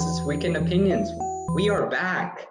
this 0.00 0.18
is 0.18 0.22
Weekend 0.22 0.56
Opinions. 0.56 1.10
We 1.52 1.68
are 1.68 1.86
back. 1.86 2.48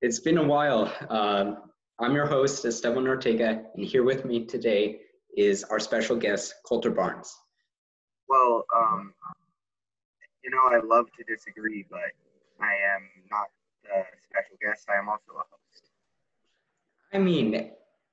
It's 0.00 0.18
been 0.18 0.38
a 0.38 0.42
while. 0.42 0.90
Um, 1.10 1.58
I'm 1.98 2.14
your 2.14 2.24
host, 2.24 2.64
Esteban 2.64 3.06
Ortega, 3.06 3.64
and 3.74 3.84
here 3.84 4.02
with 4.02 4.24
me 4.24 4.46
today 4.46 5.00
is 5.36 5.62
our 5.64 5.78
special 5.78 6.16
guest, 6.16 6.54
Colter 6.64 6.90
Barnes. 6.90 7.36
Well, 8.30 8.64
um, 8.74 9.12
you 10.42 10.48
know, 10.48 10.74
I 10.74 10.80
love 10.82 11.04
to 11.18 11.24
disagree, 11.24 11.84
but 11.90 12.00
I 12.62 12.72
am 12.72 13.02
not 13.30 13.48
the 13.82 14.02
special 14.30 14.56
guest. 14.62 14.88
I 14.88 14.98
am 14.98 15.10
also 15.10 15.32
a 15.32 15.44
host. 15.50 15.82
I 17.12 17.18
mean, 17.18 17.72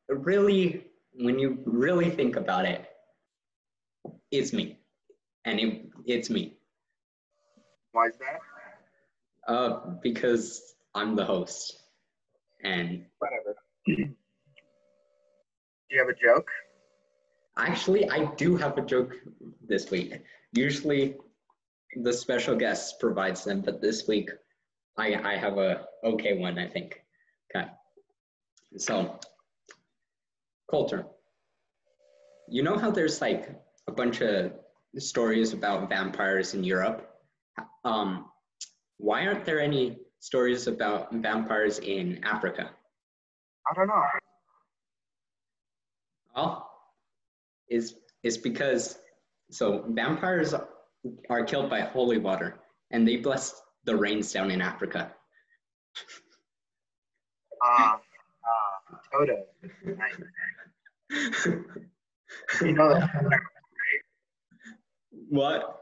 really, 0.10 0.88
when 1.14 1.40
you 1.40 1.60
really 1.66 2.10
think 2.10 2.36
about 2.36 2.66
it, 2.66 2.86
it's 4.30 4.52
me. 4.52 4.78
And 5.46 5.58
it, 5.58 5.86
it's 6.06 6.30
me. 6.30 6.58
Why 7.94 8.08
is 8.08 8.18
that? 8.18 8.42
Uh, 9.48 9.80
because 10.04 10.76
I'm 10.94 11.16
the 11.16 11.26
host. 11.26 11.78
And 12.64 13.06
Whatever. 13.20 13.56
Do 13.86 13.94
you 15.90 16.00
have 16.00 16.10
a 16.10 16.14
joke? 16.14 16.50
actually, 17.58 18.10
I 18.10 18.26
do 18.36 18.56
have 18.58 18.78
a 18.78 18.82
joke 18.82 19.16
this 19.68 19.90
week. 19.90 20.22
Usually, 20.54 21.16
the 21.96 22.14
special 22.14 22.56
guest 22.56 23.00
provides 23.00 23.44
them, 23.44 23.62
but 23.62 23.82
this 23.82 24.08
week, 24.08 24.30
I, 24.98 25.16
I 25.16 25.38
have 25.38 25.58
a 25.58 25.86
okay 26.04 26.38
one, 26.38 26.60
I 26.60 26.68
think. 26.68 27.02
Okay. 27.56 27.68
So, 28.78 29.20
Coulter, 30.70 31.06
you 32.50 32.64
know 32.64 32.78
how 32.78 32.92
there's 32.92 33.22
like 33.22 33.50
a 33.88 33.92
bunch 33.92 34.22
of 34.22 34.52
stories 34.98 35.54
about 35.54 35.90
vampires 35.90 36.54
in 36.54 36.64
Europe? 36.64 37.10
Um, 37.84 38.26
why 38.98 39.26
aren't 39.26 39.46
there 39.46 39.60
any 39.60 39.98
stories 40.20 40.68
about 40.68 41.14
vampires 41.14 41.80
in 41.80 42.24
Africa? 42.24 42.70
I 43.70 43.74
don't 43.76 43.88
know. 43.88 44.04
Well, 46.36 46.70
is 47.70 47.96
is 48.24 48.38
because 48.38 48.98
so 49.52 49.86
vampires 49.90 50.54
are 51.30 51.44
killed 51.46 51.70
by 51.70 51.82
holy 51.82 52.18
water, 52.18 52.60
and 52.92 53.08
they 53.08 53.18
bless 53.18 53.62
the 53.86 53.96
rains 53.96 54.32
down 54.32 54.52
in 54.52 54.62
Africa. 54.62 55.12
Ah, 57.60 58.00
ah, 58.46 59.00
Toto. 59.12 59.46
You 62.62 62.72
know 62.74 62.94
that. 62.94 63.10
Right? 63.16 64.02
what? 65.30 65.80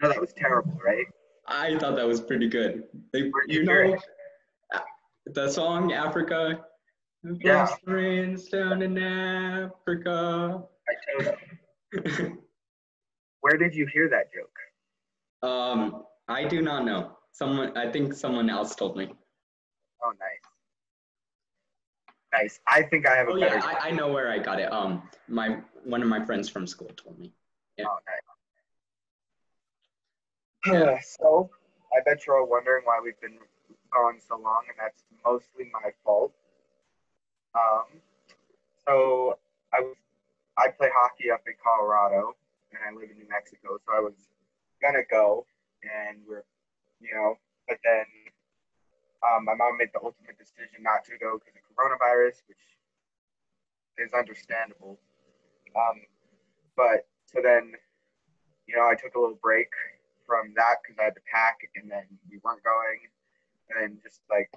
You 0.00 0.02
know 0.02 0.08
that 0.08 0.20
was 0.20 0.32
terrible, 0.32 0.72
right? 0.82 1.04
I 1.52 1.78
thought 1.78 1.96
that 1.96 2.06
was 2.06 2.20
pretty 2.20 2.48
good. 2.48 2.84
They, 3.12 3.20
you 3.20 3.32
you 3.46 3.64
know, 3.64 3.96
the 5.26 5.50
song 5.50 5.92
Africa. 5.92 6.64
Yeah. 7.40 7.68
Rains 7.86 8.48
down 8.48 8.82
in 8.82 8.98
Africa. 8.98 10.62
I 10.88 11.22
Toto. 11.22 12.38
Where 13.42 13.56
did 13.56 13.74
you 13.74 13.86
hear 13.86 14.08
that 14.08 14.30
joke? 14.32 15.48
um, 15.48 16.04
I 16.28 16.44
do 16.44 16.62
not 16.62 16.84
know. 16.84 17.16
Someone, 17.32 17.76
I 17.76 17.90
think 17.90 18.14
someone 18.14 18.48
else 18.50 18.74
told 18.74 18.96
me. 18.96 19.12
Oh, 20.04 20.12
nice. 20.18 20.40
Nice. 22.32 22.60
I 22.66 22.82
think 22.82 23.06
I 23.06 23.16
have 23.16 23.28
a 23.28 23.32
Oh 23.32 23.40
better. 23.40 23.56
yeah, 23.56 23.62
I, 23.64 23.88
I 23.88 23.90
know 23.90 24.08
where 24.12 24.30
I 24.30 24.38
got 24.38 24.58
it. 24.58 24.72
Um, 24.72 25.02
my 25.28 25.58
one 25.84 26.02
of 26.02 26.08
my 26.08 26.24
friends 26.24 26.48
from 26.48 26.66
school 26.66 26.90
told 26.96 27.18
me. 27.18 27.32
yeah. 27.76 27.84
Oh, 27.88 27.98
nice. 28.06 28.31
So, 31.02 31.50
I 31.92 32.00
bet 32.04 32.26
you're 32.26 32.40
all 32.40 32.48
wondering 32.48 32.82
why 32.84 33.00
we've 33.02 33.20
been 33.20 33.38
gone 33.92 34.18
so 34.20 34.36
long, 34.36 34.62
and 34.68 34.76
that's 34.78 35.04
mostly 35.24 35.70
my 35.72 35.90
fault. 36.04 36.32
Um, 37.54 38.00
so 38.86 39.38
I 39.74 39.80
was 39.80 39.96
I 40.58 40.68
play 40.68 40.88
hockey 40.92 41.30
up 41.30 41.42
in 41.46 41.54
Colorado, 41.62 42.36
and 42.72 42.80
I 42.84 42.92
live 42.94 43.10
in 43.10 43.16
New 43.16 43.28
Mexico. 43.28 43.78
So 43.84 43.92
I 43.96 44.00
was 44.00 44.14
gonna 44.80 45.04
go, 45.10 45.46
and 45.82 46.18
we're, 46.28 46.44
you 47.00 47.14
know, 47.14 47.36
but 47.66 47.78
then 47.84 48.04
um, 49.24 49.44
my 49.44 49.54
mom 49.54 49.78
made 49.78 49.90
the 49.94 50.00
ultimate 50.02 50.38
decision 50.38 50.82
not 50.82 51.04
to 51.06 51.16
go 51.18 51.38
because 51.38 51.54
of 51.56 51.64
coronavirus, 51.72 52.42
which 52.48 52.62
is 53.98 54.12
understandable. 54.12 54.98
Um, 55.74 56.02
but 56.76 57.06
so 57.26 57.40
then, 57.42 57.72
you 58.66 58.76
know, 58.76 58.88
I 58.88 58.94
took 58.94 59.14
a 59.14 59.20
little 59.20 59.38
break 59.40 59.72
from 60.26 60.52
that 60.56 60.76
because 60.82 60.98
I 60.98 61.04
had 61.04 61.14
to 61.14 61.24
pack, 61.30 61.58
and 61.76 61.90
then 61.90 62.04
we 62.30 62.38
weren't 62.42 62.62
going, 62.62 63.00
and 63.70 63.74
then 63.80 63.98
just 64.02 64.20
like 64.30 64.50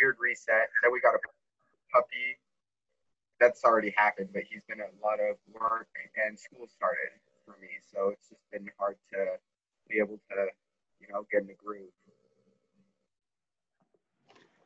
weird 0.00 0.16
reset. 0.20 0.68
Then 0.82 0.92
we 0.92 1.00
got 1.00 1.14
a 1.14 1.22
puppy. 1.92 2.38
That's 3.40 3.64
already 3.64 3.92
happened, 3.96 4.30
but 4.32 4.42
he's 4.48 4.62
been 4.64 4.80
a 4.80 4.90
lot 5.04 5.20
of 5.20 5.36
work, 5.52 5.88
and 6.24 6.38
school 6.38 6.66
started 6.68 7.10
for 7.44 7.56
me, 7.60 7.68
so 7.92 8.08
it's 8.08 8.28
just 8.28 8.40
been 8.50 8.68
hard 8.78 8.96
to 9.12 9.26
be 9.88 9.98
able 9.98 10.18
to, 10.30 10.46
you 11.00 11.06
know, 11.12 11.26
get 11.30 11.42
in 11.42 11.48
the 11.48 11.54
groove. 11.54 11.90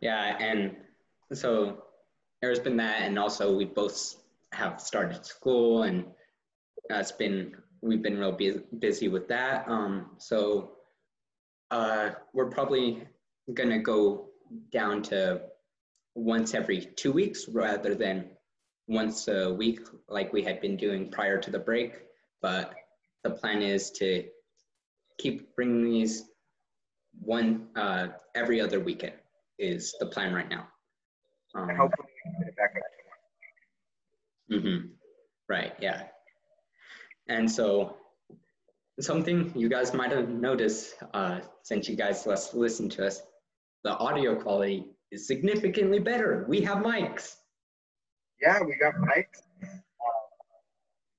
Yeah, 0.01 0.37
and 0.39 0.77
so 1.33 1.85
there's 2.41 2.61
been 2.61 2.77
that, 2.77 3.03
and 3.03 3.19
also 3.19 3.57
we 3.57 3.65
both 3.65 4.17
have 4.53 4.81
started 4.81 5.27
school, 5.27 5.83
and 5.83 6.05
that's 6.89 7.11
been 7.11 7.57
we've 7.81 8.03
been 8.03 8.19
real 8.19 8.33
bu- 8.33 8.63
busy 8.79 9.09
with 9.09 9.29
that. 9.29 9.69
Um, 9.69 10.11
so 10.19 10.73
uh, 11.71 12.11
we're 12.35 12.51
probably 12.51 13.07
gonna 13.55 13.79
go 13.79 14.29
down 14.73 15.03
to 15.03 15.43
once 16.15 16.55
every 16.55 16.81
two 16.97 17.13
weeks 17.13 17.49
rather 17.49 17.95
than 17.95 18.31
once 18.89 19.29
a 19.29 19.53
week 19.53 19.81
like 20.09 20.33
we 20.33 20.43
had 20.43 20.61
been 20.61 20.77
doing 20.77 21.11
prior 21.11 21.39
to 21.39 21.51
the 21.51 21.59
break. 21.59 21.93
But 22.41 22.75
the 23.25 23.31
plan 23.31 23.63
is 23.63 23.91
to 23.93 24.25
keep 25.19 25.55
bringing 25.55 25.85
these 25.85 26.25
one 27.21 27.69
uh, 27.77 28.09
every 28.35 28.61
other 28.61 28.81
weekend 28.81 29.15
is 29.59 29.95
the 29.99 30.07
plan 30.07 30.33
right 30.33 30.49
now. 30.49 30.69
Um, 31.55 31.69
And 31.69 31.79
hopefully 31.79 32.07
we 32.25 32.31
can 32.31 32.41
get 32.41 32.49
it 32.49 32.57
back 32.57 32.75
up 32.77 32.83
to 34.59 34.67
one. 34.67 34.79
hmm 34.81 34.87
Right, 35.49 35.73
yeah. 35.81 36.05
And 37.29 37.51
so 37.51 37.97
something 39.01 39.53
you 39.55 39.69
guys 39.69 39.95
might 39.95 40.11
have 40.13 40.29
noticed 40.29 40.95
uh, 41.15 41.41
since 41.63 41.89
you 41.89 41.97
guys 41.97 42.27
last 42.27 42.55
listened 42.55 42.93
to 42.93 43.07
us, 43.07 43.23
the 43.85 43.97
audio 43.97 44.35
quality 44.35 44.87
is 45.11 45.27
significantly 45.27 45.99
better. 45.99 46.45
We 46.49 46.61
have 46.63 46.79
mics. 46.79 47.37
Yeah, 48.41 48.61
we 48.63 48.77
got 48.77 48.95
mics. 48.95 49.43
Uh, 49.63 50.25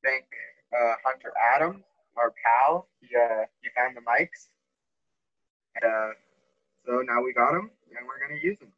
thank 0.03 0.25
uh, 0.73 0.93
Hunter 1.05 1.33
Adam, 1.55 1.83
our 2.17 2.33
pal. 2.43 2.87
He 3.01 3.07
uh, 3.15 3.45
he 3.61 3.69
found 3.75 3.95
the 3.95 4.01
mics, 4.01 4.47
and 5.75 5.91
uh, 5.91 6.13
so 6.85 7.01
now 7.01 7.21
we 7.23 7.33
got 7.33 7.51
them, 7.51 7.71
and 7.95 8.07
we're 8.07 8.19
gonna 8.25 8.39
use 8.41 8.57
them. 8.59 8.71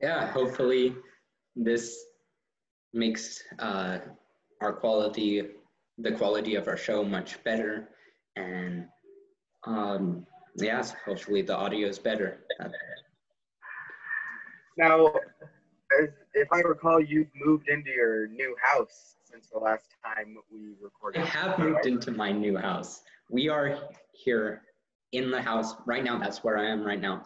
Yeah, 0.00 0.26
hopefully 0.32 0.94
this 1.56 2.04
makes 2.92 3.42
uh, 3.58 3.98
our 4.60 4.72
quality, 4.72 5.42
the 5.98 6.12
quality 6.12 6.54
of 6.54 6.68
our 6.68 6.76
show 6.76 7.04
much 7.04 7.42
better. 7.44 7.88
And 8.36 8.86
um, 9.66 10.26
yes, 10.56 10.94
hopefully 11.04 11.42
the 11.42 11.56
audio 11.56 11.88
is 11.88 11.98
better. 11.98 12.44
Now, 14.76 15.14
if 16.34 16.48
I 16.52 16.58
recall, 16.60 17.00
you've 17.00 17.28
moved 17.34 17.68
into 17.68 17.90
your 17.90 18.26
new 18.26 18.56
house 18.60 19.16
since 19.30 19.48
the 19.48 19.58
last 19.58 19.86
time 20.04 20.36
we 20.52 20.74
recorded. 20.80 21.22
I 21.22 21.26
have 21.26 21.58
moved 21.58 21.86
into 21.86 22.10
my 22.10 22.32
new 22.32 22.56
house. 22.56 23.02
We 23.30 23.48
are 23.48 23.78
here 24.12 24.62
in 25.12 25.30
the 25.30 25.40
house 25.40 25.74
right 25.86 26.02
now. 26.02 26.18
That's 26.18 26.42
where 26.42 26.58
I 26.58 26.66
am 26.66 26.84
right 26.84 27.00
now. 27.00 27.24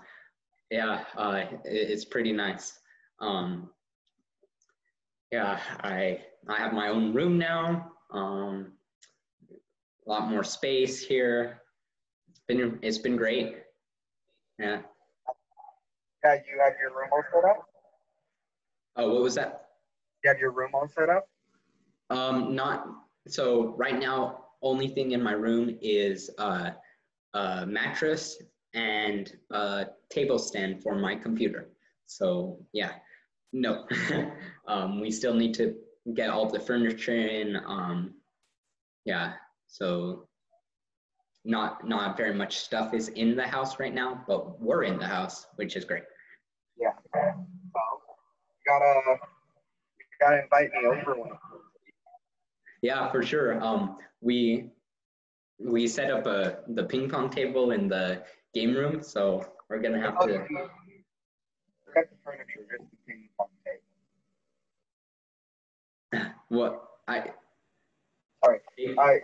Yeah, 0.70 1.04
uh, 1.16 1.44
it's 1.64 2.04
pretty 2.04 2.32
nice. 2.32 2.78
Um, 3.20 3.70
yeah, 5.32 5.58
I 5.80 6.20
I 6.46 6.58
have 6.58 6.72
my 6.72 6.88
own 6.88 7.14
room 7.14 7.38
now. 7.38 7.92
Um, 8.10 8.72
a 10.06 10.10
lot 10.10 10.30
more 10.30 10.44
space 10.44 11.00
here. 11.00 11.60
It's 12.30 12.40
been 12.46 12.78
it's 12.82 12.98
been 12.98 13.16
great. 13.16 13.56
Yeah. 14.58 14.80
Yeah, 16.24 16.34
you 16.34 16.60
have 16.64 16.72
your 16.80 16.90
room 16.90 17.08
all 17.12 17.22
set 17.32 17.48
up. 17.48 17.64
Oh, 18.96 19.14
what 19.14 19.22
was 19.22 19.34
that? 19.36 19.66
You 20.24 20.30
have 20.30 20.40
your 20.40 20.50
room 20.50 20.70
all 20.74 20.88
set 20.88 21.08
up. 21.08 21.28
Um, 22.10 22.54
not 22.54 22.86
so 23.28 23.74
right 23.76 23.98
now. 23.98 24.44
Only 24.60 24.88
thing 24.88 25.12
in 25.12 25.22
my 25.22 25.32
room 25.32 25.78
is 25.80 26.30
uh, 26.38 26.70
a 27.34 27.64
mattress 27.64 28.42
and 28.74 29.32
a 29.52 29.86
table 30.10 30.38
stand 30.38 30.82
for 30.82 30.96
my 30.96 31.14
computer. 31.14 31.68
So 32.06 32.58
yeah, 32.72 32.92
no. 33.52 33.86
um, 34.66 35.00
we 35.00 35.12
still 35.12 35.34
need 35.34 35.54
to 35.54 35.76
get 36.14 36.30
all 36.30 36.48
the 36.48 36.60
furniture 36.60 37.16
in. 37.16 37.56
Um, 37.66 38.14
yeah, 39.04 39.34
so 39.66 40.28
not 41.44 41.86
not 41.86 42.16
very 42.16 42.34
much 42.34 42.58
stuff 42.58 42.94
is 42.94 43.08
in 43.08 43.36
the 43.36 43.46
house 43.46 43.78
right 43.78 43.94
now, 43.94 44.22
but 44.26 44.60
we're 44.60 44.84
in 44.84 44.98
the 44.98 45.06
house, 45.06 45.46
which 45.56 45.76
is 45.76 45.84
great. 45.84 46.04
Yeah. 46.78 46.92
Well, 47.14 48.02
you 48.48 48.64
gotta 48.66 49.18
you 49.98 50.16
gotta 50.20 50.42
invite 50.42 50.70
me 50.72 50.86
over 50.86 51.18
one. 51.18 51.30
Yeah, 52.82 53.10
for 53.10 53.22
sure. 53.22 53.62
Um, 53.62 53.96
we 54.20 54.70
we 55.58 55.88
set 55.88 56.10
up 56.10 56.26
a 56.26 56.58
the 56.68 56.84
ping 56.84 57.08
pong 57.08 57.30
table 57.30 57.70
in 57.72 57.88
the 57.88 58.22
game 58.54 58.74
room, 58.74 59.02
so 59.02 59.44
we're 59.68 59.80
gonna 59.80 60.00
have 60.00 60.18
to. 60.20 60.46
Forget 61.86 62.10
the 62.10 62.16
furniture, 62.22 62.66
just 62.70 62.90
the 62.90 62.96
ping 63.06 63.28
pong 63.36 63.48
table. 66.12 66.34
What 66.48 66.82
I 67.06 67.30
Sorry, 68.44 68.60
I 68.98 69.20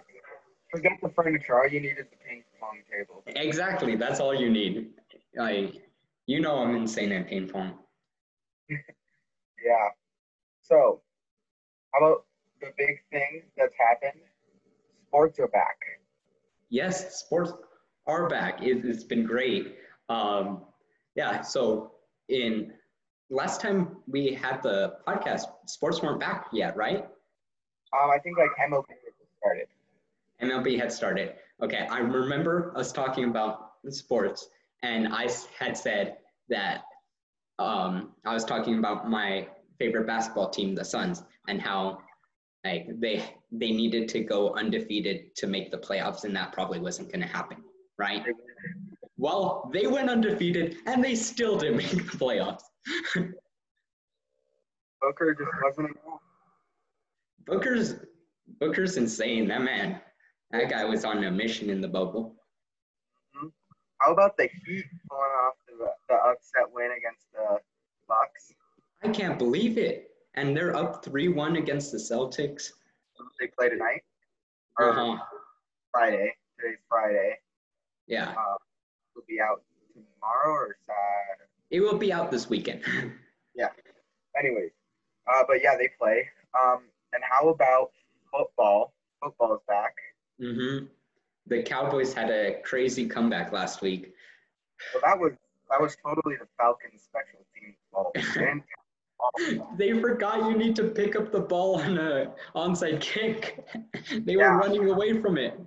forget 0.71 0.93
the 1.03 1.09
furniture. 1.11 1.56
All 1.56 1.69
you 1.69 1.81
need 1.81 1.99
is 1.99 2.06
the 2.11 2.17
ping 2.26 2.44
pong 2.61 2.79
table. 2.91 3.23
exactly 3.26 3.97
that's 3.97 4.21
all 4.21 4.35
you 4.35 4.50
need. 4.50 4.91
I 5.41 5.73
you 6.26 6.41
know 6.41 6.59
I'm 6.59 6.75
insane 6.75 7.12
at 7.12 7.29
ping 7.29 7.49
pong. 7.49 7.79
Yeah. 9.65 9.88
So, 10.61 11.00
how 11.93 12.06
about 12.06 12.25
the 12.61 12.69
big 12.76 13.00
thing 13.11 13.44
that's 13.56 13.75
happened? 13.79 14.20
Sports 15.09 15.38
are 15.38 15.49
back. 15.49 15.79
Yes, 16.69 17.20
sports 17.20 17.53
are 18.06 18.29
back. 18.29 18.62
It, 18.62 18.85
it's 18.85 19.05
been 19.05 19.25
great. 19.25 19.77
Um, 20.09 20.65
yeah, 21.15 21.41
so 21.41 21.93
in 22.29 22.73
last 23.31 23.61
time 23.61 23.97
we 24.06 24.35
had 24.35 24.62
the 24.62 24.97
podcast, 25.06 25.47
sports 25.67 26.03
weren't 26.03 26.20
back 26.20 26.49
yet, 26.53 26.77
right? 26.77 27.06
Um, 27.92 28.10
I 28.10 28.19
think 28.19 28.38
like 28.38 28.50
MLB 28.69 28.88
had 28.88 29.14
started. 29.38 29.66
MLB 30.42 30.78
had 30.78 30.92
started. 30.92 31.34
Okay, 31.62 31.86
I 31.90 31.98
remember 31.98 32.72
us 32.76 32.92
talking 32.92 33.25
about 33.25 33.72
sports, 33.90 34.48
and 34.82 35.08
I 35.08 35.28
had 35.58 35.76
said 35.76 36.16
that 36.48 36.82
um, 37.58 38.12
I 38.25 38.34
was 38.34 38.44
talking 38.44 38.78
about 38.78 39.08
my 39.08 39.48
favorite 39.78 40.06
basketball 40.06 40.50
team, 40.50 40.75
the 40.75 40.84
Suns, 40.84 41.22
and 41.48 41.60
how 41.60 41.98
like 42.64 42.88
they 42.98 43.22
they 43.52 43.70
needed 43.70 44.08
to 44.08 44.20
go 44.20 44.54
undefeated 44.54 45.34
to 45.36 45.46
make 45.46 45.70
the 45.70 45.78
playoffs, 45.78 46.25
and 46.25 46.34
that 46.34 46.52
probably 46.52 46.81
wasn't 46.81 47.12
going 47.12 47.20
to 47.20 47.28
happen, 47.28 47.58
right? 47.98 48.25
Well, 49.16 49.70
they 49.72 49.86
went 49.86 50.10
undefeated, 50.10 50.78
and 50.86 51.04
they 51.04 51.14
still 51.14 51.56
didn't 51.56 51.76
make 51.76 51.90
the 51.90 52.19
playoffs. 52.19 52.62
Booker 55.00 55.34
just 55.34 55.50
wasn't 55.62 55.90
enough. 55.90 56.20
Booker's 57.46 57.94
Booker's 58.61 58.96
insane. 58.96 59.49
That 59.49 59.62
man, 59.62 60.00
that 60.50 60.69
guy 60.70 60.85
was 60.85 61.05
on 61.05 61.23
a 61.25 61.31
mission 61.31 61.70
in 61.70 61.81
the 61.81 61.88
bubble. 61.88 62.37
How 64.00 64.12
about 64.12 64.37
the 64.37 64.44
Heat 64.67 64.85
pulling 65.08 65.23
off 65.46 65.55
the, 65.67 65.87
the 66.08 66.14
upset 66.14 66.70
win 66.73 66.91
against 66.99 67.25
the 67.32 67.58
Bucks? 68.06 68.52
I 69.02 69.08
can't 69.08 69.38
believe 69.38 69.79
it. 69.79 70.11
And 70.35 70.55
they're 70.56 70.76
up 70.76 71.05
3 71.05 71.29
1 71.29 71.56
against 71.56 71.93
the 71.93 71.99
Celtics. 71.99 72.70
They 73.41 73.46
play 73.46 73.69
tonight 73.70 74.02
or 74.79 74.91
Uh-huh. 74.91 75.25
Friday. 75.93 76.35
Today's 76.61 76.79
Friday. 76.88 77.38
Yeah. 78.06 78.31
Uh, 78.31 78.56
will 79.14 79.23
be 79.29 79.41
out 79.41 79.62
tomorrow 79.94 80.52
or 80.52 80.76
Saturday. 80.87 81.49
It 81.70 81.81
will 81.81 81.96
be 81.99 82.12
out 82.12 82.31
this 82.31 82.49
weekend. 82.49 82.82
Yeah. 83.56 83.69
Anyways, 84.37 84.73
uh, 85.32 85.44
but 85.46 85.62
yeah, 85.62 85.76
they 85.79 85.88
play. 85.96 86.29
Um, 86.61 86.87
and 87.14 87.22
how 87.28 87.49
about 87.49 87.90
football? 88.31 88.93
Football's 89.22 89.61
back. 89.69 89.94
hmm 90.40 90.87
The 91.46 91.62
Cowboys 91.62 92.12
had 92.12 92.31
a 92.31 92.61
crazy 92.62 93.06
comeback 93.08 93.52
last 93.52 93.81
week. 93.82 94.14
Well, 94.93 95.02
that 95.05 95.19
was 95.19 95.32
that 95.70 95.81
was 95.81 95.96
totally 96.05 96.37
the 96.37 96.46
Falcons' 96.58 97.02
special 97.02 97.40
teams 97.55 97.76
fault. 97.90 98.16
They 99.78 99.93
They 99.93 100.00
forgot 100.00 100.50
you 100.50 100.56
need 100.56 100.76
to 100.76 100.84
pick 100.84 101.16
up 101.16 101.32
the 101.32 101.40
ball 101.40 101.81
on 101.81 101.96
a 101.96 102.32
onside 102.55 103.00
kick. 103.00 103.64
they 104.26 104.34
Yeah. 104.34 104.52
were 104.52 104.58
running 104.58 104.90
away 104.90 105.20
from 105.22 105.38
it. 105.38 105.58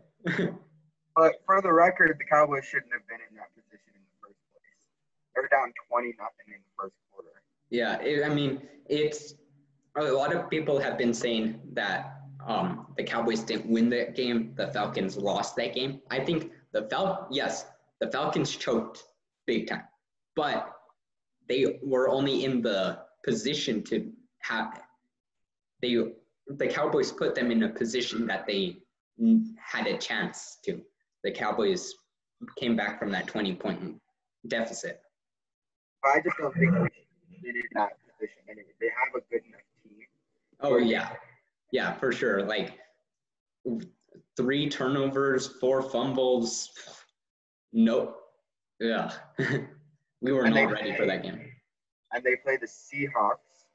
But 1.15 1.33
for 1.47 1.61
the 1.63 1.73
record, 1.73 2.15
the 2.19 2.25
Cowboys 2.25 2.65
shouldn't 2.65 2.93
have 2.93 3.07
been 3.07 3.17
in 3.27 3.35
that 3.37 3.49
position 3.55 3.91
in 3.95 4.01
the 4.05 4.15
first 4.21 4.37
place. 4.53 4.77
They 5.33 5.41
were 5.41 5.47
down 5.47 5.73
twenty 5.89 6.13
nothing 6.19 6.47
in 6.53 6.61
the 6.61 6.73
first 6.83 6.93
quarter. 7.11 7.41
Yeah, 7.71 7.99
it, 8.01 8.23
I 8.23 8.29
mean, 8.29 8.61
it's 8.85 9.33
a 10.05 10.11
lot 10.11 10.33
of 10.33 10.49
people 10.49 10.79
have 10.79 10.97
been 10.97 11.13
saying 11.13 11.59
that 11.73 12.21
um, 12.45 12.87
the 12.97 13.03
Cowboys 13.03 13.41
didn't 13.41 13.67
win 13.67 13.89
that 13.89 14.15
game. 14.15 14.53
The 14.55 14.67
Falcons 14.67 15.17
lost 15.17 15.55
that 15.57 15.73
game. 15.73 16.01
I 16.09 16.19
think 16.19 16.51
the 16.71 16.83
Fal 16.83 17.27
yes, 17.31 17.65
the 17.99 18.09
Falcons 18.11 18.55
choked 18.55 19.03
big 19.45 19.67
time, 19.67 19.83
but 20.35 20.73
they 21.49 21.79
were 21.83 22.09
only 22.09 22.45
in 22.45 22.61
the 22.61 22.99
position 23.25 23.83
to 23.83 24.11
have 24.39 24.81
they 25.81 25.97
the 26.47 26.67
Cowboys 26.67 27.11
put 27.11 27.35
them 27.35 27.51
in 27.51 27.63
a 27.63 27.69
position 27.69 28.25
that 28.27 28.47
they 28.47 28.77
had 29.59 29.87
a 29.87 29.97
chance 29.97 30.59
to. 30.63 30.81
The 31.23 31.31
Cowboys 31.31 31.93
came 32.57 32.75
back 32.75 32.99
from 32.99 33.11
that 33.11 33.27
20 33.27 33.55
point 33.55 34.01
deficit. 34.47 35.01
I 36.05 36.21
just 36.21 36.37
don't 36.37 36.53
think 36.53 36.71
they 36.71 37.49
in 37.49 37.55
that 37.73 37.97
position 38.07 38.43
anyway. 38.49 38.73
They 38.79 38.87
have 38.87 39.13
a 39.15 39.21
good 39.31 39.45
enough. 39.45 39.66
Oh 40.61 40.77
yeah, 40.77 41.13
yeah, 41.71 41.93
for 41.93 42.11
sure. 42.11 42.43
Like 42.43 42.77
three 44.35 44.69
turnovers, 44.69 45.47
four 45.59 45.81
fumbles. 45.81 46.69
Nope. 47.73 48.17
Yeah, 48.79 49.11
we 50.21 50.31
were 50.31 50.45
And 50.45 50.55
not 50.55 50.71
ready 50.71 50.95
for 50.95 51.05
that 51.05 51.23
game. 51.23 51.41
And 52.11 52.23
they 52.23 52.35
play 52.35 52.57
the 52.57 52.67
Seahawks 52.67 53.65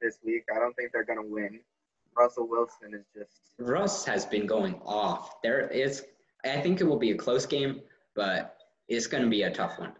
this 0.00 0.18
week. 0.24 0.44
I 0.54 0.58
don't 0.58 0.74
think 0.74 0.92
they're 0.92 1.04
gonna 1.04 1.22
win. 1.22 1.60
Russell 2.16 2.48
Wilson 2.48 2.94
is 2.94 3.04
just 3.14 3.40
Russ 3.58 4.04
has 4.04 4.24
been 4.24 4.46
going 4.46 4.80
off. 4.84 5.40
There 5.42 5.68
is, 5.68 6.04
I 6.44 6.60
think 6.60 6.80
it 6.80 6.84
will 6.84 6.98
be 6.98 7.10
a 7.10 7.16
close 7.16 7.46
game, 7.46 7.80
but 8.14 8.56
it's 8.88 9.06
going 9.06 9.22
to 9.22 9.28
be 9.28 9.42
a 9.42 9.50
tough 9.50 9.78
one. 9.78 9.92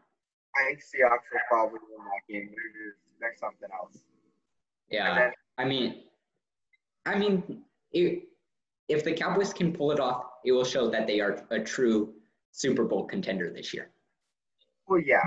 I 0.56 0.69
think 0.69 0.81
Seahawks 0.81 1.29
will 1.32 1.41
probably 1.49 1.81
win 1.91 2.05
that 2.05 2.32
game. 2.32 2.49
There's, 2.49 2.94
there's 3.21 3.39
something 3.39 3.69
else. 3.73 3.99
Yeah, 4.91 5.15
then 5.15 5.32
I 5.59 5.65
mean, 5.65 6.05
I 7.06 7.17
mean, 7.17 7.62
it, 7.93 8.25
if 8.88 9.05
the 9.05 9.12
Cowboys 9.12 9.53
can 9.53 9.72
pull 9.72 9.93
it 9.93 10.01
off, 10.01 10.25
it 10.44 10.53
will 10.53 10.65
show 10.65 10.91
that 10.91 11.06
they 11.06 11.20
are 11.20 11.44
a 11.51 11.60
true 11.60 12.13
Super 12.53 12.84
Bowl 12.84 13.05
contender 13.06 13.51
this 13.51 13.72
year. 13.72 13.91
well 14.89 15.01
yeah. 15.01 15.22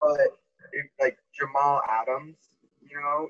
But 0.00 0.18
if 0.72 0.86
like 1.00 1.16
Jamal 1.34 1.80
Adams, 1.88 2.36
you 2.82 3.00
know, 3.00 3.28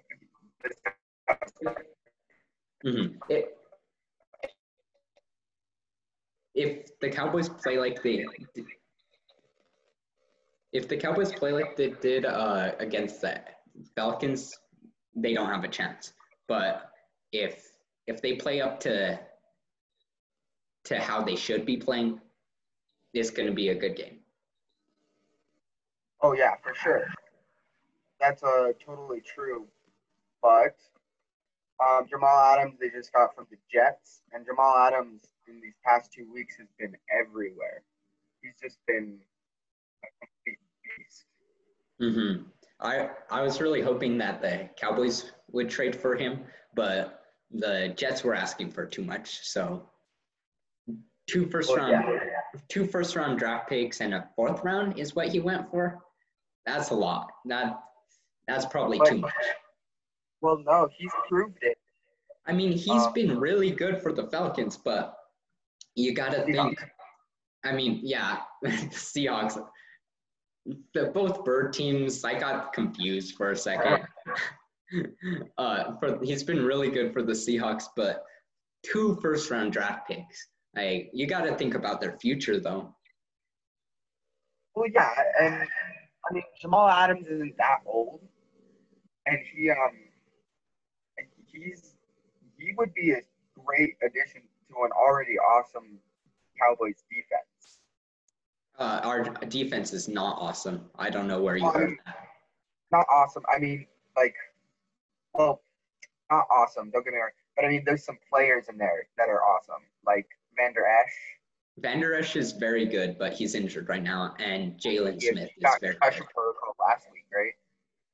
Mhm. 2.85 3.19
It, 3.29 3.57
if 6.55 6.99
the 7.01 7.11
Cowboys 7.11 7.49
play 7.49 7.79
like 7.79 8.03
they, 8.03 8.25
if 10.73 10.89
the 10.89 10.97
Cowboys 10.97 11.33
play 11.33 11.53
like 11.53 11.77
they 11.77 11.91
did 11.91 12.25
uh, 12.25 12.73
against 12.79 13.23
the 13.23 13.41
Falcons, 13.97 14.57
they 15.15 15.35
don't 15.35 15.49
have 15.49 15.65
a 15.65 15.69
chance. 15.69 16.13
But 16.47 16.93
if 17.33 17.71
if 18.07 18.23
they 18.23 18.35
play 18.35 18.61
up 18.61 18.81
to 18.81 19.19
to 20.85 20.99
how 21.01 21.23
they 21.23 21.37
should 21.37 21.67
be 21.67 21.77
playing, 21.77 22.21
it's 23.13 23.31
going 23.31 23.49
to 23.49 23.55
be 23.55 23.71
a 23.71 23.75
good 23.75 23.97
game. 23.97 24.21
Oh 26.23 26.33
yeah, 26.33 26.55
for 26.63 26.75
sure. 26.75 27.07
That's 28.21 28.43
uh, 28.43 28.73
totally 28.85 29.21
true. 29.21 29.67
But 30.43 30.77
um, 31.85 32.07
Jamal 32.09 32.39
Adams, 32.39 32.79
they 32.81 32.89
just 32.89 33.13
got 33.13 33.35
from 33.35 33.47
the 33.51 33.57
Jets, 33.71 34.23
and 34.33 34.47
Jamal 34.47 34.77
Adams 34.77 35.23
in 35.49 35.61
these 35.61 35.75
past 35.85 36.13
two 36.13 36.27
weeks 36.33 36.57
has 36.57 36.69
been 36.79 36.97
everywhere. 37.11 37.83
He's 38.43 38.55
just 38.63 38.79
been 38.87 39.19
a 40.05 40.09
complete 40.25 40.59
beast. 40.99 41.25
hmm 41.99 42.43
I 42.81 43.11
I 43.31 43.43
was 43.43 43.61
really 43.61 43.83
hoping 43.83 44.19
that 44.19 44.41
the 44.41 44.69
Cowboys 44.77 45.33
would 45.53 45.69
trade 45.71 45.95
for 45.95 46.17
him, 46.17 46.45
but 46.75 47.23
the 47.51 47.93
Jets 47.97 48.25
were 48.25 48.35
asking 48.35 48.71
for 48.71 48.87
too 48.87 49.03
much. 49.03 49.41
So 49.47 49.89
two 51.29 51.47
first 51.49 51.69
Well, 51.69 51.79
round 51.79 52.09
yeah. 52.13 52.61
two 52.69 52.87
first 52.87 53.17
round 53.17 53.39
draft 53.39 53.69
picks 53.69 54.01
and 54.01 54.15
a 54.15 54.29
fourth 54.37 54.63
round 54.65 54.99
is 54.99 55.15
what 55.15 55.29
he 55.29 55.41
went 55.41 55.71
for. 55.71 56.03
That's 56.65 56.91
a 56.91 56.95
lot. 56.95 57.31
That 57.47 57.81
that's 58.49 58.67
probably 58.67 58.99
But- 58.99 59.09
too 59.09 59.19
much. 59.19 59.35
Well, 60.41 60.59
no, 60.59 60.89
he's 60.97 61.11
proved 61.29 61.59
it. 61.63 61.79
I 62.47 62.53
mean, 62.53 62.73
he's 62.73 62.89
Uh, 63.07 63.11
been 63.13 63.41
really 63.41 63.71
good 63.71 64.01
for 64.03 64.13
the 64.13 64.29
Falcons, 64.29 64.77
but 64.77 65.17
you 65.95 66.15
got 66.15 66.33
to 66.33 66.45
think. 66.45 66.79
I 67.65 67.73
mean, 67.73 68.01
yeah, 68.05 68.43
the 68.63 68.69
Seahawks. 68.93 69.59
The 70.95 71.07
both 71.07 71.45
bird 71.45 71.73
teams. 71.73 72.25
I 72.25 72.39
got 72.39 72.73
confused 72.73 73.37
for 73.37 73.51
a 73.53 73.57
second. 73.57 74.07
uh, 75.59 75.97
for 75.99 76.19
he's 76.23 76.43
been 76.43 76.65
really 76.65 76.91
good 76.91 77.13
for 77.13 77.23
the 77.23 77.33
Seahawks, 77.33 77.85
but 77.97 78.25
two 78.85 79.19
first 79.21 79.51
round 79.51 79.73
draft 79.73 80.09
picks. 80.09 80.49
Like 80.75 81.11
you 81.13 81.27
got 81.27 81.43
to 81.43 81.55
think 81.57 81.75
about 81.75 82.01
their 82.01 82.19
future 82.19 82.61
though. 82.61 82.95
Well, 84.75 84.89
yeah, 84.93 85.11
and 85.41 85.55
I 85.55 86.35
mean 86.35 86.45
Jamal 86.61 86.89
Adams 86.89 87.27
isn't 87.27 87.57
that 87.59 87.79
old, 87.87 88.21
and 89.27 89.39
he 89.55 89.71
um 89.71 89.77
he's 91.47 91.95
he 92.59 92.73
would 92.77 92.93
be 92.95 93.13
a 93.13 93.21
great 93.65 93.95
addition 94.03 94.43
to 94.69 94.75
an 94.85 94.91
already 94.93 95.39
awesome 95.39 95.99
Cowboys 96.61 97.03
defense. 97.11 97.81
Uh, 98.79 99.01
our 99.05 99.25
defense 99.49 99.93
is 99.93 100.09
not 100.09 100.37
awesome. 100.39 100.91
I 100.99 101.09
don't 101.09 101.27
know 101.27 101.41
where 101.41 101.57
you 101.57 101.65
Well, 101.65 101.77
I 101.77 101.79
heard 101.79 101.99
that. 102.05 102.17
Not 102.93 103.07
awesome. 103.11 103.43
I 103.55 103.59
mean, 103.59 103.87
like, 104.17 104.35
well, 105.37 105.61
not 106.31 106.45
awesome. 106.51 106.91
Don't 106.91 107.05
get 107.05 107.13
me 107.13 107.19
wrong, 107.19 107.31
but 107.57 107.65
I 107.65 107.69
mean, 107.69 107.83
there's 107.87 108.05
some 108.05 108.19
players 108.33 108.69
in 108.69 108.79
there 108.79 109.07
that 109.19 109.29
are 109.29 109.43
awesome, 109.45 109.83
like 110.07 110.27
Vander 110.57 110.85
Esch. 110.87 111.13
Vander 111.79 112.15
Esch 112.15 112.37
is 112.37 112.53
very 112.53 112.87
good, 112.87 113.19
but 113.19 113.33
he's 113.35 113.55
injured 113.55 113.89
right 113.89 114.03
now, 114.03 114.35
and 114.39 114.79
Jaylon 114.79 115.21
Smith 115.21 115.51
is 115.57 115.77
very 115.81 115.95
good. 115.95 116.01
protocol 116.01 116.75
last 116.81 117.07
week, 117.13 117.25
right? 117.35 117.53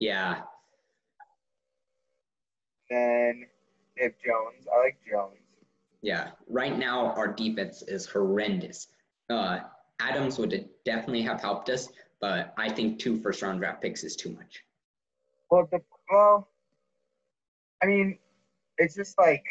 Yeah, 0.00 0.41
Then 2.91 3.47
they 3.97 4.05
have 4.05 4.12
Jones. 4.25 4.67
I 4.75 4.79
like 4.81 4.99
Jones. 5.09 5.37
yeah. 6.02 6.31
Right 6.49 6.76
now, 6.76 7.12
our 7.12 7.29
defense 7.29 7.83
is 7.83 8.05
horrendous. 8.07 8.88
Uh, 9.31 9.61
Adams 10.00 10.38
would 10.38 10.69
definitely 10.85 11.23
have 11.23 11.41
helped 11.41 11.69
us, 11.71 11.88
but 12.21 12.52
I 12.59 12.69
think 12.69 12.99
two 12.99 13.21
first 13.23 13.41
round 13.43 13.61
draft 13.61 13.81
picks 13.81 14.02
is 14.02 14.17
too 14.17 14.31
much. 14.31 14.64
Well, 15.50 15.69
the 15.71 15.81
well, 16.11 16.49
I 17.83 17.87
mean, 17.87 18.19
it's 18.79 18.95
just 18.95 19.19
like 19.19 19.45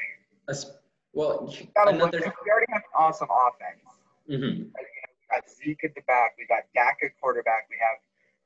Us- 0.48 0.72
Well, 1.14 1.50
you 1.54 1.68
look. 1.76 1.88
another. 1.94 2.20
We 2.44 2.52
already 2.52 2.66
have 2.72 2.82
an 2.84 2.92
awesome 2.96 3.28
offense. 3.30 3.84
mhm. 4.30 4.72
We 4.74 5.28
got 5.30 5.50
Zeke 5.50 5.84
at 5.84 5.96
the 5.96 6.02
back. 6.02 6.36
We 6.38 6.46
got 6.48 6.64
Dak 6.74 6.98
at 7.04 7.12
quarterback. 7.20 7.68
We 7.70 7.78
have, 7.80 7.98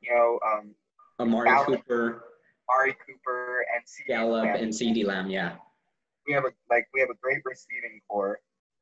you 0.01 0.13
know, 0.13 0.39
um, 0.45 0.75
Amari 1.19 1.49
Gallup. 1.49 1.67
Cooper, 1.87 2.23
Ari 2.69 2.93
Cooper 3.05 3.65
and 3.75 3.87
C. 3.87 4.03
Gallup, 4.07 4.45
and 4.45 4.71
CeeDee 4.71 5.05
Lamb. 5.05 5.29
Yeah. 5.29 5.57
we 6.27 6.33
have 6.33 6.43
a 6.45 6.51
like 6.71 6.87
we 6.93 6.99
have 6.99 7.09
a 7.11 7.15
great 7.21 7.41
receiving 7.45 8.01
core. 8.07 8.41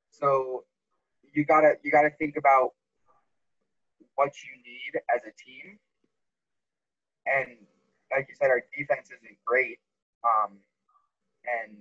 So 0.10 0.64
you 1.34 1.44
gotta 1.46 1.78
you 1.84 1.92
gotta 1.92 2.10
think 2.12 2.38
about 2.38 2.74
what 4.16 4.32
you 4.44 4.52
need 4.64 5.02
as 5.14 5.22
a 5.24 5.32
team. 5.44 5.78
And 7.26 7.58
like 8.12 8.28
you 8.30 8.36
said, 8.36 8.50
our 8.50 8.62
defense 8.78 9.10
isn't 9.12 9.38
great. 9.46 9.80
Um, 10.24 10.58
and 11.46 11.78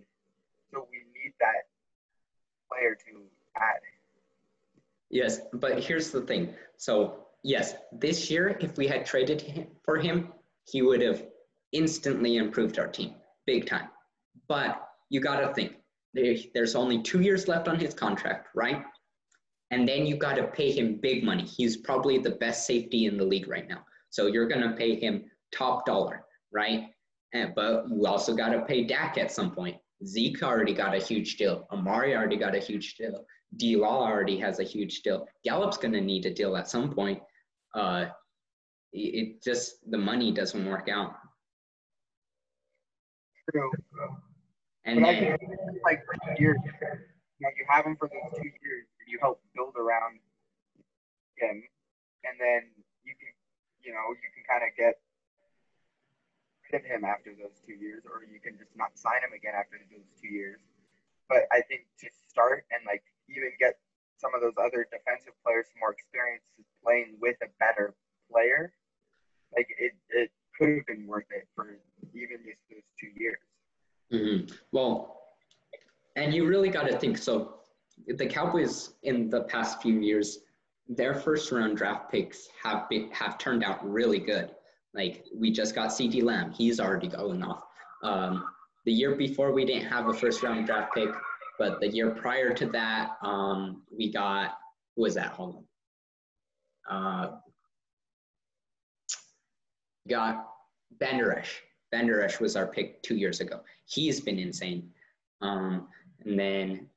so 0.73 0.87
we 0.91 0.99
need 0.99 1.33
that 1.41 1.69
player 2.71 2.95
to 2.95 3.23
add. 3.57 3.81
Yes, 5.11 5.41
but 5.53 5.83
here's 5.83 6.11
the 6.11 6.23
thing. 6.23 6.55
So, 6.79 7.27
yes, 7.43 7.75
this 7.93 8.31
year, 8.31 8.57
if 8.61 8.79
we 8.79 8.87
had 8.87 9.05
traded 9.05 9.43
him, 9.43 9.67
for 9.85 9.99
him, 9.99 10.33
he 10.65 10.81
would 10.81 11.03
have 11.03 11.27
instantly 11.73 12.37
improved 12.37 12.79
our 12.79 12.89
team 12.89 13.15
big 13.47 13.67
time. 13.67 13.89
But 14.49 14.83
you 15.11 15.21
got 15.21 15.41
to 15.41 15.53
think 15.53 15.77
there's 16.15 16.75
only 16.75 17.03
two 17.03 17.21
years 17.21 17.49
left 17.49 17.69
on 17.69 17.79
his 17.79 17.95
contract, 17.95 18.49
right? 18.55 18.85
And 19.71 19.89
then 19.89 20.07
you 20.07 20.17
got 20.17 20.37
to 20.37 20.45
pay 20.45 20.71
him 20.71 20.97
big 20.97 21.25
money. 21.25 21.45
He's 21.45 21.77
probably 21.79 22.19
the 22.19 22.31
best 22.31 22.67
safety 22.67 23.07
in 23.07 23.17
the 23.17 23.25
league 23.25 23.49
right 23.49 23.69
now. 23.69 23.85
So 24.11 24.27
you're 24.27 24.49
going 24.49 24.63
to 24.63 24.77
pay 24.77 24.97
him 24.99 25.25
top 25.51 25.87
dollar, 25.87 26.25
right? 26.53 26.91
And, 27.33 27.55
but 27.55 27.85
you 27.89 28.07
also 28.07 28.35
got 28.35 28.51
to 28.51 28.63
pay 28.63 28.85
Dak 28.85 29.19
at 29.19 29.33
some 29.33 29.51
point. 29.53 29.77
Zeke 30.05 30.43
already 30.43 30.75
got 30.75 30.95
a 30.95 30.99
huge 30.99 31.37
deal. 31.37 31.67
Amari 31.73 32.15
already 32.15 32.37
got 32.37 32.55
a 32.55 32.59
huge 32.59 32.97
deal. 32.97 33.25
D 33.57 33.77
Law 33.77 34.07
already 34.07 34.39
has 34.39 34.59
a 34.59 34.65
huge 34.65 35.03
deal. 35.03 35.27
Gallup's 35.45 35.77
going 35.77 35.93
to 35.93 36.01
need 36.01 36.27
a 36.27 36.33
deal 36.33 36.57
at 36.57 36.69
some 36.69 36.91
point. 36.91 37.21
Uh, 37.75 38.07
it, 38.93 39.43
just 39.43 39.91
the 39.91 39.99
money 39.99 40.33
doesn't 40.33 40.67
work 40.67 40.89
out. 40.91 41.15
True. 43.51 43.71
And 44.85 45.01
but 45.01 45.13
then 45.13 45.39
like 45.85 46.03
years, 46.39 46.59
you 46.65 47.47
know, 47.47 47.51
you 47.57 47.65
have 47.69 47.87
him 47.87 47.97
for 47.97 48.09
those 48.09 48.39
two 48.39 48.49
years, 48.49 48.87
and 49.01 49.09
you 49.09 49.19
help 49.21 49.41
build 49.55 49.75
around 49.77 50.19
him, 51.39 51.63
and 52.25 52.35
then 52.39 52.71
you 53.05 53.15
can, 53.19 53.33
you 53.85 53.93
know, 53.93 54.11
you 54.11 54.29
can 54.35 54.45
kind 54.49 54.63
of 54.69 54.77
get 54.77 55.01
of 56.75 56.85
him 56.85 57.05
after 57.05 57.33
those 57.35 57.61
two 57.67 57.75
years, 57.75 58.05
or 58.05 58.25
you 58.25 58.41
can 58.41 58.59
just 58.59 58.77
not 58.77 58.97
sign 58.99 59.23
him 59.23 59.33
again 59.37 59.55
after 59.57 59.77
those 59.91 60.09
two 60.21 60.29
years. 60.29 60.61
But 61.29 61.47
I 61.53 61.61
think 61.63 61.87
to 62.01 62.09
start 62.29 62.65
and 62.73 62.85
like 62.87 63.03
even 63.29 63.53
get 63.59 63.79
some 64.17 64.35
of 64.35 64.41
those 64.41 64.57
other 64.59 64.87
defensive 64.91 65.35
players 65.45 65.67
more 65.79 65.93
experience 65.93 66.43
playing 66.85 67.17
with 67.21 67.37
a 67.43 67.51
better 67.59 67.95
player, 68.31 68.73
like 69.55 69.69
it, 69.79 69.93
it 70.11 70.31
could 70.59 70.77
have 70.77 70.87
been 70.87 71.07
worth 71.07 71.27
it 71.31 71.49
for 71.55 71.79
even 72.15 72.39
just 72.45 72.61
those 72.71 72.83
two 73.01 73.11
years. 73.17 73.39
Mhm. 74.13 74.59
Well, 74.73 75.23
and 76.17 76.35
you 76.35 76.47
really 76.47 76.69
got 76.69 76.87
to 76.89 76.99
think 76.99 77.17
so. 77.19 77.61
The 78.07 78.27
Cowboys 78.27 78.95
in 79.03 79.31
the 79.31 79.45
past 79.45 79.81
few 79.81 80.01
years, 80.01 80.41
their 80.89 81.15
first 81.15 81.51
round 81.53 81.77
draft 81.77 82.11
picks 82.11 82.49
have 82.63 82.89
been 82.89 83.11
have 83.13 83.39
turned 83.39 83.65
out 83.65 83.89
really 83.89 84.19
good. 84.19 84.55
Like 84.95 85.25
we 85.35 85.51
just 85.51 85.75
got 85.75 85.91
CeeDee 85.91 86.23
Lamb; 86.23 86.53
he's 86.53 86.81
already 86.81 87.09
going 87.09 87.43
off. 87.43 87.65
Um, 88.03 88.45
the 88.85 88.93
year 88.93 89.15
before, 89.15 89.53
we 89.53 89.65
didn't 89.65 89.89
have 89.89 90.09
a 90.09 90.13
first 90.15 90.43
round 90.43 90.67
draft 90.67 90.95
pick, 90.95 91.09
but 91.59 91.81
the 91.81 91.89
year 91.89 92.11
prior 92.11 92.53
to 92.53 92.67
that, 92.67 93.13
um, 93.23 93.83
we 93.97 94.13
got 94.13 94.59
who 94.97 95.03
was 95.03 95.15
that? 95.15 95.33
Hold 95.33 95.65
on. 96.91 97.25
Uh, 97.25 97.37
got. 100.09 100.49
Vander 101.93 102.23
Esch 102.23 102.41
was 102.41 102.57
our 102.57 102.67
pick 102.67 103.03
two 103.03 103.17
years 103.17 103.41
ago. 103.41 103.61
He's 103.87 104.21
been 104.21 104.39
insane. 104.39 104.91
Um, 105.41 105.89
and 106.25 106.39
then 106.39 106.89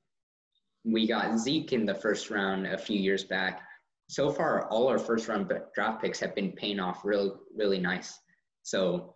we 0.84 1.08
got 1.08 1.38
Zeke 1.38 1.74
in 1.74 1.86
the 1.86 1.94
first 1.94 2.30
round 2.30 2.68
a 2.68 2.78
few 2.78 3.00
years 3.00 3.24
back. 3.24 3.62
So 4.08 4.32
far, 4.32 4.68
all 4.70 4.88
our 4.88 5.00
first 5.00 5.28
round 5.28 5.52
draft 5.74 6.02
picks 6.02 6.20
have 6.20 6.36
been 6.36 6.52
paying 6.52 6.80
off 6.80 7.04
really, 7.04 7.32
really 7.56 7.80
nice. 7.80 8.20
So, 8.64 9.16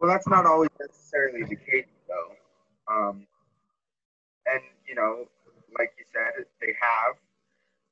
Well, 0.00 0.10
that's 0.10 0.26
not 0.26 0.44
always 0.44 0.70
necessarily 0.80 1.44
the 1.44 1.56
case, 1.56 1.86
though. 2.08 2.92
Um, 2.92 3.26
and 4.46 4.60
you 4.88 4.94
know, 4.94 5.26
like 5.78 5.92
you 5.98 6.04
said, 6.12 6.44
they 6.60 6.74
have, 6.80 7.16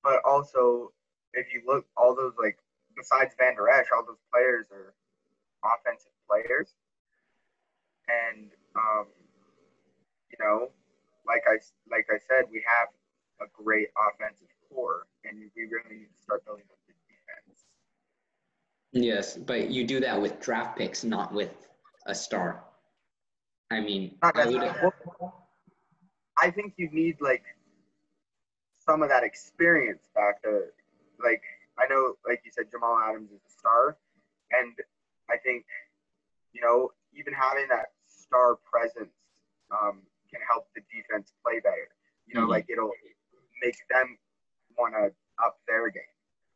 but 0.02 0.20
also 0.24 0.92
if 1.34 1.46
you 1.54 1.62
look, 1.66 1.86
all 1.96 2.14
those 2.14 2.34
like 2.38 2.58
besides 2.96 3.34
Vander 3.38 3.68
Esch, 3.68 3.86
all 3.94 4.04
those 4.04 4.22
players 4.32 4.66
are 4.72 4.94
offensive 5.62 6.12
players, 6.28 6.74
and 8.08 8.50
um, 8.74 9.06
you 10.30 10.38
know, 10.44 10.70
like 11.26 11.42
I 11.46 11.56
like 11.90 12.06
I 12.10 12.18
said, 12.18 12.50
we 12.50 12.64
have 12.66 12.88
a 13.40 13.50
great 13.62 13.88
offensive 13.96 14.48
core, 14.72 15.06
and 15.24 15.38
we 15.56 15.62
really 15.64 16.00
need 16.00 16.08
to 16.16 16.22
start 16.22 16.44
building 16.44 16.64
up 16.70 16.78
the 16.86 16.94
defense. 17.08 17.64
yes, 18.92 19.36
but 19.36 19.70
you 19.70 19.86
do 19.86 20.00
that 20.00 20.20
with 20.20 20.40
draft 20.40 20.78
picks, 20.78 21.04
not 21.04 21.32
with 21.32 21.50
a 22.06 22.14
star. 22.14 22.64
I 23.70 23.80
mean, 23.80 24.16
I 24.22 24.46
would, 24.46 24.62
I 26.38 26.50
think 26.50 26.74
you 26.76 26.88
need 26.90 27.20
like 27.20 27.44
some 28.78 29.02
of 29.02 29.08
that 29.08 29.22
experience 29.22 30.08
back 30.14 30.42
to 30.42 30.64
like 31.22 31.42
I 31.78 31.86
know 31.88 32.14
like 32.26 32.42
you 32.44 32.50
said 32.50 32.70
Jamal 32.70 32.98
Adams 32.98 33.30
is 33.30 33.40
a 33.46 33.52
star 33.58 33.96
and 34.50 34.74
I 35.30 35.36
think 35.36 35.64
you 36.52 36.60
know 36.62 36.90
even 37.14 37.32
having 37.32 37.68
that 37.68 37.92
star 38.06 38.56
presence 38.64 39.14
um, 39.70 40.02
can 40.30 40.40
help 40.50 40.66
the 40.74 40.82
defense 40.92 41.32
play 41.44 41.60
better. 41.60 41.88
You 42.26 42.34
know, 42.34 42.46
Mhm. 42.46 42.50
like 42.50 42.66
it'll 42.70 42.92
make 43.62 43.76
them 43.90 44.18
want 44.78 44.94
to 44.94 45.10
up 45.44 45.58
their 45.66 45.90
game. 45.90 46.02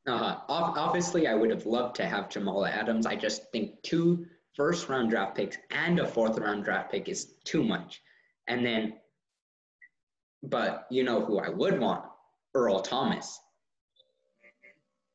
Uh, 0.07 0.37
ob- 0.49 0.77
obviously, 0.77 1.27
I 1.27 1.35
would 1.35 1.51
have 1.51 1.65
loved 1.67 1.97
to 1.97 2.07
have 2.07 2.29
Jamal 2.29 2.67
Adams. 2.67 3.07
I 3.07 3.17
just 3.17 3.51
think 3.53 3.83
two 3.83 4.27
first 4.55 4.89
round 4.89 5.11
draft 5.11 5.35
picks 5.37 5.57
and 5.71 5.99
a 5.99 6.07
fourth 6.07 6.39
round 6.39 6.65
draft 6.65 6.91
pick 6.93 7.09
is 7.09 7.33
too 7.45 7.65
much. 7.65 8.03
And 8.47 8.65
then, 8.65 8.95
but 10.43 10.87
you 10.91 11.03
know 11.05 11.25
who 11.25 11.39
I 11.39 11.49
would 11.49 11.81
want? 11.81 12.05
Earl 12.55 12.81
Thomas. 12.81 13.41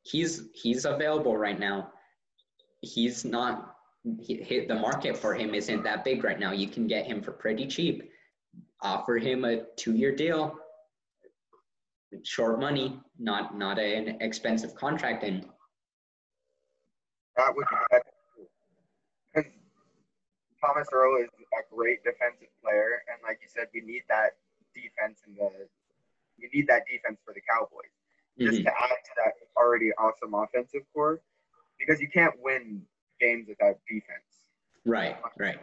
He's 0.02 0.42
he's 0.54 0.84
available 0.84 1.36
right 1.36 1.58
now. 1.58 1.92
He's 2.80 3.24
not. 3.24 3.76
He, 4.20 4.36
he- 4.36 4.66
the 4.66 4.74
market 4.74 5.16
for 5.16 5.34
him 5.34 5.54
isn't 5.54 5.84
that 5.84 6.04
big 6.04 6.24
right 6.24 6.40
now. 6.40 6.52
You 6.52 6.66
can 6.68 6.86
get 6.86 7.06
him 7.06 7.22
for 7.22 7.32
pretty 7.32 7.66
cheap. 7.66 8.10
Offer 8.82 9.18
him 9.18 9.44
a 9.44 9.64
two-year 9.76 10.16
deal, 10.16 10.56
short 12.22 12.60
money, 12.60 13.00
not 13.18 13.56
not 13.56 13.78
an 13.78 14.20
expensive 14.20 14.74
contract, 14.74 15.22
and 15.24 15.48
That 17.36 17.54
would 17.54 17.66
be 17.70 18.44
because 19.32 19.50
Thomas 20.60 20.88
Earl 20.92 21.22
is 21.22 21.28
a 21.58 21.74
great 21.74 22.02
defensive 22.04 22.48
player, 22.62 23.02
and 23.08 23.22
like 23.22 23.38
you 23.42 23.48
said, 23.48 23.68
we 23.72 23.80
need 23.80 24.02
that 24.08 24.36
defense 24.74 25.22
in 25.26 25.34
the 25.34 25.68
we 26.38 26.48
need 26.52 26.66
that 26.68 26.84
defense 26.86 27.20
for 27.24 27.34
the 27.34 27.40
Cowboys. 27.48 27.90
just 28.38 28.60
Mhm. 28.60 28.64
to 28.64 28.70
add 28.70 29.04
to 29.04 29.10
that 29.16 29.34
already 29.56 29.92
awesome 29.98 30.32
offensive 30.32 30.82
core, 30.94 31.20
because 31.78 32.00
you 32.00 32.08
can't 32.08 32.38
win 32.40 32.86
games 33.20 33.46
without 33.48 33.78
defense. 33.86 34.46
Right, 34.86 35.14
right. 35.36 35.58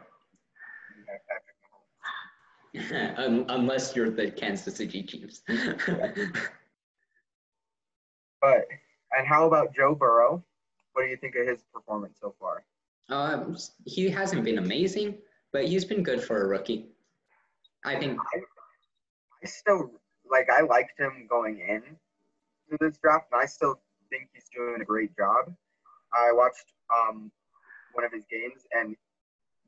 You 0.95 1.05
have 1.07 1.25
Patrick 1.27 1.55
Mahomes. 1.63 2.03
Un- 2.03 2.56
Unless 2.73 3.95
you're 3.95 4.09
the 4.09 4.31
Kansas 4.31 4.75
City 4.75 5.03
Chiefs. 5.03 5.41
But 8.41 8.67
and 9.17 9.27
how 9.27 9.47
about 9.47 9.73
Joe 9.75 9.95
Burrow? 9.95 10.43
What 10.93 11.03
do 11.03 11.09
you 11.09 11.17
think 11.17 11.35
of 11.35 11.47
his 11.47 11.63
performance 11.73 12.17
so 12.21 12.35
far? 12.39 12.63
um, 13.09 13.57
he 13.85 14.09
hasn't 14.09 14.43
been 14.43 14.57
amazing, 14.57 15.17
but 15.53 15.65
he's 15.65 15.85
been 15.85 16.03
good 16.03 16.21
for 16.21 16.43
a 16.43 16.47
rookie. 16.47 16.87
I 17.85 17.95
think. 17.95 18.19
I 19.43 19.47
still 19.47 19.91
like 20.29 20.49
I 20.49 20.61
liked 20.61 20.99
him 20.99 21.25
going 21.29 21.59
in 21.59 21.81
to 22.69 22.77
this 22.81 22.97
draft, 22.97 23.27
and 23.31 23.41
I 23.41 23.45
still 23.45 23.79
think 24.09 24.29
he's 24.33 24.49
doing 24.53 24.81
a 24.81 24.85
great 24.85 25.15
job. 25.15 25.53
I 26.13 26.31
watched 26.33 26.73
um, 26.93 27.31
one 27.93 28.03
of 28.03 28.11
his 28.11 28.23
games, 28.29 28.65
and 28.73 28.95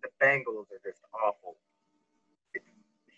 the 0.03 0.10
Bengals 0.22 0.65
are 0.72 0.82
just 0.84 1.01
awful. 1.13 1.58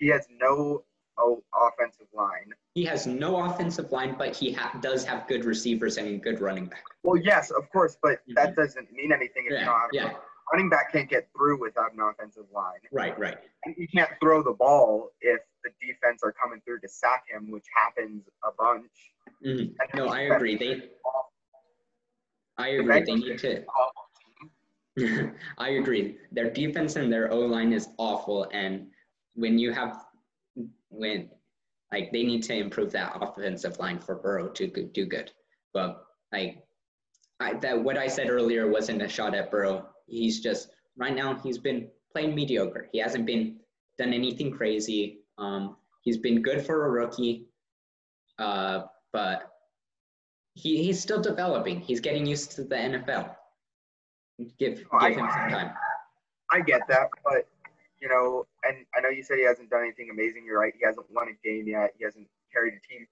He 0.02 0.08
has 0.08 0.26
no 0.32 0.84
oh, 1.20 1.44
offensive 1.54 2.08
line. 2.12 2.52
He 2.74 2.84
has 2.86 3.06
no 3.06 3.46
offensive 3.46 3.92
line, 3.92 4.16
but 4.18 4.36
he 4.36 4.52
ha- 4.52 4.76
does 4.82 5.06
have 5.06 5.28
good 5.28 5.46
receivers 5.46 5.98
and 5.98 6.08
a 6.08 6.18
good 6.18 6.42
running 6.42 6.66
back. 6.66 6.84
Well, 7.04 7.18
yes, 7.22 7.52
of 7.52 7.70
course, 7.70 7.98
but 8.02 8.22
that 8.34 8.54
Mhm. 8.54 8.56
doesn't 8.56 8.92
mean 8.92 9.12
anything 9.12 9.46
if 9.46 9.52
Yeah, 9.52 9.66
don't 9.66 9.94
yeah, 9.94 10.18
running 10.52 10.70
back 10.70 10.92
can't 10.92 11.08
get 11.08 11.30
through 11.34 11.60
without 11.62 11.94
an 11.94 12.00
offensive 12.00 12.50
line. 12.52 12.80
right, 12.92 13.18
right. 13.20 13.38
And 13.66 13.76
you 13.78 13.88
can't 13.88 14.10
throw 14.20 14.42
the 14.42 14.54
ball 14.54 15.12
if 15.22 15.42
the 15.64 15.70
defense 15.80 16.24
are 16.24 16.32
coming 16.32 16.60
through 16.62 16.80
to 16.80 16.88
sack 16.88 17.26
him, 17.30 17.52
which 17.52 17.68
happens 17.76 18.28
a 18.44 18.52
bunch. 18.54 19.14
Mhm. 19.46 19.76
And 19.80 19.90
No, 19.94 20.08
I 20.08 20.22
agree. 20.22 20.56
They. 20.58 20.90
I 22.58 22.70
agree. 22.70 23.02
They 23.04 23.14
need 23.16 23.38
to. 23.38 23.58
an 23.58 23.66
awful 23.68 24.10
team. 24.98 25.38
I 25.60 25.70
agree. 25.70 26.18
Their 26.32 26.50
defense 26.50 26.96
and 26.96 27.14
their 27.14 27.32
O 27.32 27.42
line 27.42 27.72
is 27.74 27.90
awful, 28.00 28.46
and 28.52 28.92
when 29.36 29.58
you 29.58 29.72
have 29.72 30.06
when 30.90 31.30
like 31.92 32.12
they 32.12 32.24
need 32.24 32.44
to 32.44 32.56
improve 32.56 32.92
that 32.92 33.18
offensive 33.22 33.78
line 33.80 34.00
for 34.00 34.16
Burrow 34.16 34.50
to 34.50 34.68
do 34.68 35.06
good. 35.06 35.32
But 35.74 36.04
like 36.32 36.64
I, 37.40 37.54
that, 37.56 37.82
what 37.82 37.98
I 37.98 38.08
said 38.08 38.30
earlier 38.30 38.70
wasn't 38.70 39.02
a 39.02 39.08
shot 39.08 39.34
at 39.36 39.52
Burrow. 39.52 39.88
He's 40.08 40.42
just 40.42 40.70
right 40.98 41.16
now 41.16 41.36
he's 41.36 41.58
been 41.58 41.88
playing 42.12 42.36
mediocre. 42.36 42.88
He 42.92 43.00
hasn't 43.00 43.26
been 43.26 43.58
done 43.98 44.14
anything 44.14 44.52
crazy. 44.52 45.20
Um, 45.38 45.78
he's 46.04 46.18
been 46.18 46.42
good 46.42 46.66
for 46.66 46.86
a 46.86 46.90
rookie, 46.90 47.48
uh, 48.38 48.84
but 49.12 49.52
he, 50.54 50.84
he's 50.84 51.02
still 51.02 51.22
developing. 51.22 51.80
He's 51.80 52.00
getting 52.00 52.26
used 52.26 52.52
to 52.54 52.64
the 52.64 52.76
NFL. 52.76 53.36
Give 54.60 54.78
give 54.78 54.88
I- 54.92 55.10
him 55.12 55.28
some 55.30 55.50
time. 55.50 55.72
I 56.54 56.60
get 56.60 56.82
that, 56.90 57.10
but 57.24 57.48
you 58.02 58.10
know, 58.10 58.46
and 58.64 58.86
I 58.96 59.00
know 59.00 59.10
you 59.10 59.24
said 59.24 59.38
he 59.38 59.46
hasn't 59.46 59.70
done 59.70 59.84
anything 59.84 60.10
amazing. 60.12 60.44
You're 60.46 60.60
right. 60.60 60.74
He 60.78 60.84
hasn't 60.86 61.06
won 61.12 61.28
a 61.30 61.48
game 61.48 61.68
yet. 61.68 61.92
He 61.98 62.04
hasn't 62.04 62.28
carried 62.52 62.74
a 62.74 62.80
team. 62.92 63.08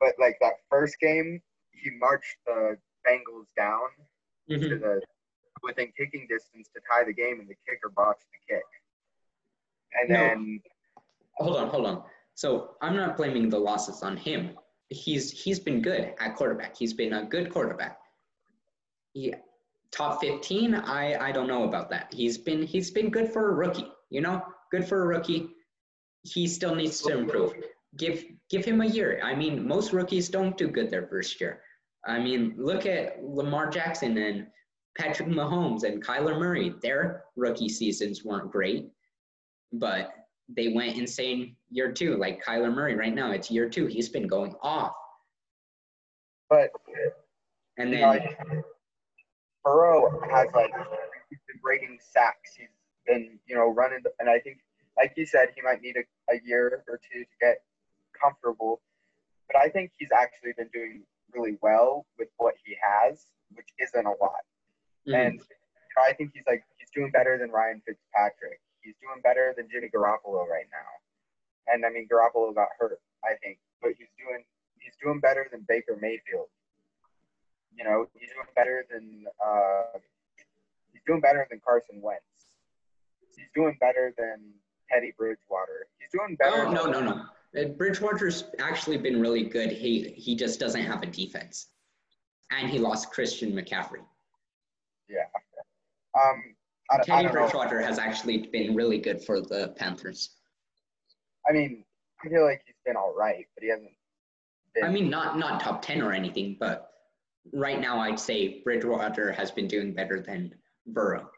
But 0.00 0.12
like 0.18 0.36
that 0.40 0.54
first 0.70 0.98
game, 1.00 1.42
he 1.72 1.90
marched 1.98 2.36
the 2.46 2.78
Bengals 3.06 3.46
down 3.56 3.88
Mhm. 4.48 4.68
to 4.68 4.78
the 4.78 5.02
within 5.62 5.90
kicking 5.96 6.26
distance 6.28 6.68
to 6.68 6.80
tie 6.88 7.02
the 7.04 7.12
game, 7.12 7.40
and 7.40 7.48
the 7.48 7.56
kicker 7.68 7.88
botched 7.88 8.24
the 8.32 8.54
kick. 8.54 8.64
And 9.92 10.08
No. 10.08 10.14
then 10.14 10.62
Hold 11.38 11.56
on, 11.56 11.68
hold 11.68 11.86
on. 11.86 12.04
So 12.34 12.76
I'm 12.80 12.96
not 12.96 13.16
blaming 13.16 13.48
the 13.48 13.58
losses 13.60 14.02
on 14.02 14.16
him. 14.16 14.58
He's 14.90 15.30
he's 15.30 15.58
been 15.60 15.82
good 15.82 16.14
at 16.18 16.34
quarterback. 16.36 16.76
He's 16.76 16.92
been 16.92 17.12
a 17.12 17.24
good 17.24 17.52
quarterback. 17.52 18.00
Yeah, 19.14 19.40
top 19.90 20.20
15. 20.20 20.74
I 20.74 21.28
I 21.28 21.32
don't 21.32 21.46
know 21.48 21.64
about 21.64 21.90
that. 21.90 22.12
He's 22.12 22.38
been 22.38 22.62
he's 22.62 22.90
been 22.90 23.10
good 23.10 23.32
for 23.32 23.50
a 23.50 23.54
rookie. 23.54 23.92
You 24.10 24.20
know, 24.20 24.42
good 24.70 24.86
for 24.86 25.02
a 25.02 25.06
rookie. 25.06 25.48
He 26.22 26.46
still 26.46 26.74
needs 26.74 27.00
to 27.02 27.18
improve. 27.18 27.54
Give 27.96 28.24
give 28.50 28.64
him 28.64 28.80
a 28.80 28.86
year. 28.86 29.20
I 29.22 29.34
mean, 29.34 29.66
most 29.66 29.92
rookies 29.92 30.28
don't 30.28 30.56
do 30.56 30.68
good 30.68 30.90
their 30.90 31.06
first 31.06 31.40
year. 31.40 31.60
I 32.06 32.18
mean, 32.18 32.54
look 32.56 32.86
at 32.86 33.22
Lamar 33.22 33.68
Jackson 33.70 34.16
and 34.18 34.46
Patrick 34.98 35.28
Mahomes 35.28 35.84
and 35.84 36.04
Kyler 36.04 36.38
Murray. 36.38 36.74
Their 36.82 37.24
rookie 37.36 37.68
seasons 37.68 38.24
weren't 38.24 38.50
great, 38.50 38.90
but 39.72 40.10
they 40.48 40.68
went 40.68 40.96
insane 40.96 41.56
year 41.70 41.92
two. 41.92 42.16
Like 42.16 42.44
Kyler 42.44 42.74
Murray 42.74 42.94
right 42.94 43.14
now, 43.14 43.32
it's 43.32 43.50
year 43.50 43.68
two. 43.68 43.86
He's 43.86 44.08
been 44.08 44.26
going 44.26 44.54
off. 44.62 44.94
but 46.48 46.70
And 47.76 47.90
you 47.90 48.00
know, 48.00 48.12
then 48.12 48.62
Burrow 49.64 50.20
has 50.30 50.48
like 50.54 50.72
he's 51.30 51.38
been 51.46 51.60
breaking 51.62 51.98
sacks. 52.00 52.54
He's 52.56 52.68
been 53.08 53.40
you 53.48 53.56
know 53.56 53.68
running, 53.74 54.04
and 54.20 54.30
I 54.30 54.40
think 54.40 54.60
like 54.98 55.14
you 55.16 55.26
said, 55.26 55.50
he 55.56 55.62
might 55.62 55.82
need 55.82 55.96
a, 55.96 56.04
a 56.34 56.40
year 56.44 56.84
or 56.88 57.00
two 57.10 57.20
to 57.24 57.36
get 57.40 57.62
comfortable. 58.20 58.82
But 59.48 59.62
I 59.62 59.70
think 59.70 59.92
he's 59.98 60.10
actually 60.14 60.52
been 60.56 60.70
doing 60.72 61.02
really 61.34 61.58
well 61.62 62.06
with 62.18 62.28
what 62.38 62.54
he 62.64 62.76
has, 62.82 63.26
which 63.54 63.68
isn't 63.80 64.06
a 64.06 64.16
lot. 64.20 64.44
mhm, 65.06 65.14
And 65.14 65.34
you 65.40 65.94
know, 65.96 66.04
I 66.06 66.12
think 66.14 66.32
he's 66.34 66.44
like 66.46 66.64
he's 66.78 66.90
doing 66.94 67.10
better 67.10 67.38
than 67.38 67.50
Ryan 67.50 67.82
Fitzpatrick. 67.86 68.60
He's 68.82 68.96
doing 69.02 69.20
better 69.22 69.54
than 69.56 69.68
Jimmy 69.70 69.88
Garoppolo 69.88 70.46
right 70.46 70.68
now. 70.72 70.90
And 71.72 71.84
I 71.86 71.90
mean 71.90 72.08
Garoppolo 72.08 72.54
got 72.54 72.68
hurt, 72.78 73.00
I 73.24 73.34
think, 73.42 73.58
but 73.82 73.92
he's 73.98 74.08
doing 74.18 74.44
he's 74.80 74.96
doing 75.02 75.20
better 75.20 75.48
than 75.50 75.64
Baker 75.68 75.98
Mayfield. 76.00 76.48
You 77.76 77.84
know, 77.84 78.08
he's 78.18 78.30
doing 78.30 78.48
better 78.56 78.86
than 78.90 79.26
uh, 79.44 79.98
he's 80.92 81.02
doing 81.06 81.20
better 81.20 81.46
than 81.50 81.60
Carson 81.64 82.00
Wentz. 82.02 82.47
He's 83.38 83.48
doing 83.54 83.76
better 83.80 84.14
than 84.18 84.52
Teddy 84.90 85.14
Bridgewater. 85.16 85.86
He's 85.98 86.10
doing 86.12 86.36
better. 86.36 86.66
oh 86.66 86.72
no 86.72 86.86
no 86.86 87.00
no. 87.00 87.68
Bridgewater's 87.76 88.44
actually 88.58 88.98
been 88.98 89.20
really 89.20 89.44
good. 89.44 89.70
He 89.70 90.10
he 90.16 90.36
just 90.36 90.60
doesn't 90.60 90.82
have 90.82 91.02
a 91.02 91.06
defense, 91.06 91.68
and 92.50 92.68
he 92.68 92.78
lost 92.78 93.10
Christian 93.10 93.52
McCaffrey. 93.52 94.04
Yeah. 95.08 95.24
Um, 96.14 96.42
I, 96.90 96.96
I 96.96 97.02
Teddy 97.02 97.26
know. 97.26 97.32
Bridgewater 97.32 97.80
has 97.80 97.98
actually 97.98 98.48
been 98.48 98.74
really 98.74 98.98
good 98.98 99.22
for 99.22 99.40
the 99.40 99.74
Panthers. 99.76 100.30
I 101.48 101.52
mean, 101.52 101.84
I 102.24 102.28
feel 102.28 102.44
like 102.44 102.62
he's 102.66 102.74
been 102.84 102.96
all 102.96 103.14
right, 103.16 103.46
but 103.54 103.62
he 103.62 103.70
hasn't. 103.70 103.90
Been, 104.74 104.84
I 104.84 104.88
mean, 104.90 105.08
not 105.08 105.38
not 105.38 105.60
top 105.60 105.80
ten 105.80 106.02
or 106.02 106.12
anything, 106.12 106.56
but 106.58 106.90
right 107.52 107.80
now 107.80 107.98
I'd 107.98 108.20
say 108.20 108.60
Bridgewater 108.62 109.32
has 109.32 109.50
been 109.50 109.68
doing 109.68 109.94
better 109.94 110.20
than 110.20 110.54
Burrow. 110.86 111.30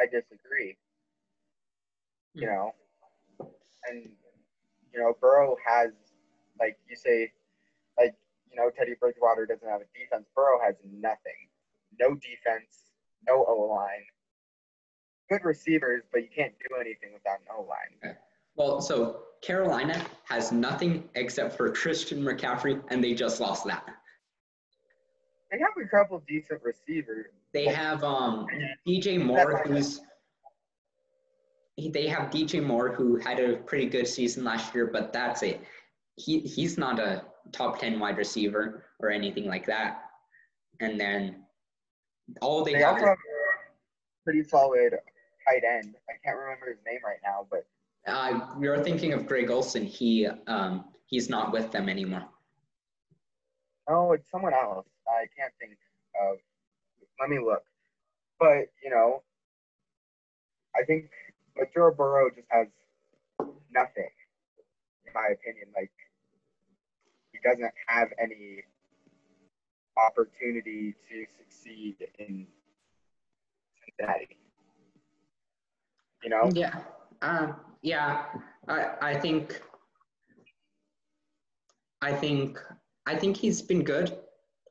I 0.00 0.06
disagree. 0.06 0.76
You 2.38 2.46
Hmm. 2.46 2.54
know, 2.54 2.72
and 3.88 4.08
you 4.92 5.00
know, 5.00 5.12
Burrow 5.20 5.56
has, 5.66 5.90
like 6.60 6.78
you 6.88 6.94
say, 6.96 7.32
like 7.98 8.14
you 8.50 8.56
know, 8.56 8.70
Teddy 8.70 8.94
Bridgewater 8.98 9.44
doesn't 9.44 9.68
have 9.68 9.80
a 9.80 9.98
defense. 9.98 10.28
Burrow 10.36 10.60
has 10.64 10.76
nothing, 10.84 11.48
no 11.98 12.14
defense, 12.14 12.92
no 13.26 13.44
O 13.44 13.66
line. 13.74 14.04
Good 15.28 15.44
receivers, 15.44 16.04
but 16.12 16.22
you 16.22 16.28
can't 16.34 16.54
do 16.70 16.76
anything 16.76 17.12
without 17.12 17.40
an 17.40 17.46
O 17.56 17.62
line. 17.62 18.14
Well, 18.54 18.80
so 18.80 19.24
Carolina 19.42 20.00
has 20.24 20.52
nothing 20.52 21.08
except 21.16 21.56
for 21.56 21.70
Christian 21.72 22.22
McCaffrey, 22.22 22.82
and 22.88 23.02
they 23.02 23.14
just 23.14 23.40
lost 23.40 23.64
that. 23.66 23.84
They 25.50 25.58
have 25.58 25.70
a 25.82 25.88
couple 25.88 26.22
decent 26.28 26.62
receivers. 26.62 27.26
They 27.52 27.66
have 27.66 28.04
um, 28.04 28.46
DJ 28.86 29.22
Moore, 29.22 29.62
who's 29.64 30.00
they 31.86 32.08
have 32.08 32.30
DJ 32.30 32.64
Moore, 32.64 32.92
who 32.92 33.16
had 33.16 33.38
a 33.38 33.56
pretty 33.56 33.86
good 33.86 34.08
season 34.08 34.42
last 34.42 34.74
year, 34.74 34.86
but 34.86 35.12
that's 35.12 35.42
it. 35.42 35.60
He 36.16 36.40
he's 36.40 36.76
not 36.76 36.98
a 36.98 37.24
top 37.52 37.78
ten 37.78 38.00
wide 38.00 38.18
receiver 38.18 38.84
or 38.98 39.10
anything 39.10 39.46
like 39.46 39.66
that. 39.66 40.02
And 40.80 40.98
then 41.00 41.44
all 42.42 42.64
they, 42.64 42.72
They 42.72 42.80
have 42.80 42.94
also 42.94 43.06
have 43.06 43.12
a 43.12 44.24
pretty 44.24 44.42
solid 44.42 44.94
tight 45.46 45.62
end. 45.64 45.94
I 46.08 46.14
can't 46.24 46.36
remember 46.36 46.66
his 46.66 46.78
name 46.84 47.00
right 47.04 47.20
now, 47.24 47.46
but 47.50 47.64
Uh, 48.06 48.54
we're 48.56 48.82
thinking 48.82 49.12
of 49.12 49.26
Greg 49.26 49.50
Olsen. 49.50 49.84
He 49.84 50.26
um, 50.26 50.86
he's 51.06 51.28
not 51.28 51.52
with 51.52 51.70
them 51.70 51.88
anymore. 51.88 52.24
Oh, 53.88 54.12
it's 54.12 54.30
someone 54.30 54.52
else. 54.52 54.86
I 55.08 55.26
can't 55.36 55.52
think 55.60 55.78
of. 56.20 56.38
Let 57.20 57.30
me 57.30 57.38
look. 57.38 57.62
But 58.38 58.66
you 58.82 58.90
know, 58.90 59.22
I 60.76 60.84
think, 60.84 61.10
but 61.58 61.74
Joe 61.74 61.90
Burrow 61.90 62.30
just 62.30 62.46
has 62.50 62.68
nothing, 63.72 64.10
in 65.06 65.12
my 65.12 65.28
opinion. 65.32 65.68
Like 65.76 65.90
he 67.32 67.38
doesn't 67.42 67.72
have 67.88 68.08
any 68.22 68.62
opportunity 69.96 70.94
to 71.08 71.24
succeed 71.38 71.96
in 72.18 72.46
Cincinnati. 73.84 74.36
You 76.22 76.30
know, 76.30 76.50
Yeah, 76.54 76.80
um, 77.22 77.56
yeah. 77.82 78.26
I 78.68 78.94
I 79.00 79.14
think 79.18 79.60
I 82.02 82.12
think 82.12 82.58
I 83.06 83.16
think 83.16 83.36
he's 83.36 83.62
been 83.62 83.82
good. 83.82 84.16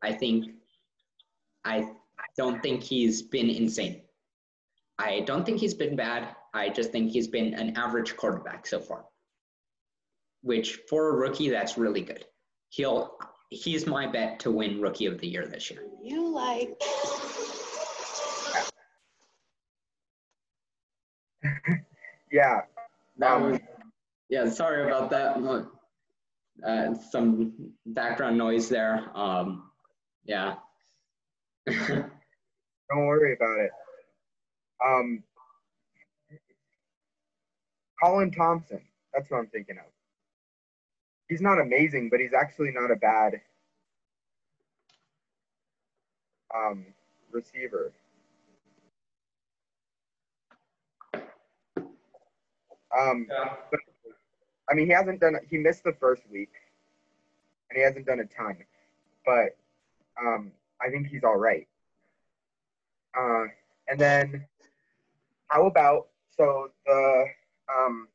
I 0.01 0.13
think 0.13 0.51
I 1.65 1.89
don't 2.37 2.61
think 2.61 2.83
he's 2.83 3.21
been 3.21 3.49
insane. 3.49 4.01
I 4.99 5.21
don't 5.21 5.45
think 5.45 5.59
he's 5.59 5.73
been 5.73 5.95
bad. 5.95 6.35
I 6.57 6.69
just 6.69 6.91
think 6.91 7.11
he's 7.11 7.27
been 7.27 7.53
an 7.53 7.77
average 7.77 8.17
quarterback 8.17 8.65
so 8.67 8.79
far. 8.79 9.05
Which 10.41 10.79
for 10.89 11.09
a 11.09 11.13
rookie, 11.13 11.49
that's 11.49 11.77
really 11.77 12.01
good. 12.01 12.25
He'll 12.69 13.15
he's 13.49 13.87
my 13.87 14.07
bet 14.07 14.39
to 14.41 14.51
win 14.51 14.81
rookie 14.81 15.05
of 15.05 15.19
the 15.19 15.27
year 15.27 15.45
this 15.47 15.71
year. 15.71 15.83
You 16.03 16.29
like 16.29 16.77
Yeah. 22.31 22.61
That 23.17 23.31
Um, 23.31 23.51
was, 23.51 23.59
yeah, 24.29 24.49
sorry 24.49 24.85
about 24.85 25.09
that. 25.11 25.37
Uh, 26.65 26.93
some 27.11 27.53
background 27.85 28.37
noise 28.37 28.67
there. 28.69 29.05
Um, 29.15 29.71
yeah. 30.25 30.55
Don't 31.67 32.09
worry 32.89 33.33
about 33.33 33.59
it. 33.59 33.71
Um, 34.85 35.23
Colin 38.01 38.31
Thompson. 38.31 38.81
That's 39.13 39.29
what 39.29 39.37
I'm 39.39 39.47
thinking 39.47 39.77
of. 39.77 39.85
He's 41.29 41.41
not 41.41 41.59
amazing, 41.59 42.09
but 42.09 42.19
he's 42.19 42.33
actually 42.33 42.71
not 42.71 42.91
a 42.91 42.95
bad 42.95 43.41
um, 46.55 46.85
receiver. 47.31 47.91
Um, 52.97 53.27
but, 53.29 53.79
I 54.69 54.73
mean, 54.73 54.85
he 54.85 54.91
hasn't 54.93 55.19
done. 55.19 55.35
He 55.49 55.57
missed 55.57 55.83
the 55.83 55.93
first 55.99 56.23
week, 56.31 56.51
and 57.69 57.77
he 57.77 57.83
hasn't 57.83 58.05
done 58.05 58.21
a 58.21 58.25
ton. 58.25 58.57
But 59.25 59.57
um, 60.19 60.51
I 60.81 60.89
think 60.89 61.07
he's 61.07 61.23
all 61.23 61.37
right. 61.37 61.67
Uh, 63.17 63.45
and 63.89 63.99
then, 63.99 64.45
how 65.47 65.65
about 65.65 66.07
so 66.35 66.71
the 66.85 67.25
um, 67.69 68.07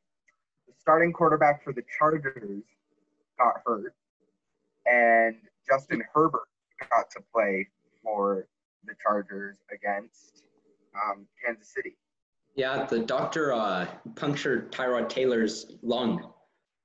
the 0.67 0.73
starting 0.79 1.13
quarterback 1.13 1.63
for 1.63 1.73
the 1.73 1.83
Chargers 1.97 2.63
got 3.37 3.61
hurt, 3.65 3.95
and 4.85 5.35
Justin 5.67 6.03
Herbert 6.13 6.47
got 6.89 7.09
to 7.11 7.21
play 7.33 7.67
for 8.03 8.47
the 8.85 8.93
Chargers 9.01 9.57
against 9.71 10.43
um, 10.95 11.25
Kansas 11.43 11.73
City. 11.73 11.95
Yeah, 12.55 12.85
the 12.85 12.99
doctor 12.99 13.53
uh, 13.53 13.87
punctured 14.15 14.71
Tyrod 14.71 15.09
Taylor's 15.09 15.73
lung. 15.81 16.31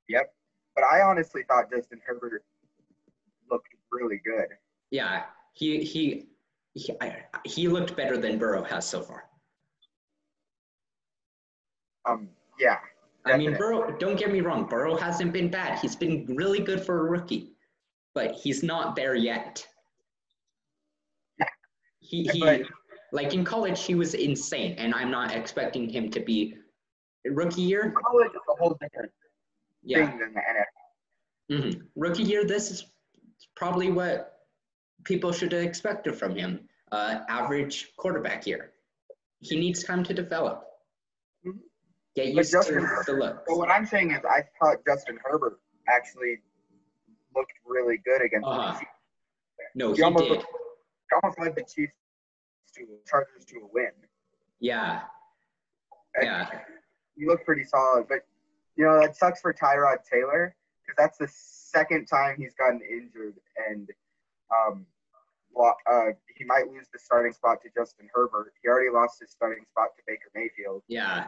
Yep. 0.09 0.33
But 0.75 0.85
I 0.85 1.03
honestly 1.03 1.43
thought 1.47 1.71
Justin 1.71 2.01
Herbert 2.07 2.45
looked 3.51 3.69
really 3.91 4.21
good. 4.25 4.49
Yeah, 4.91 5.25
he 5.53 5.83
he 5.83 6.29
he, 6.75 6.95
I, 7.01 7.25
he 7.45 7.69
looked 7.69 7.97
better 7.97 8.17
than 8.17 8.39
Burrow 8.39 8.63
has 8.63 8.87
so 8.87 9.03
far. 9.03 9.25
Um, 12.07 12.29
yeah. 12.59 12.77
I 13.25 13.37
mean, 13.37 13.57
Burrow. 13.57 13.97
Don't 13.99 14.19
get 14.19 14.33
me 14.33 14.41
wrong. 14.41 14.67
Burrow 14.67 14.97
hasn't 14.97 15.33
been 15.33 15.51
bad. 15.51 15.79
He's 15.81 15.97
been 15.97 16.25
really 16.37 16.61
good 16.61 16.81
for 16.81 17.07
a 17.07 17.11
rookie, 17.11 17.53
but 18.15 18.35
he's 18.35 18.63
not 18.63 18.97
there 18.97 19.15
yet. 19.15 19.67
He 22.01 22.25
he. 22.33 22.41
But- 22.41 22.63
like 23.11 23.33
in 23.33 23.43
college, 23.43 23.85
he 23.87 23.95
was 23.95 24.13
insane, 24.13 24.75
and 24.77 24.95
I'm 24.95 25.11
not 25.11 25.35
expecting 25.35 25.89
him 25.89 26.11
to 26.11 26.21
be 26.21 26.57
rookie 27.25 27.63
year. 27.63 27.91
College 28.07 28.29
is 28.33 28.41
a 28.51 28.55
whole 28.61 28.77
different 28.83 29.11
Yeah, 29.83 30.11
thing 30.11 30.19
than 30.19 30.35
the 30.35 30.41
NFL. 30.41 31.75
hmm 31.75 31.81
rookie 31.97 32.25
year. 32.25 32.45
This 32.45 32.71
is 32.71 32.85
probably 33.57 33.91
what 33.91 34.41
people 35.05 35.33
should 35.33 35.53
have 35.53 35.63
expected 35.63 36.17
from 36.17 36.37
him. 36.37 36.69
Uh, 36.93 37.21
average 37.31 37.93
quarterback 37.97 38.47
year. 38.47 38.73
He 39.41 39.59
needs 39.59 39.83
time 39.83 40.05
to 40.05 40.13
develop. 40.13 40.68
Get 42.25 42.35
But 42.35 42.39
used 42.41 42.53
Justin 42.53 42.83
to 42.83 43.03
the 43.07 43.13
look. 43.13 43.45
But 43.47 43.59
what 43.59 43.71
I'm 43.71 43.87
saying 43.87 44.11
is, 44.11 44.21
I 44.25 44.43
thought 44.61 44.79
Justin 44.87 45.19
Herbert 45.25 45.61
actually 45.89 46.39
looked 47.35 47.53
really 47.65 47.99
good 47.99 48.23
against 48.23 48.47
Uh-huh. 48.47 48.73
the 48.73 48.79
Chiefs. 48.81 48.91
No, 49.75 49.91
He 49.93 49.97
he 49.97 50.03
almost, 50.03 50.29
did. 50.29 50.39
he 50.41 51.17
almost 51.23 51.39
led 51.39 51.55
the 51.55 51.63
Chiefs 51.63 51.93
to 52.77 52.87
Chargers 53.07 53.45
to 53.47 53.57
a 53.59 53.67
win. 53.73 53.91
Yeah, 54.61 55.03
And 56.17 56.25
yeah. 56.25 56.61
He 57.17 57.27
looked 57.27 57.45
pretty 57.45 57.65
solid, 57.65 58.07
but 58.09 58.21
you 58.77 58.85
know 58.85 59.01
that 59.01 59.17
sucks 59.17 59.41
for 59.41 59.53
Tyrod 59.53 59.99
Taylor 60.11 60.55
because 60.83 60.97
that's 60.97 61.19
the 61.19 61.29
second 61.33 62.07
time 62.07 62.37
he's 62.39 62.55
gotten 62.55 62.81
injured, 62.89 63.35
and 63.69 63.89
um, 64.57 64.87
uh, 65.91 66.11
he 66.37 66.45
might 66.45 66.69
lose 66.69 66.87
the 66.93 66.99
starting 66.99 67.33
spot 67.33 67.59
to 67.63 67.69
Justin 67.77 68.09
Herbert. 68.15 68.53
He 68.63 68.69
already 68.69 68.91
lost 68.91 69.19
his 69.21 69.31
starting 69.31 69.65
spot 69.65 69.89
to 69.97 70.03
Baker 70.07 70.31
Mayfield. 70.35 70.83
Yeah. 70.89 71.27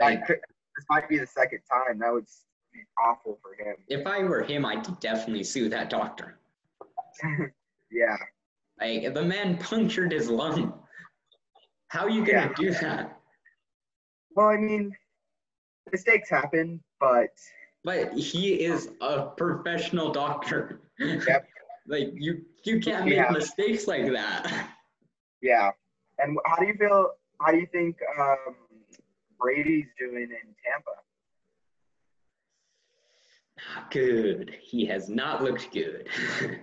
That 0.00 0.06
Like, 0.06 0.26
could- 0.26 0.40
this 0.76 0.84
might 0.90 1.08
be 1.08 1.18
the 1.18 1.26
second 1.26 1.60
time. 1.70 1.98
That 1.98 2.12
would 2.12 2.26
be 2.72 2.80
awful 3.02 3.38
for 3.42 3.54
him. 3.54 3.76
if 3.88 4.06
I 4.06 4.22
were 4.22 4.42
him, 4.42 4.64
I'd 4.64 5.00
definitely 5.00 5.44
sue 5.44 5.68
that 5.70 5.90
doctor. 5.90 6.38
yeah. 7.90 8.16
Like 8.80 9.12
the 9.14 9.22
man 9.24 9.58
punctured 9.58 10.12
his 10.12 10.28
lung. 10.30 10.72
How 11.88 12.02
are 12.04 12.10
you 12.10 12.24
gonna 12.24 12.48
Yeah. 12.48 12.52
do 12.54 12.70
that? 12.74 13.18
Well, 14.36 14.48
I 14.48 14.56
mean, 14.56 14.94
mistakes 15.90 16.30
happen, 16.30 16.82
but 17.00 17.30
But 17.82 18.12
he 18.12 18.62
is 18.64 18.90
a 19.00 19.30
professional 19.30 20.12
doctor. 20.12 20.80
Yep. 20.98 21.48
like 21.86 22.10
you 22.14 22.44
you 22.64 22.78
can't 22.80 23.06
make 23.06 23.14
Yeah. 23.14 23.30
mistakes 23.30 23.86
like 23.88 24.06
that. 24.12 24.68
yeah. 25.40 25.70
And 26.18 26.38
how 26.46 26.56
do 26.56 26.66
you 26.66 26.74
feel? 26.74 27.14
How 27.40 27.50
do 27.52 27.58
you 27.58 27.66
think 27.66 27.96
um, 28.20 28.54
Brady's 29.40 29.86
doing 29.98 30.24
in 30.24 30.54
Tampa? 30.64 30.90
Not 33.74 33.90
good. 33.90 34.56
He 34.60 34.86
has 34.86 35.08
not 35.08 35.42
looked 35.42 35.72
good. 35.72 36.08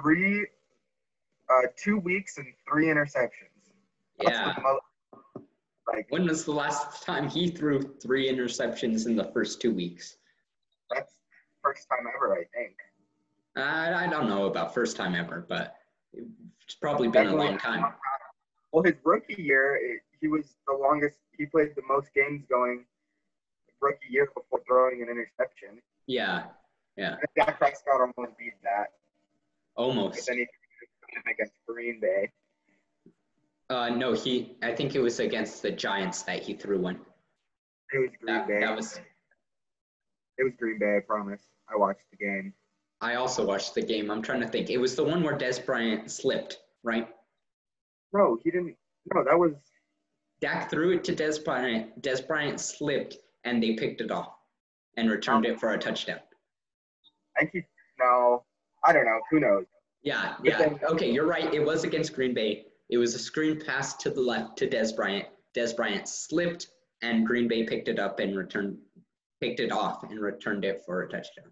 Three, 0.00 0.46
uh, 1.48 1.66
two 1.76 1.98
weeks 1.98 2.38
and 2.38 2.46
three 2.68 2.86
interceptions. 2.86 3.30
Yeah. 4.22 4.54
like 5.86 6.06
When 6.10 6.26
was 6.26 6.44
the 6.44 6.52
last 6.52 7.02
time 7.02 7.28
he 7.28 7.48
threw 7.48 7.80
three 7.80 8.30
interceptions 8.30 9.06
in 9.06 9.16
the 9.16 9.24
first 9.32 9.60
two 9.60 9.72
weeks? 9.72 10.18
that's 10.90 11.12
first 11.62 11.88
time 11.88 12.06
ever, 12.14 12.34
I 12.34 12.44
think. 12.54 12.76
I, 13.56 14.04
I 14.04 14.06
don't 14.08 14.28
know 14.28 14.46
about 14.46 14.74
first 14.74 14.96
time 14.96 15.14
ever, 15.14 15.46
but 15.48 15.76
it's 16.12 16.74
probably 16.74 17.08
been 17.08 17.28
a 17.28 17.34
long 17.36 17.58
time. 17.58 17.84
Well, 18.72 18.82
his 18.82 18.94
rookie 19.04 19.42
year, 19.42 19.76
it, 19.76 20.02
he 20.20 20.28
was 20.28 20.56
the 20.66 20.74
longest. 20.74 21.16
He 21.36 21.46
played 21.46 21.70
the 21.76 21.82
most 21.88 22.08
games 22.14 22.44
going 22.48 22.84
rookie 23.80 24.06
year 24.10 24.28
before 24.34 24.60
throwing 24.66 25.02
an 25.02 25.08
interception. 25.08 25.80
Yeah, 26.06 26.44
yeah. 26.96 27.16
And 27.16 27.46
Dak 27.46 27.58
Prescott 27.58 28.00
almost 28.00 28.38
beat 28.38 28.54
that, 28.62 28.88
almost. 29.76 30.26
then 30.26 30.38
he 30.38 30.44
threw 30.44 31.20
it 31.28 31.34
against 31.34 31.52
Green 31.68 32.00
Bay. 32.00 32.30
Uh, 33.68 33.88
no, 33.90 34.12
he. 34.12 34.56
I 34.62 34.72
think 34.72 34.94
it 34.94 35.00
was 35.00 35.18
against 35.20 35.62
the 35.62 35.70
Giants 35.72 36.22
that 36.22 36.42
he 36.42 36.54
threw 36.54 36.78
one. 36.80 37.00
It 37.92 37.98
was 37.98 38.10
Green 38.20 38.34
That, 38.36 38.46
Bay. 38.48 38.60
that 38.60 38.76
was. 38.76 39.00
It 40.38 40.44
was 40.44 40.52
Green 40.58 40.78
Bay. 40.78 40.96
I 40.96 41.00
promise. 41.00 41.42
I 41.68 41.76
watched 41.76 42.04
the 42.10 42.16
game. 42.16 42.52
I 43.00 43.16
also 43.16 43.44
watched 43.44 43.74
the 43.74 43.82
game. 43.82 44.10
I'm 44.10 44.22
trying 44.22 44.40
to 44.40 44.48
think. 44.48 44.70
It 44.70 44.78
was 44.78 44.94
the 44.94 45.04
one 45.04 45.22
where 45.22 45.36
Dez 45.36 45.64
Bryant 45.64 46.10
slipped, 46.10 46.58
right? 46.82 47.08
No, 48.12 48.38
he 48.42 48.50
didn't. 48.50 48.76
No, 49.12 49.24
that 49.24 49.38
was. 49.38 49.52
Dak 50.40 50.70
threw 50.70 50.92
it 50.92 51.04
to 51.04 51.14
Dez 51.14 51.42
Bryant. 51.42 52.00
Dez 52.02 52.26
Bryant 52.26 52.60
slipped, 52.60 53.16
and 53.44 53.62
they 53.62 53.74
picked 53.74 54.00
it 54.00 54.10
off 54.10 54.34
and 54.96 55.10
returned 55.10 55.46
it 55.46 55.58
for 55.58 55.72
a 55.72 55.78
touchdown. 55.78 56.20
I 57.36 57.40
think 57.40 57.52
he. 57.52 57.62
No, 57.98 58.44
I 58.84 58.92
don't 58.92 59.04
know. 59.06 59.20
Who 59.30 59.40
knows? 59.40 59.64
Yeah, 60.02 60.34
yeah. 60.42 60.58
then- 60.58 60.80
Okay, 60.84 61.10
you're 61.10 61.26
right. 61.26 61.52
It 61.54 61.64
was 61.64 61.84
against 61.84 62.14
Green 62.14 62.34
Bay. 62.34 62.66
It 62.90 62.98
was 62.98 63.14
a 63.14 63.18
screen 63.18 63.60
pass 63.64 63.94
to 63.96 64.10
the 64.10 64.20
left 64.20 64.56
to 64.58 64.68
Dez 64.68 64.94
Bryant. 64.94 65.26
Dez 65.54 65.74
Bryant 65.74 66.06
slipped, 66.06 66.68
and 67.02 67.26
Green 67.26 67.48
Bay 67.48 67.64
picked 67.64 67.88
it 67.88 67.98
up 67.98 68.20
and 68.20 68.36
returned, 68.36 68.78
picked 69.40 69.60
it 69.60 69.72
off 69.72 70.02
and 70.04 70.20
returned 70.20 70.64
it 70.64 70.82
for 70.84 71.02
a 71.02 71.08
touchdown. 71.08 71.50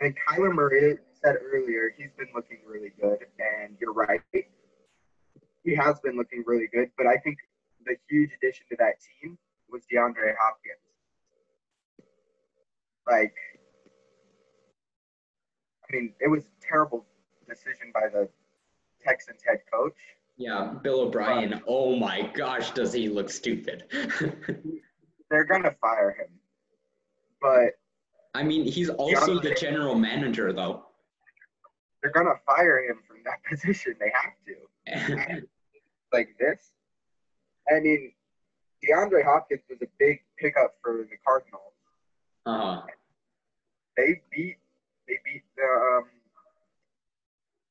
And 0.00 0.14
Kyler 0.28 0.52
Murray 0.52 0.98
said 1.22 1.36
earlier 1.42 1.94
he's 1.96 2.10
been 2.18 2.28
looking 2.34 2.58
really 2.66 2.92
good, 3.00 3.18
and 3.38 3.76
you're 3.80 3.92
right. 3.94 4.20
He 5.66 5.74
has 5.74 5.98
been 5.98 6.16
looking 6.16 6.44
really 6.46 6.68
good, 6.72 6.92
but 6.96 7.08
I 7.08 7.16
think 7.16 7.38
the 7.84 7.96
huge 8.08 8.30
addition 8.40 8.66
to 8.70 8.76
that 8.78 8.94
team 9.20 9.36
was 9.68 9.82
DeAndre 9.92 10.34
Hopkins. 10.40 10.78
Like, 13.10 13.34
I 15.82 15.92
mean, 15.92 16.14
it 16.20 16.28
was 16.30 16.44
a 16.44 16.66
terrible 16.66 17.04
decision 17.48 17.90
by 17.92 18.08
the 18.12 18.28
Texans 19.04 19.40
head 19.44 19.58
coach. 19.72 19.96
Yeah, 20.36 20.74
Bill 20.84 21.00
O'Brien. 21.00 21.60
Oh 21.66 21.96
my 21.96 22.30
gosh, 22.32 22.70
does 22.70 22.92
he 22.92 23.08
look 23.08 23.28
stupid? 23.28 23.84
They're 25.30 25.44
gonna 25.44 25.74
fire 25.80 26.16
him, 26.16 26.28
but 27.42 27.72
I 28.36 28.44
mean, 28.44 28.64
he's 28.64 28.90
also 28.90 29.40
the 29.40 29.54
general 29.54 29.96
manager, 29.96 30.52
though. 30.52 30.84
They're 32.02 32.12
gonna 32.12 32.38
fire 32.44 32.84
him 32.84 33.00
from 33.08 33.16
that 33.24 33.42
position. 33.50 33.96
They 33.98 34.12
have 34.14 35.34
to. 35.40 35.46
like 36.16 36.36
this. 36.38 36.70
I 37.70 37.80
mean, 37.80 38.12
DeAndre 38.84 39.24
Hopkins 39.24 39.62
was 39.68 39.78
a 39.82 39.86
big 39.98 40.20
pickup 40.38 40.74
for 40.82 41.06
the 41.10 41.16
Cardinals. 41.26 41.72
uh-huh. 42.46 42.82
They 43.96 44.20
beat 44.30 44.56
they 45.08 45.18
beat 45.24 45.42
the 45.56 45.64
um, 45.64 46.04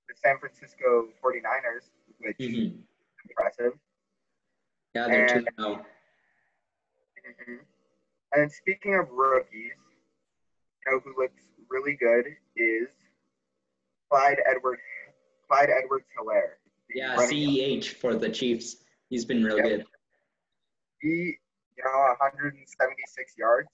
the 0.08 0.16
San 0.24 0.38
Francisco 0.40 1.10
49ers, 1.24 1.90
which 2.20 2.36
is 2.40 2.56
hmm 2.74 2.80
impressive. 3.30 3.74
Yeah, 4.94 5.08
they're 5.08 5.28
two 5.28 5.36
And- 5.38 5.50
now. 5.58 5.86
Mhm. 7.26 7.60
And 8.34 8.52
speaking 8.52 8.96
of 8.96 9.10
rookies, 9.10 9.74
you 10.86 10.92
know 10.92 11.00
who 11.00 11.14
looks 11.20 11.42
really 11.70 11.96
good 11.96 12.26
is 12.56 12.88
Clyde 14.10 14.40
Edwards 14.50 14.82
Clyde 15.48 15.70
Edwards 15.70 16.06
Helaire. 16.18 16.58
Yeah, 16.96 17.16
CEH 17.18 17.88
for 18.00 18.16
the 18.16 18.30
Chiefs. 18.30 18.78
He's 19.10 19.26
been 19.26 19.44
real 19.44 19.58
Yep. 19.58 19.66
good. 19.66 19.86
He, 21.02 21.38
you 21.78 21.84
know, 21.84 21.92
176 22.20 23.38
yards. 23.38 23.68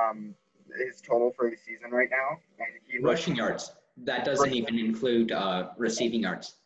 Um, 0.00 0.34
his 0.78 1.00
total 1.02 1.32
for 1.36 1.50
the 1.50 1.56
season 1.56 1.90
right 1.90 2.08
now, 2.10 2.40
and 2.58 2.68
he 2.88 2.98
looks, 2.98 3.20
Rushing 3.20 3.36
yards. 3.36 3.72
That 3.98 4.24
doesn't 4.24 4.48
Rushing. 4.48 4.62
even 4.62 4.78
include 4.78 5.32
uh, 5.32 5.70
receiving 5.76 6.22
yards. 6.22 6.56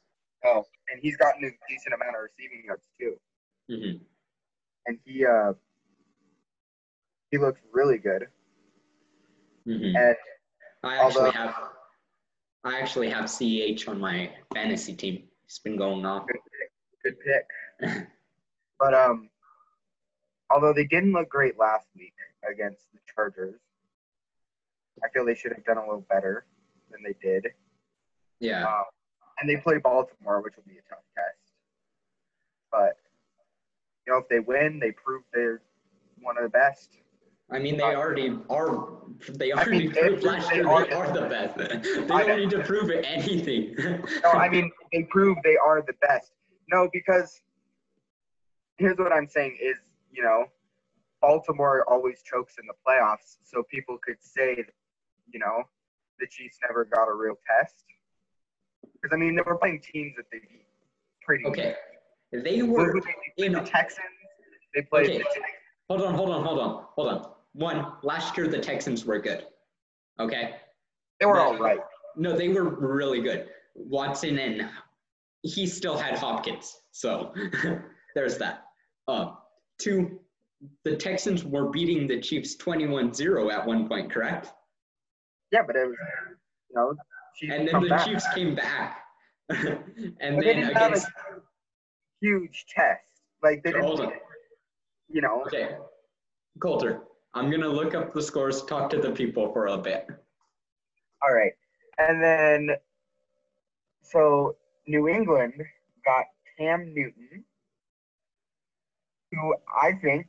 oh, 0.45 0.65
and 0.91 1.01
he's 1.03 1.17
gotten 1.17 1.45
a 1.45 1.51
decent 1.69 1.95
amount 1.95 2.15
of 2.17 2.23
receiving 2.23 2.65
yards 2.65 2.87
too. 2.99 3.17
hmm 3.69 4.03
And 4.87 4.99
he, 5.05 5.27
uh, 5.27 5.53
he 7.33 7.39
looks 7.39 7.61
really 7.73 7.99
good. 7.99 8.27
hmm 9.65 9.73
And 9.97 10.17
I 10.85 10.97
actually 10.97 11.27
Although- 11.27 11.31
have, 11.33 11.55
I 12.65 12.79
actually 12.79 13.09
have 13.11 13.25
CEH 13.25 13.89
on 13.89 13.99
my 13.99 14.31
fantasy 14.53 14.95
team. 14.95 15.25
It's 15.45 15.59
been 15.59 15.77
going 15.77 16.05
off. 16.05 16.27
good 16.27 16.37
pick, 16.59 17.17
good 17.81 17.89
pick. 17.89 18.07
But 18.81 18.95
um, 18.95 19.29
although 20.51 20.73
they 20.73 20.87
didn't 20.87 21.13
look 21.13 21.29
great 21.29 21.59
last 21.59 21.87
week 21.95 22.15
against 22.51 22.91
the 22.95 22.99
Chargers, 23.15 23.61
I 25.05 25.09
feel 25.11 25.27
they 25.27 25.35
should 25.35 25.53
have 25.53 25.67
done 25.67 25.77
a 25.77 25.83
little 25.83 26.07
better 26.09 26.47
than 26.91 27.01
they 27.03 27.15
did. 27.23 27.49
Yeah. 28.41 28.65
Um, 28.65 28.85
and 29.39 29.51
they 29.51 29.57
play 29.57 29.77
Baltimore, 29.77 30.41
which 30.41 30.57
will 30.57 30.65
be 30.67 30.79
a 30.79 30.89
tough 30.89 31.05
test. 31.15 31.53
But 32.73 32.97
you 34.07 34.15
know, 34.15 34.19
if 34.19 34.29
they 34.29 34.41
win, 34.41 34.79
they 34.79 34.93
prove 34.93 35.23
they're 35.33 35.61
one 36.23 36.39
of 36.39 36.43
the 36.43 36.49
best. 36.49 36.97
I 37.53 37.59
mean, 37.59 37.77
they 37.77 37.83
already 37.83 38.39
are. 38.49 38.89
They 39.29 39.53
I 39.53 39.57
already 39.63 39.89
mean, 39.89 39.93
proved 39.93 40.23
last 40.23 40.49
they 40.51 40.57
year 40.57 40.69
are- 40.69 40.87
they 40.87 40.93
are 40.93 41.13
the 41.13 41.23
best. 41.29 41.57
They 41.83 42.07
don't 42.07 42.39
need 42.39 42.51
to 42.51 42.61
prove 42.65 42.91
anything. 42.91 43.75
No, 44.23 44.31
I 44.31 44.49
mean 44.49 44.71
they 44.93 45.03
prove 45.11 45.37
they 45.45 45.57
are 45.57 45.83
the 45.83 45.95
best. 46.01 46.33
No, 46.73 46.89
because 46.93 47.41
here's 48.79 48.97
what 48.99 49.13
I'm 49.13 49.29
saying 49.29 49.59
is, 49.61 49.77
you 50.13 50.23
know, 50.23 50.45
Baltimore 51.21 51.85
always 51.89 52.23
chokes 52.23 52.55
in 52.59 52.67
the 52.67 52.75
playoffs, 52.87 53.39
so 53.45 53.63
people 53.65 53.99
could 54.03 54.17
say, 54.23 54.65
you 55.33 55.39
know, 55.41 55.65
the 56.19 56.27
Chiefs 56.29 56.59
never 56.67 56.85
got 56.85 57.09
a 57.09 57.13
real 57.15 57.35
test. 57.47 57.85
Because 58.95 59.13
I 59.15 59.17
mean, 59.19 59.35
they 59.35 59.43
were 59.45 59.59
playing 59.59 59.81
teams 59.93 60.15
that 60.17 60.27
they 60.33 60.39
beat 60.39 60.67
pretty. 61.23 61.45
okay. 61.47 61.75
They 62.33 62.59
Who- 62.59 62.73
were 62.73 62.93
who 62.93 63.01
they 63.37 63.45
in. 63.47 63.53
the 63.53 63.61
Texans. 63.61 64.07
They 64.75 64.83
played 64.83 65.07
Okay. 65.09 65.19
the 65.19 65.25
Texans. 65.25 65.45
Hold 65.89 66.03
on, 66.03 66.15
hold 66.15 66.31
on, 66.31 66.45
hold 66.45 66.59
on, 66.61 66.85
hold 66.95 67.09
on. 67.09 67.33
One, 67.53 67.93
last 68.03 68.37
year 68.37 68.47
the 68.49 68.59
Texans 68.61 69.05
were 69.05 69.19
good. 69.19 69.47
Okay. 70.19 70.57
They 71.19 71.27
were 71.27 71.37
Yeah. 71.37 71.43
all 71.43 71.59
right. 71.59 71.81
No, 72.17 72.37
they 72.37 72.49
were 72.49 72.65
really 72.65 73.21
good. 73.21 73.49
Watson 73.75 74.39
and 74.39 74.69
he 75.43 75.67
still 75.67 75.97
had 75.97 76.19
Hopkins. 76.19 76.81
So 76.93 77.35
there's 78.15 78.39
that. 78.39 78.65
Um, 79.09 79.39
two, 79.81 80.21
the 80.85 80.97
Texans 80.97 81.45
were 81.45 81.71
beating 81.71 82.07
the 82.07 82.21
Chiefs 82.21 82.57
21 82.57 83.13
0 83.15 83.51
at 83.51 83.67
one 83.67 83.89
point, 83.89 84.11
correct? 84.13 84.53
Yeah, 85.53 85.63
but 85.67 85.75
it 85.77 85.87
was, 85.87 85.97
you 86.69 86.77
know, 86.77 86.95
Chiefs 87.37 87.53
And 87.55 87.69
then 87.69 87.83
the 87.83 87.89
back. 87.89 88.07
Chiefs 88.07 88.27
came 88.35 88.55
back. 88.55 89.03
and 89.49 90.37
But 90.37 90.45
they 90.45 90.55
then 90.61 90.71
against. 90.71 91.07
a 91.09 91.41
huge 92.21 92.67
test. 92.69 93.01
Like 93.43 93.63
they 93.65 93.71
didn't, 93.73 93.85
Hold 93.87 94.01
on. 94.03 94.13
you 95.09 95.21
know. 95.23 95.43
Okay. 95.47 95.77
Coulter, 96.61 97.01
I'm 97.35 97.49
going 97.49 97.63
to 97.63 97.69
look 97.69 97.95
up 97.95 98.13
the 98.13 98.23
scores, 98.23 98.65
talk 98.65 98.91
to 98.91 98.99
the 98.99 99.13
people 99.13 99.53
for 99.53 99.67
a 99.69 99.79
bit. 99.79 100.09
All 101.23 101.33
right. 101.33 101.53
And 101.99 102.23
then, 102.23 102.77
so 104.03 104.57
New 104.87 105.09
England 105.09 105.55
got 106.05 106.25
Cam 106.59 106.93
Newton, 106.93 107.45
who 109.31 109.55
I 109.81 109.93
think 109.93 110.27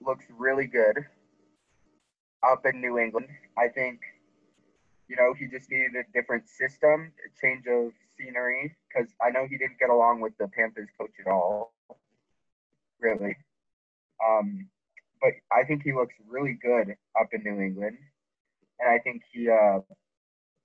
looks 0.00 0.24
really 0.30 0.66
good 0.66 1.04
up 2.48 2.64
in 2.64 2.80
New 2.80 2.98
England. 2.98 3.28
I 3.58 3.68
think, 3.68 4.00
you 5.08 5.16
know, 5.16 5.34
he 5.38 5.46
just 5.46 5.70
needed 5.70 5.92
a 5.94 6.04
different 6.12 6.48
system, 6.48 7.12
a 7.26 7.40
change 7.40 7.66
of 7.66 7.92
scenery, 8.18 8.74
because 8.88 9.10
I 9.20 9.30
know 9.30 9.46
he 9.48 9.58
didn't 9.58 9.78
get 9.78 9.90
along 9.90 10.20
with 10.20 10.32
the 10.38 10.48
Panthers 10.48 10.88
coach 10.98 11.12
at 11.20 11.30
all, 11.30 11.74
really. 13.00 13.36
Um, 14.26 14.68
but 15.24 15.32
I 15.50 15.64
think 15.64 15.82
he 15.82 15.94
looks 15.94 16.14
really 16.28 16.58
good 16.60 16.94
up 17.18 17.28
in 17.32 17.42
New 17.42 17.58
England. 17.58 17.96
And 18.78 18.90
I 18.90 18.98
think 18.98 19.22
he, 19.32 19.48
uh, 19.48 19.80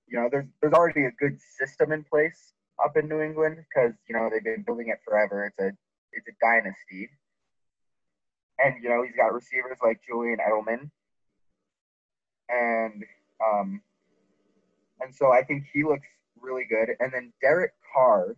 you 0.05 0.19
know, 0.19 0.27
there's 0.29 0.47
there's 0.59 0.73
already 0.73 1.05
a 1.05 1.11
good 1.11 1.39
system 1.57 1.93
in 1.93 2.03
place 2.03 2.51
up 2.83 2.97
in 2.97 3.07
New 3.07 3.21
England 3.21 3.57
because 3.57 3.93
you 4.09 4.15
know 4.15 4.29
they've 4.29 4.43
been 4.43 4.63
building 4.63 4.89
it 4.89 4.99
forever. 5.05 5.45
It's 5.45 5.59
a 5.59 5.71
it's 6.11 6.27
a 6.27 6.35
dynasty, 6.41 7.09
and 8.59 8.75
you 8.83 8.89
know 8.89 9.01
he's 9.03 9.15
got 9.15 9.33
receivers 9.33 9.77
like 9.81 10.01
Julian 10.05 10.39
Edelman, 10.39 10.89
and 12.49 13.05
um, 13.39 13.81
and 14.99 15.15
so 15.15 15.31
I 15.31 15.43
think 15.43 15.67
he 15.71 15.85
looks 15.85 16.07
really 16.41 16.65
good. 16.67 16.89
And 16.99 17.13
then 17.13 17.31
Derek 17.41 17.71
Carr, 17.93 18.35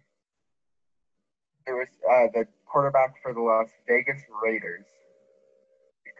there 1.65 1.77
was 1.77 1.87
uh, 2.05 2.27
the 2.33 2.45
quarterback 2.65 3.15
for 3.23 3.33
the 3.33 3.41
Las 3.41 3.69
Vegas 3.87 4.21
Raiders, 4.43 4.85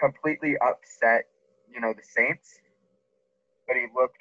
completely 0.01 0.55
upset, 0.57 1.25
you 1.73 1.79
know, 1.79 1.93
the 1.93 2.03
Saints, 2.03 2.59
but 3.67 3.77
he 3.77 3.85
looked 3.95 4.17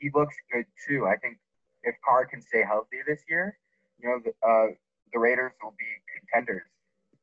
he 0.00 0.10
looks 0.14 0.34
good 0.52 0.66
too. 0.86 1.06
I 1.06 1.16
think 1.16 1.38
if 1.82 1.94
Carr 2.04 2.26
can 2.26 2.42
stay 2.42 2.62
healthy 2.66 2.98
this 3.06 3.20
year, 3.30 3.56
you 3.98 4.08
know, 4.08 4.20
the, 4.22 4.46
uh, 4.46 4.74
the 5.12 5.18
Raiders 5.18 5.52
will 5.62 5.74
be 5.78 5.86
contenders. 6.18 6.64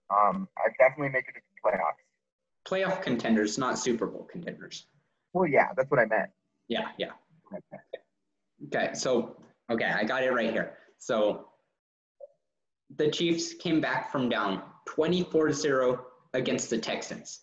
Um, 0.10 0.47
I 0.58 0.69
definitely 0.79 1.10
make 1.10 1.25
it 1.27 1.34
to 1.34 1.41
the 1.41 1.69
playoffs. 1.69 2.01
Playoff 2.67 3.03
contenders, 3.03 3.58
not 3.58 3.77
Super 3.77 4.08
Bowl 4.08 4.27
contenders. 4.32 4.88
Well, 5.34 5.47
yeah, 5.47 5.69
that's 5.75 5.91
what 5.91 5.99
I 5.99 6.06
meant. 6.06 6.29
Yeah, 6.67 6.88
yeah. 6.97 7.12
Okay, 8.65 8.93
so 8.93 9.36
okay, 9.69 9.86
I 9.86 10.03
got 10.03 10.23
it 10.23 10.32
right 10.32 10.51
here. 10.51 10.77
So 10.97 11.49
the 12.95 13.10
Chiefs 13.12 13.53
came 13.53 13.82
back 13.82 14.12
from 14.12 14.29
down 14.29 14.63
24-0 14.88 15.99
against 16.34 16.69
the 16.69 16.78
Texans. 16.78 17.41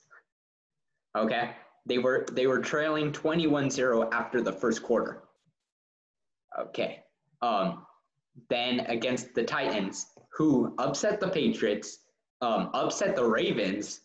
Okay? 1.17 1.51
They 1.87 1.99
were 1.99 2.27
they 2.33 2.47
were 2.47 2.61
trailing 2.61 3.13
21-0 3.13 4.13
after 4.13 4.41
the 4.41 4.53
first 4.53 4.83
quarter. 4.83 5.23
Okay. 6.59 7.03
Um 7.43 7.87
then 8.49 8.81
against 8.81 9.35
the 9.35 9.43
Titans, 9.43 10.07
who 10.33 10.75
upset 10.79 11.21
the 11.21 11.29
Patriots, 11.29 11.99
um, 12.41 12.71
upset 12.75 13.17
the 13.17 13.25
Ravens, 13.25 14.01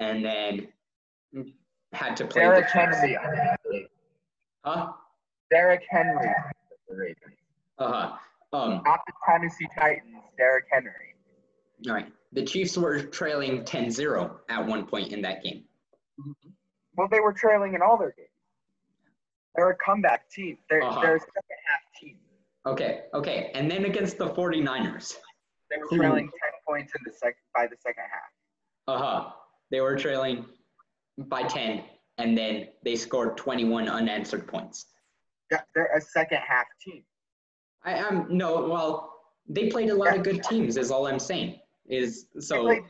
and 0.00 0.24
then 0.24 0.68
had 1.92 2.16
to 2.16 2.26
play 2.26 2.42
Derrick. 2.42 2.66
Henry. 2.70 3.16
Huh? 4.64 4.92
Derrick 5.50 5.82
Henry. 5.88 6.34
The 6.88 6.96
Ravens. 6.96 7.36
Uh-huh. 7.78 8.12
Um, 8.52 8.82
Not 8.84 9.00
the 9.06 9.12
Tennessee 9.28 9.68
Titans. 9.78 10.22
Derrick 10.38 10.64
Henry. 10.70 11.14
All 11.86 11.94
right. 11.94 12.12
The 12.32 12.44
Chiefs 12.44 12.76
were 12.76 13.02
trailing 13.02 13.62
10-0 13.64 14.30
at 14.48 14.66
one 14.66 14.86
point 14.86 15.12
in 15.12 15.22
that 15.22 15.42
game. 15.42 15.64
Well, 16.96 17.08
they 17.10 17.20
were 17.20 17.32
trailing 17.32 17.74
in 17.74 17.82
all 17.82 17.96
their 17.96 18.14
games. 18.16 18.28
They're 19.54 19.70
a 19.70 19.76
comeback 19.76 20.28
team. 20.30 20.58
They're, 20.68 20.82
Uh-huh. 20.82 21.00
they're 21.00 21.16
a 21.16 21.20
second 21.20 21.58
half 21.68 21.80
team. 22.00 22.18
Okay, 22.66 23.04
okay. 23.14 23.50
And 23.54 23.70
then 23.70 23.84
against 23.84 24.18
the 24.18 24.28
49ers. 24.30 25.14
They 25.70 25.76
were 25.78 25.88
trailing 25.96 26.26
10 26.26 26.30
points 26.66 26.92
in 26.94 27.00
the 27.04 27.12
sec- 27.12 27.36
by 27.54 27.66
the 27.66 27.76
second 27.78 28.04
half. 28.10 28.30
Uh-huh. 28.88 29.30
They 29.70 29.80
were 29.80 29.96
trailing 29.96 30.46
by 31.18 31.42
10 31.44 31.84
and 32.18 32.36
then 32.36 32.68
they 32.84 32.96
scored 32.96 33.36
21 33.36 33.88
unanswered 33.88 34.46
points. 34.46 34.86
Yeah, 35.50 35.60
they're 35.74 35.94
a 35.96 36.00
second 36.00 36.38
half 36.38 36.66
team. 36.80 37.04
I 37.84 37.94
am 37.94 38.26
no, 38.36 38.66
well, 38.68 39.12
they 39.48 39.68
played 39.68 39.90
a 39.90 39.94
lot 39.94 40.16
of 40.16 40.22
good 40.24 40.42
teams 40.42 40.76
is 40.76 40.90
all 40.90 41.06
I'm 41.06 41.18
saying. 41.20 41.60
Is 41.88 42.26
so 42.40 42.62
played- 42.62 42.82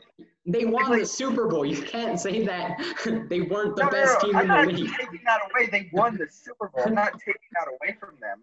They 0.45 0.65
won 0.65 0.85
played- 0.85 1.01
the 1.01 1.05
Super 1.05 1.47
Bowl. 1.47 1.65
You 1.65 1.81
can't 1.83 2.19
say 2.19 2.43
that 2.45 2.77
they 3.29 3.41
weren't 3.41 3.75
the 3.75 3.83
No, 3.83 3.89
no, 3.89 3.91
best 3.91 4.23
no, 4.23 4.27
team 4.29 4.35
I'm 4.35 4.41
in 4.43 4.47
the 4.47 4.53
not 4.55 4.67
league. 4.67 4.91
taking 4.97 5.21
that 5.25 5.41
away. 5.51 5.67
They 5.67 5.89
won 5.93 6.17
the 6.17 6.27
Super 6.29 6.69
Bowl. 6.69 6.83
I'm 6.85 6.95
not 6.95 7.13
taking 7.19 7.49
that 7.53 7.67
away 7.67 7.95
from 7.99 8.15
them. 8.19 8.41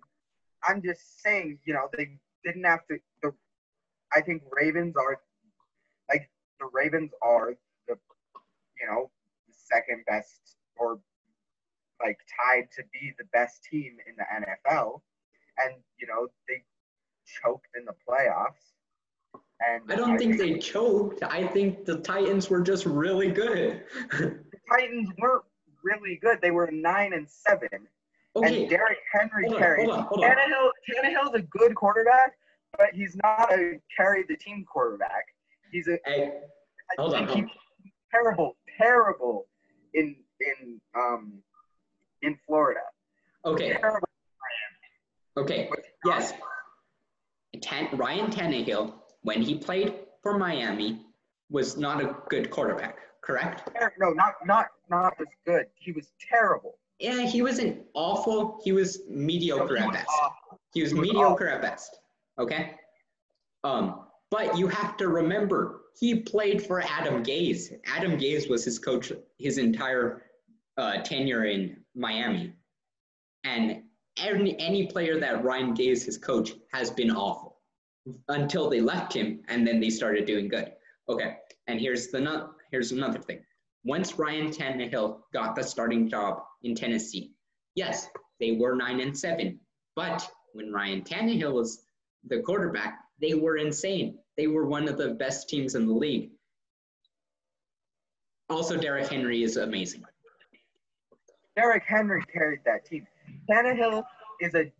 I'm 0.67 0.81
just 0.83 1.23
saying, 1.23 1.59
you 1.65 1.75
know, 1.75 1.89
they 1.97 2.19
didn't 2.45 2.65
have 2.65 2.87
to. 2.87 2.99
The, 3.23 3.33
I 4.13 4.21
think 4.21 4.43
Ravens 4.51 4.97
are, 4.97 5.21
like, 6.09 6.31
the 6.61 6.69
Ravens 6.73 7.11
are 7.23 7.55
the, 7.89 7.97
you 8.81 8.87
know, 8.89 9.11
the 9.49 9.55
second 9.55 10.05
best 10.07 10.57
or, 10.77 11.01
like, 12.03 12.19
tied 12.45 12.69
to 12.77 12.83
be 12.93 13.13
the 13.19 13.25
best 13.33 13.65
team 13.65 13.97
in 14.07 14.15
the 14.17 14.25
NFL. 14.47 15.01
And, 15.59 15.75
you 15.99 16.07
know, 16.07 16.29
they 16.49 16.63
choked 17.43 17.69
in 17.77 17.85
the 17.85 17.95
playoffs. 18.09 18.73
And 19.69 19.91
I 19.93 19.97
don't 19.97 20.19
think 20.19 20.39
they 20.39 20.59
choked. 20.59 21.23
I 21.23 21.47
think 21.47 21.85
the 21.85 21.99
Titans 21.99 22.51
were 22.51 22.61
just 22.63 22.87
really 22.87 23.31
good. 23.31 23.83
the 24.13 24.41
Titans 24.71 25.09
weren't 25.19 25.45
really 25.83 26.17
good. 26.23 26.39
They 26.43 26.51
were 26.51 26.71
nine 26.71 27.13
and 27.13 27.29
seven. 27.29 27.69
okay, 28.37 28.63
And 28.63 28.71
Derrick 28.71 28.99
Henry 29.13 29.45
hold 29.45 29.55
on, 29.55 29.61
carried. 29.61 29.87
hold 29.87 29.99
on, 29.99 30.05
hold 30.07 30.25
on. 30.25 30.31
Tannehill, 30.31 30.71
Tannehill's 30.91 31.35
a 31.35 31.43
good 31.43 31.75
quarterback, 31.75 32.33
but 32.77 32.89
he's 32.93 33.17
not 33.23 33.53
a 33.53 33.79
carry 33.97 34.25
the 34.29 34.37
team 34.37 34.65
quarterback. 34.71 35.25
He's 35.73 35.89
a 35.89 35.99
Hey, 36.05 36.33
hold 36.99 37.15
on. 37.15 37.27
think 37.29 37.49
he's 37.83 37.93
terrible, 38.11 38.57
terrible 38.79 39.47
in 39.95 40.17
in 40.41 40.81
um 40.97 41.33
in 42.23 42.39
Florida. 42.47 42.81
Okay, 43.45 43.75
Terrible. 43.81 44.09
okay, 45.37 45.69
yes. 46.07 46.33
Tan- 47.63 47.89
Ryan 47.97 48.31
Tannehill, 48.31 48.95
when 49.25 49.43
he 49.43 49.57
played 49.57 49.95
for 50.23 50.39
Miami, 50.39 51.01
was 51.51 51.77
not 51.77 52.01
a 52.03 52.17
good 52.29 52.51
quarterback, 52.51 52.97
correct? 53.23 53.69
No, 53.99 54.11
not 54.11 54.35
not 54.47 54.67
not 54.89 55.15
as 55.21 55.27
good. 55.47 55.67
He 55.75 55.93
was 55.93 56.13
terrible. 56.21 56.79
Yeah, 57.01 57.23
he 57.27 57.43
wasn't 57.43 57.83
awful. 57.95 58.61
He 58.63 58.73
was 58.73 59.01
mediocre 59.09 59.77
He 59.77 59.83
at 59.83 59.87
was 59.89 59.97
best. 59.97 60.09
awful. 60.23 60.61
He 60.73 60.83
was 60.83 60.93
He 60.93 60.99
was 60.99 61.09
mediocre 61.09 61.49
at 61.49 61.61
best. 61.61 61.99
Okay. 62.39 62.73
Um, 63.65 64.05
but 64.31 64.57
you 64.57 64.69
have 64.69 64.97
to 64.99 65.09
remember 65.09 65.81
he 65.99 66.21
played 66.21 66.63
for 66.65 66.83
Adam 66.83 67.23
Gase. 67.23 67.73
Adam 67.87 68.19
Gase 68.19 68.49
was 68.49 68.65
his 68.65 68.79
coach 68.79 69.13
his 69.39 69.59
entire 69.59 70.23
uh, 70.77 70.99
tenure 70.99 71.45
in 71.45 71.77
Miami, 71.95 72.53
and 73.45 73.83
any 74.19 74.59
any 74.59 74.87
player 74.87 75.19
that 75.21 75.45
Ryan 75.45 75.75
Gase 75.75 76.05
his 76.05 76.19
coach 76.19 76.53
has 76.73 76.91
been 76.91 77.11
awful 77.11 77.54
until 78.29 78.69
they 78.69 78.81
left 78.81 79.13
him, 79.13 79.41
and 79.49 79.67
then 79.67 79.81
they 79.81 79.91
started 79.91 80.27
doing 80.27 80.49
good. 80.49 80.73
Okay, 81.09 81.37
and 81.67 81.81
here's 81.81 82.09
the 82.09 82.21
no- 82.21 82.55
here's 82.71 82.93
another 82.93 83.19
thing. 83.19 83.45
Once 83.85 84.19
Ryan 84.19 84.51
Tannehill 84.51 85.21
got 85.33 85.55
the 85.55 85.63
starting 85.63 86.09
job 86.09 86.43
in 86.63 86.75
Tennessee, 86.75 87.33
yes, 87.75 88.09
they 88.41 88.53
were 88.53 88.75
nine 88.75 89.01
and 89.01 89.17
seven, 89.17 89.61
but 89.95 90.29
when 90.53 90.73
Ryan 90.73 91.03
Tannehill 91.03 91.53
was 91.53 91.85
the 92.27 92.41
quarterback, 92.41 93.01
they 93.21 93.35
were 93.35 93.59
insane. 93.59 94.19
They 94.37 94.47
were 94.47 94.67
one 94.67 94.89
of 94.89 94.97
the 94.97 95.11
best 95.15 95.49
teams 95.49 95.75
in 95.75 95.87
the 95.87 95.93
league. 95.93 96.31
Also, 98.51 98.77
Derrick 98.77 99.09
Henry 99.09 99.43
is 99.43 99.57
amazing. 99.57 100.05
Derrick 101.57 101.85
Henry 101.87 102.23
carried 102.33 102.61
that 102.65 102.85
team. 102.85 103.07
Tannehill 103.51 104.05
is 104.41 104.55
a 104.55 104.71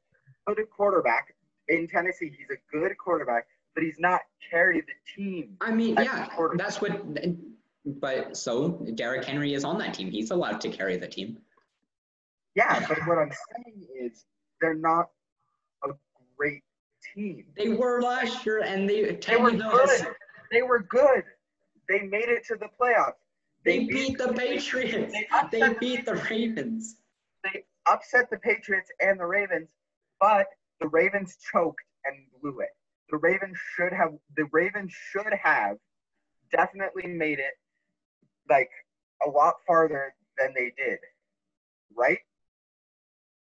good 0.47 0.69
quarterback 0.71 1.34
in 1.69 1.89
Tennessee. 1.89 2.33
He's 2.37 2.51
a 2.51 2.77
good 2.77 2.97
quarterback, 2.99 3.47
but 3.75 3.85
he's 3.85 3.99
not 3.99 4.21
carry 4.51 4.81
the 4.81 4.93
team. 5.17 5.57
I 5.61 5.71
mean, 5.73 5.97
yeah, 5.97 6.29
that's 6.57 6.81
what. 6.81 7.03
But 7.87 8.37
so 8.37 8.71
Derrick 8.95 9.25
Henry 9.25 9.53
is 9.53 9.63
on 9.63 9.79
that 9.79 9.93
team. 9.93 10.11
He's 10.11 10.31
allowed 10.31 10.61
to 10.63 10.71
carry 10.71 10.97
the 10.97 11.07
team. 11.07 11.39
Yeah, 12.55 12.85
but 12.89 12.99
what 13.07 13.19
I'm 13.19 13.31
saying 13.31 13.87
is 14.01 14.25
they're 14.61 14.75
not 14.75 15.11
a 15.85 15.91
great 16.37 16.63
team. 17.15 17.45
They 17.57 17.69
were 17.71 18.01
last 18.01 18.47
year, 18.47 18.63
and 18.63 18.89
they 18.89 19.17
They 19.17 19.37
were 19.37 19.51
good. 19.51 20.07
They 20.51 20.63
were 20.63 20.81
good. 20.81 21.25
They 21.89 22.01
made 22.01 22.29
it 22.29 22.47
to 22.47 22.57
the 22.57 22.69
playoffs. 22.81 23.15
They 23.65 23.85
beat 23.85 24.19
the 24.19 24.33
Patriots. 24.33 25.13
They 25.13 25.27
They 25.51 25.69
the 25.69 25.77
beat 25.81 26.07
the 26.07 26.17
Ravens. 26.17 26.97
They 27.43 27.65
upset 27.87 28.31
the 28.31 28.39
Patriots 28.39 28.91
and 29.01 29.19
the 29.19 29.27
Ravens, 29.27 29.69
but 30.21 30.47
the 30.85 30.89
Ravens 30.91 31.39
choked 31.51 31.81
and 32.05 32.15
blew 32.43 32.61
it. 32.61 32.69
The 33.11 33.17
Ravens 33.17 33.57
should 33.75 33.93
have. 33.95 34.11
The 34.37 34.45
Ravens 34.53 34.93
should 34.93 35.33
have 35.43 35.79
definitely 36.53 37.07
made 37.07 37.39
it 37.39 37.55
like 38.51 38.69
a 39.27 39.31
lot 39.31 39.55
farther 39.67 40.15
than 40.39 40.53
they 40.55 40.73
did. 40.77 40.99
Right? 41.97 42.19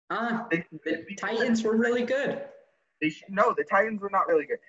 Ah, 0.09 0.47
They, 0.49 0.63
the 0.85 1.03
Titans 1.17 1.63
were 1.63 1.75
really 1.75 2.05
good. 2.05 2.43
They 3.01 3.09
sh- 3.09 3.23
no, 3.27 3.53
the 3.57 3.65
Titans 3.69 3.99
were 3.99 4.09
not 4.09 4.27
really 4.27 4.45
good. 4.45 4.59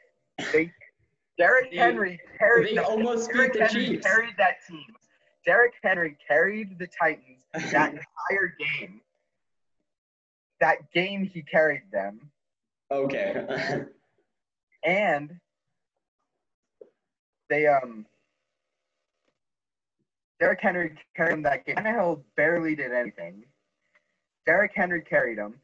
They 0.52 0.72
Derrick 1.38 1.72
Henry 1.72 2.18
carried. 2.38 2.70
They 2.70 2.74
the- 2.74 2.84
almost 2.87 3.30
beat 3.32 3.52
the 3.52 3.66
Henry 3.66 3.87
Chiefs. 3.87 4.04
carried 4.06 4.34
that 4.38 4.56
team. 4.68 4.84
Derrick 5.46 5.74
Henry 5.84 6.16
carried 6.26 6.76
the 6.80 6.88
Titans 7.00 7.44
that 7.70 7.90
entire 8.30 8.54
game. 8.58 9.00
That 10.60 10.90
game 10.92 11.24
he 11.32 11.42
carried 11.42 11.82
them, 11.92 12.30
Okay. 12.94 13.85
and 14.85 15.40
they 17.50 17.66
um. 17.66 18.07
Derrick 20.38 20.61
Henry 20.61 20.94
carried 21.16 21.33
him 21.33 21.42
that 21.42 21.64
game. 21.64 21.76
Tannehill 21.76 22.22
barely 22.37 22.74
did 22.74 22.92
anything. 22.92 23.44
Derrick 24.46 24.72
Henry 24.74 25.02
carried 25.02 25.38
him. 25.38 25.54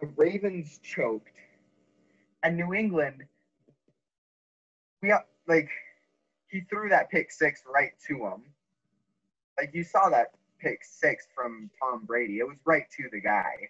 The 0.00 0.08
Ravens 0.16 0.80
choked, 0.82 1.36
and 2.42 2.56
New 2.56 2.74
England. 2.74 3.22
We 5.00 5.14
like 5.48 5.70
he 6.48 6.60
threw 6.60 6.90
that 6.90 7.10
pick 7.10 7.32
six 7.32 7.62
right 7.72 7.92
to 8.08 8.26
him. 8.26 8.42
Like 9.58 9.70
you 9.72 9.82
saw 9.82 10.10
that 10.10 10.32
pick 10.60 10.80
six 10.84 11.26
from 11.34 11.70
Tom 11.80 12.04
Brady. 12.04 12.38
It 12.38 12.46
was 12.46 12.58
right 12.66 12.84
to 12.98 13.08
the 13.10 13.20
guy. 13.20 13.68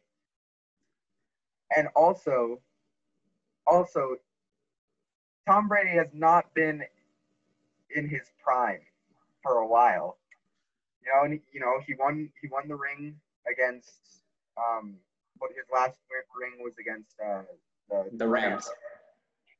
And 1.76 1.88
also, 1.94 2.60
also, 3.66 4.16
Tom 5.46 5.68
Brady 5.68 5.96
has 5.96 6.08
not 6.12 6.52
been 6.54 6.82
in 7.94 8.08
his 8.08 8.22
prime 8.42 8.80
for 9.42 9.58
a 9.58 9.66
while. 9.66 10.18
You 11.04 11.12
know, 11.12 11.24
and 11.24 11.40
you 11.52 11.60
know 11.60 11.80
he 11.86 11.94
won 11.98 12.30
he 12.40 12.48
won 12.48 12.68
the 12.68 12.76
ring 12.76 13.16
against 13.50 13.90
um 14.56 14.94
what 15.38 15.50
his 15.50 15.64
last 15.72 15.98
ring 16.38 16.62
was 16.62 16.74
against 16.78 17.16
uh 17.20 17.42
the 17.90 18.16
the 18.16 18.28
Rams. 18.28 18.70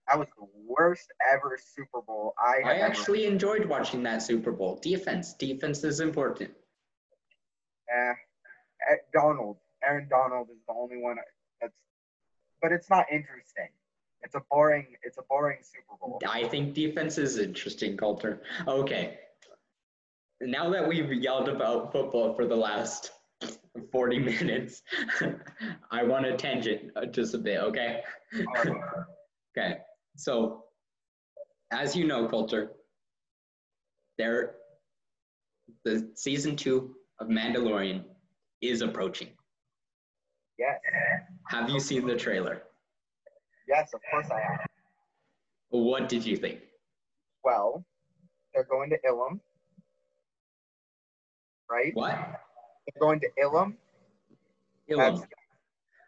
That 0.08 0.18
was 0.18 0.28
the 0.38 0.46
worst 0.66 1.12
ever 1.32 1.58
Super 1.60 2.00
Bowl 2.00 2.34
I 2.38 2.60
I 2.64 2.74
ever 2.74 2.84
actually 2.84 3.26
enjoyed 3.26 3.64
watching 3.64 4.02
that 4.04 4.22
Super 4.22 4.52
Bowl. 4.52 4.78
Defense. 4.82 5.34
Defense 5.34 5.82
is 5.84 6.00
important. 6.00 6.50
Eh, 7.92 8.12
eh, 8.90 8.96
Donald, 9.12 9.56
Aaron 9.84 10.08
Donald 10.08 10.48
is 10.50 10.58
the 10.66 10.74
only 10.74 10.98
one 10.98 11.16
that's, 11.60 11.72
but 12.62 12.72
it's 12.72 12.88
not 12.88 13.04
interesting. 13.10 13.68
It's 14.22 14.36
a 14.36 14.42
boring. 14.50 14.86
It's 15.02 15.18
a 15.18 15.22
boring 15.28 15.58
Super 15.62 15.98
Bowl. 16.00 16.20
I 16.26 16.44
think 16.44 16.74
defense 16.74 17.18
is 17.18 17.38
interesting, 17.38 17.96
Coulter. 17.96 18.40
Okay. 18.68 19.18
Now 20.40 20.70
that 20.70 20.86
we've 20.88 21.12
yelled 21.12 21.48
about 21.48 21.92
football 21.92 22.34
for 22.34 22.46
the 22.46 22.56
last 22.56 23.10
40 23.90 24.18
minutes, 24.20 24.82
I 25.90 26.04
want 26.04 26.24
to 26.24 26.36
tangent 26.36 26.92
just 27.10 27.34
a 27.34 27.38
bit, 27.38 27.58
okay? 27.58 28.02
Okay. 29.54 29.80
So, 30.16 30.64
as 31.72 31.94
you 31.94 32.06
know, 32.06 32.26
Coulter, 32.26 32.72
there, 34.16 34.54
the 35.84 36.10
season 36.14 36.56
two 36.56 36.94
of 37.18 37.28
Mandalorian 37.28 38.04
is 38.62 38.80
approaching. 38.80 39.28
yes, 40.58 40.78
Have 41.52 41.68
you 41.68 41.80
seen 41.80 42.06
the 42.06 42.16
trailer? 42.16 42.62
yes, 43.68 43.92
of 43.92 44.00
course 44.10 44.30
I 44.30 44.40
have. 44.40 44.66
What 45.68 46.08
did 46.08 46.24
you 46.24 46.34
think? 46.36 46.60
Well, 47.44 47.84
they're 48.54 48.64
going 48.64 48.88
to 48.88 48.98
Ilum, 49.06 49.38
right? 51.70 51.94
What? 51.94 52.14
They're 52.14 53.00
going 53.00 53.20
to 53.20 53.28
Ilum. 53.42 53.74
Ilum. 54.90 55.26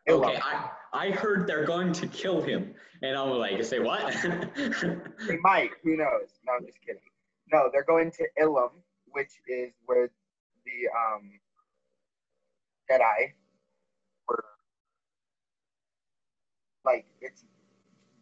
Ilum. 0.08 0.30
Okay, 0.30 0.40
I, 0.42 0.70
I 0.94 1.10
heard 1.10 1.46
they're 1.46 1.66
going 1.66 1.92
to 1.92 2.06
kill 2.06 2.40
him, 2.40 2.74
and 3.02 3.14
I'm 3.14 3.28
like, 3.30 3.62
say 3.64 3.80
what? 3.80 4.14
They 5.28 5.36
might. 5.42 5.70
Who 5.82 5.96
knows? 5.98 6.28
No, 6.46 6.54
I'm 6.58 6.64
just 6.64 6.80
kidding. 6.80 7.02
No, 7.52 7.68
they're 7.70 7.84
going 7.84 8.10
to 8.12 8.26
Ilum, 8.40 8.70
which 9.12 9.32
is 9.46 9.72
where 9.84 10.08
the 10.64 10.88
um, 10.96 11.30
Jedi 12.90 13.32
were. 14.26 14.44
Like 16.84 17.06
it's 17.20 17.44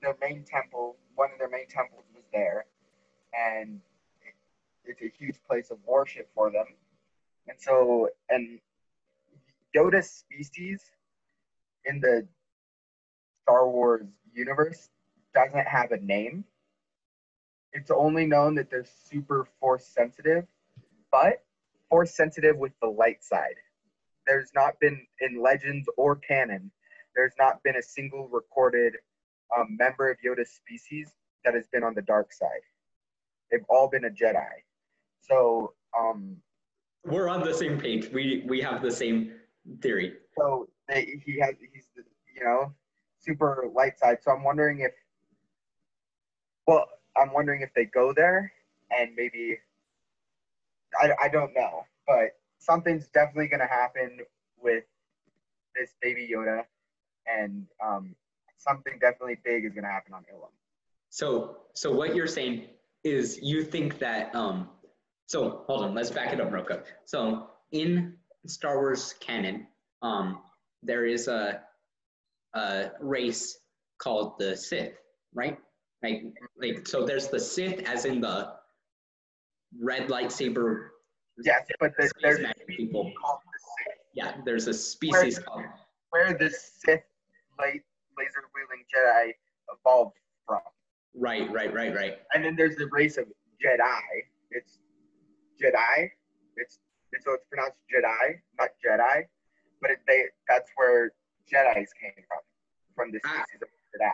their 0.01 0.17
main 0.21 0.45
temple. 0.45 0.97
One 1.15 1.31
of 1.33 1.39
their 1.39 1.51
main 1.51 1.69
temples 1.69 2.05
was 2.15 2.25
there, 2.33 2.67
and 3.35 3.81
it's 4.85 5.03
a 5.03 5.13
huge 5.19 5.37
place 5.49 5.71
of 5.71 5.79
worship 5.87 6.29
for 6.35 6.51
them. 6.51 6.67
And 7.49 7.61
so, 7.61 8.09
and 8.31 8.61
Yoda's 9.75 10.11
species 10.11 10.81
in 11.85 12.01
the 12.01 12.27
Star 13.43 13.69
Wars 13.69 14.07
universe 14.33 14.89
doesn't 15.35 15.67
have 15.67 15.93
a 15.93 15.99
name. 15.99 16.45
It's 17.73 17.91
only 17.91 18.27
known 18.27 18.55
that 18.57 18.71
they're 18.71 18.85
super 18.85 19.47
force 19.59 19.87
sensitive, 19.87 20.47
but 21.11 21.43
force 21.89 22.15
sensitive 22.15 22.57
with 22.57 22.73
the 22.81 22.89
light 22.89 23.25
side. 23.25 23.57
There's 24.27 24.51
not 24.55 24.79
been 24.79 25.07
in 25.21 25.43
legends 25.43 25.89
or 25.97 26.17
canon, 26.17 26.71
there's 27.15 27.35
not 27.39 27.63
been 27.63 27.77
a 27.77 27.83
single 27.83 28.29
recorded 28.29 28.95
um, 29.57 29.77
member 29.79 30.11
of 30.11 30.17
Yoda's 30.25 30.51
species 30.51 31.13
that 31.45 31.55
has 31.55 31.67
been 31.69 31.83
on 31.83 31.95
the 31.95 32.03
dark 32.03 32.33
side. 32.33 32.63
They've 33.51 33.65
all 33.69 33.89
been 33.89 34.05
a 34.05 34.11
Jedi. 34.11 34.49
So 35.21 35.75
um, 35.99 36.37
we're 37.05 37.29
on 37.29 37.43
the 37.43 37.53
same 37.53 37.79
page. 37.79 38.11
We 38.13 38.45
we 38.47 38.61
have 38.61 38.83
the 38.83 38.91
same 38.91 39.33
theory. 39.81 40.15
So 40.37 40.69
they, 40.89 41.21
he 41.25 41.39
has 41.41 41.55
he's 41.73 41.89
you 42.35 42.45
know 42.45 42.73
super 43.19 43.69
light 43.75 43.99
side. 43.99 44.19
So 44.23 44.31
I'm 44.31 44.43
wondering 44.43 44.81
if 44.81 44.93
well 46.67 46.87
I'm 47.17 47.33
wondering 47.33 47.63
if 47.63 47.71
they 47.75 47.85
go 47.85 48.13
there 48.13 48.53
and 48.91 49.11
maybe 49.17 49.59
I, 51.01 51.11
I 51.23 51.29
don't 51.29 51.55
know, 51.55 51.85
but 52.07 52.37
something's 52.59 53.09
definitely 53.09 53.49
going 53.49 53.61
to 53.61 53.67
happen 53.67 54.19
with 54.61 54.85
this 55.75 55.95
baby 56.03 56.31
Yoda, 56.33 56.65
and 57.27 57.67
um, 57.85 58.15
something 58.59 58.99
definitely 59.01 59.39
big 59.45 59.65
is 59.65 59.73
going 59.73 59.85
to 59.85 59.91
happen 59.91 60.15
on 60.15 60.23
Ilum. 60.33 60.51
So, 61.11 61.59
so 61.75 61.93
what 61.93 62.15
you're 62.15 62.27
saying 62.27 62.69
is 63.05 63.39
you 63.43 63.65
think 63.65 63.99
that 63.99 64.35
um, 64.35 64.69
so 65.27 65.65
hold 65.67 65.85
on, 65.85 65.95
let's 65.95 66.11
back 66.11 66.33
it 66.33 66.41
up 66.41 66.53
real 66.53 66.65
quick. 66.65 66.85
So 67.05 67.49
in 67.73 68.15
Star 68.47 68.77
Wars 68.77 69.15
canon, 69.21 69.67
um, 70.03 70.41
there 70.83 71.07
is 71.07 71.29
a, 71.29 71.63
a 72.55 72.91
race 73.01 73.59
called 73.99 74.39
the 74.39 74.57
Sith, 74.57 74.93
right? 75.35 75.59
Like, 76.03 76.25
like 76.61 76.87
so 76.87 77.07
there's 77.07 77.29
the 77.29 77.41
Sith 77.41 77.81
as 77.89 78.05
in 78.05 78.21
the 78.21 78.53
red 79.81 80.09
lightsaber. 80.09 80.89
Yes, 81.43 81.67
but 81.81 81.93
the, 81.97 82.11
there's 82.21 82.41
a 82.41 82.53
people. 82.67 83.11
called 83.21 83.39
the 83.45 83.59
Sith. 83.59 83.99
Yeah, 84.15 84.35
there's 84.45 84.67
a 84.67 84.75
species 84.75 85.37
where, 85.37 85.45
called 85.45 85.65
where 86.11 86.35
the 86.35 86.51
Sith 86.51 87.05
laser 88.19 88.45
wielding 88.55 88.85
Jedi 88.95 89.33
evolved 89.73 90.17
from. 90.47 90.61
Right, 91.15 91.51
right, 91.53 91.73
right, 91.73 91.95
right. 91.95 92.19
And 92.35 92.45
then 92.45 92.57
there's 92.57 92.77
the 92.77 92.89
race 92.93 93.17
of 93.19 93.27
Jedi. 93.63 94.01
It's 94.51 94.79
Jedi. 95.63 96.09
It's, 96.57 96.79
it's 97.13 97.25
so 97.25 97.33
it's 97.35 97.45
pronounced 97.51 97.79
Jedi, 97.93 98.37
not 98.59 98.71
Jedi, 98.85 99.25
but 99.81 99.91
it, 99.91 99.99
they 100.07 100.25
that's 100.49 100.71
where 100.77 101.13
Jedi's 101.53 101.93
came 102.01 102.25
from, 102.29 102.39
from 102.95 103.13
the 103.13 103.21
Ah. 103.25 103.45
species 103.45 103.63
of 103.63 103.69
Jedi. 103.69 104.13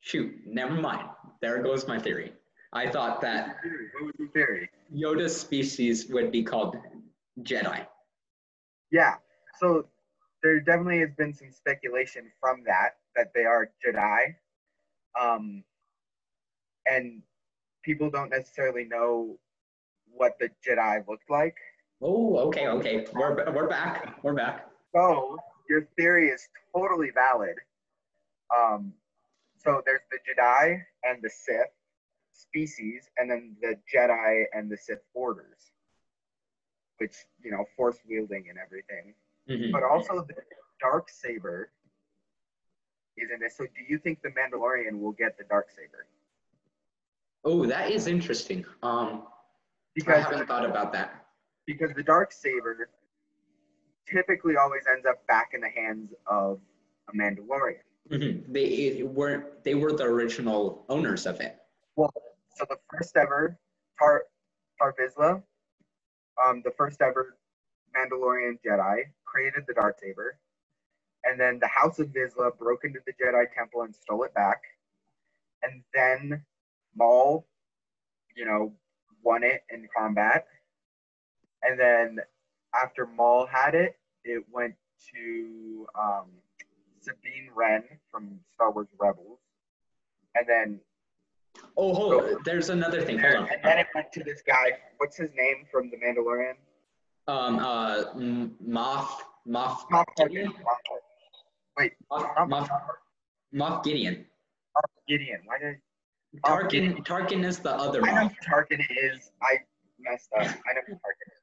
Shoot, 0.00 0.32
never 0.46 0.74
mind. 0.74 1.08
There 1.40 1.60
goes 1.62 1.86
my 1.88 1.98
theory. 1.98 2.32
I 2.72 2.88
thought 2.88 3.20
that 3.22 3.56
What 3.94 4.04
was 4.04 4.12
your 4.18 4.28
theory? 4.30 4.70
Yoda's 4.94 5.36
species 5.38 6.06
would 6.08 6.30
be 6.30 6.42
called 6.44 6.76
Jedi. 7.42 7.86
Yeah. 8.90 9.14
So 9.58 9.86
there 10.42 10.60
definitely 10.60 11.00
has 11.00 11.14
been 11.16 11.34
some 11.34 11.50
speculation 11.50 12.30
from 12.40 12.62
that 12.66 12.96
that 13.14 13.32
they 13.34 13.44
are 13.44 13.70
Jedi. 13.84 14.34
Um, 15.20 15.64
and 16.86 17.22
people 17.82 18.10
don't 18.10 18.30
necessarily 18.30 18.84
know 18.84 19.38
what 20.12 20.38
the 20.38 20.50
Jedi 20.66 21.06
looked 21.08 21.30
like. 21.30 21.56
Oh, 22.02 22.36
okay, 22.48 22.68
okay. 22.68 23.06
We're, 23.14 23.52
we're 23.52 23.68
back. 23.68 24.18
We're 24.22 24.34
back. 24.34 24.68
So 24.94 25.36
your 25.68 25.88
theory 25.96 26.28
is 26.28 26.46
totally 26.74 27.10
valid. 27.14 27.54
Um, 28.54 28.92
so 29.58 29.82
there's 29.84 30.02
the 30.10 30.18
Jedi 30.18 30.80
and 31.04 31.18
the 31.22 31.30
Sith 31.30 31.72
species, 32.32 33.08
and 33.16 33.30
then 33.30 33.56
the 33.60 33.76
Jedi 33.92 34.44
and 34.52 34.70
the 34.70 34.76
Sith 34.76 35.00
orders, 35.14 35.72
which 36.98 37.16
you 37.42 37.50
know, 37.50 37.64
force 37.76 37.98
wielding 38.08 38.48
and 38.48 38.58
everything. 38.58 39.14
Mhm. 39.48 39.72
But 39.72 39.82
also 39.82 40.22
the 40.22 40.34
dark 40.80 41.08
saber 41.08 41.70
is 43.16 43.30
in 43.30 43.40
this. 43.40 43.56
So 43.56 43.64
do 43.64 43.82
you 43.88 43.98
think 43.98 44.22
the 44.22 44.30
Mandalorian 44.30 45.00
will 45.00 45.12
get 45.12 45.38
the 45.38 45.44
dark 45.44 45.70
saber? 45.70 46.06
Oh, 47.44 47.64
that 47.66 47.90
is 47.90 48.06
interesting. 48.06 48.64
Um, 48.82 49.26
I 49.28 49.30
Because 49.94 50.24
haven't 50.24 50.46
thought 50.46 50.64
about 50.64 50.92
that. 50.92 51.22
because 51.66 51.92
the 51.94 52.02
dark 52.02 52.32
saber 52.32 52.90
typically 54.06 54.56
always 54.56 54.84
ends 54.86 55.04
up 55.06 55.26
back 55.26 55.50
in 55.54 55.60
the 55.60 55.68
hands 55.70 56.12
of 56.26 56.60
a 57.08 57.12
Mandalorian. 57.12 57.82
Mhm. 58.08 58.52
They 58.52 59.02
were 59.02 59.58
they 59.64 59.74
were 59.74 59.92
the 59.92 60.04
original 60.04 60.84
owners 60.88 61.26
of 61.26 61.40
it. 61.40 61.58
Well, 61.96 62.12
so 62.54 62.64
the 62.68 62.78
first 62.90 63.16
ever 63.16 63.58
Tar 63.98 64.26
Tar 64.78 64.92
Vizsla, 64.92 65.42
um, 66.44 66.62
the 66.64 66.72
first 66.76 67.00
ever 67.02 67.36
Mandalorian 67.96 68.58
Jedi, 68.64 69.04
created 69.24 69.64
the 69.66 69.74
dark 69.74 69.98
saber, 69.98 70.38
and 71.24 71.40
then 71.40 71.58
the 71.60 71.68
House 71.68 71.98
of 71.98 72.08
Vizsla 72.08 72.56
broke 72.58 72.84
into 72.84 73.00
the 73.06 73.12
Jedi 73.12 73.46
Temple 73.54 73.82
and 73.82 73.94
stole 73.94 74.24
it 74.24 74.34
back, 74.34 74.62
and 75.62 75.82
then 75.94 76.44
Maul, 76.94 77.46
you 78.36 78.44
know, 78.44 78.72
won 79.22 79.42
it 79.42 79.62
in 79.70 79.88
combat, 79.96 80.46
and 81.62 81.78
then 81.78 82.20
after 82.74 83.06
Maul 83.06 83.46
had 83.46 83.74
it, 83.74 83.96
it 84.24 84.44
went 84.52 84.74
to 85.14 85.86
um, 85.98 86.26
Sabine 87.00 87.50
Wren 87.54 87.84
from 88.10 88.40
Star 88.54 88.70
Wars 88.70 88.88
Rebels, 88.98 89.38
and 90.34 90.46
then 90.48 90.80
Oh, 91.76 91.94
hold 91.94 92.14
on. 92.14 92.36
There's 92.44 92.70
another 92.70 93.02
thing. 93.02 93.18
Hold 93.18 93.34
on. 93.34 93.48
and 93.52 93.60
then 93.62 93.78
it 93.78 93.86
went 93.94 94.12
to 94.12 94.24
this 94.24 94.42
guy. 94.46 94.72
What's 94.98 95.16
his 95.16 95.30
name 95.36 95.66
from 95.70 95.90
The 95.90 95.96
Mandalorian? 95.98 96.54
Um, 97.28 97.58
uh, 97.58 98.04
Moff, 98.14 99.08
Moff, 99.46 99.78
Moff 99.90 100.04
Gideon? 100.16 100.48
Gideon. 100.48 100.54
Wait, 101.76 101.92
Moff, 102.10 102.34
Moff, 102.36 102.48
Moff 102.48 102.68
Moff 103.54 103.84
Gideon. 103.84 104.24
Gideon. 105.08 105.40
Why 105.44 105.58
did 105.58 105.76
Tarkin, 106.44 106.70
Gideon. 106.70 107.04
Tarkin 107.04 107.44
is 107.44 107.58
the 107.58 107.72
other 107.74 108.00
one? 108.00 108.10
I 108.10 108.22
know 108.22 108.28
who 108.28 108.34
Tarkin 108.50 108.80
is. 108.80 109.30
I 109.42 109.58
messed 109.98 110.28
up. 110.38 110.42
I 110.46 110.72
know 110.74 110.80
who 110.86 110.94
Tarkin 110.94 111.28
is. 111.28 111.40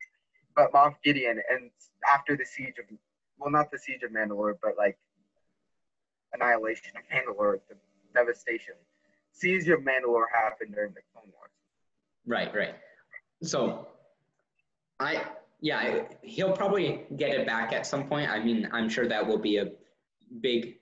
But 0.56 0.72
Moff 0.72 0.96
Gideon, 1.04 1.42
and 1.50 1.70
after 2.12 2.38
the 2.38 2.46
siege 2.46 2.76
of, 2.80 2.86
well, 3.40 3.52
not 3.52 3.72
the 3.72 3.78
siege 3.78 4.04
of 4.04 4.12
Mandalore, 4.12 4.54
but 4.62 4.78
like 4.78 4.98
annihilation 6.34 6.92
of 6.96 7.04
Mandalore, 7.12 7.60
the 7.70 7.76
devastation. 8.14 8.76
Of 9.36 9.80
Mandalore 9.80 10.26
happened 10.34 10.74
during 10.74 10.94
the 10.94 11.02
Clone 11.12 11.32
Wars. 11.34 11.52
Right, 12.26 12.54
right. 12.56 12.76
So, 13.42 13.88
I 15.00 15.24
yeah, 15.60 16.04
he'll 16.22 16.56
probably 16.56 17.04
get 17.18 17.32
it 17.32 17.48
back 17.48 17.74
at 17.74 17.86
some 17.86 18.08
point. 18.08 18.30
I 18.30 18.44
mean, 18.44 18.70
I'm 18.72 18.90
sure 18.90 19.08
that 19.08 19.26
will 19.26 19.38
be 19.38 19.58
a 19.58 19.72
big 20.42 20.76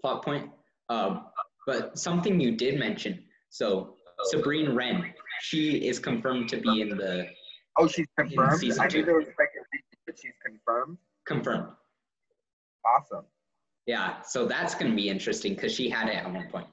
plot 0.00 0.24
point. 0.24 0.50
Um, 0.88 1.26
but 1.66 1.98
something 1.98 2.38
you 2.38 2.52
did 2.52 2.78
mention. 2.78 3.24
So 3.48 3.96
Sabrine 4.32 4.74
Wren, 4.74 5.12
she 5.40 5.88
is 5.88 5.98
confirmed 5.98 6.48
to 6.50 6.58
be 6.58 6.82
in 6.82 6.90
the 6.90 7.26
Oh, 7.78 7.86
she's 7.86 8.06
confirmed. 8.18 8.62
I 8.80 8.86
knew 8.88 9.04
there 9.04 9.16
was 9.16 9.26
speculation, 9.26 9.98
but 10.06 10.18
she's 10.18 10.32
confirmed. 10.44 10.98
confirmed. 11.26 11.68
Awesome. 12.86 13.24
Yeah, 13.86 14.22
so 14.22 14.46
that's 14.46 14.74
going 14.74 14.90
to 14.90 14.96
be 14.96 15.08
interesting 15.08 15.54
because 15.54 15.74
she 15.74 15.88
had 15.88 16.08
it 16.08 16.16
at 16.16 16.32
one 16.32 16.48
point. 16.48 16.66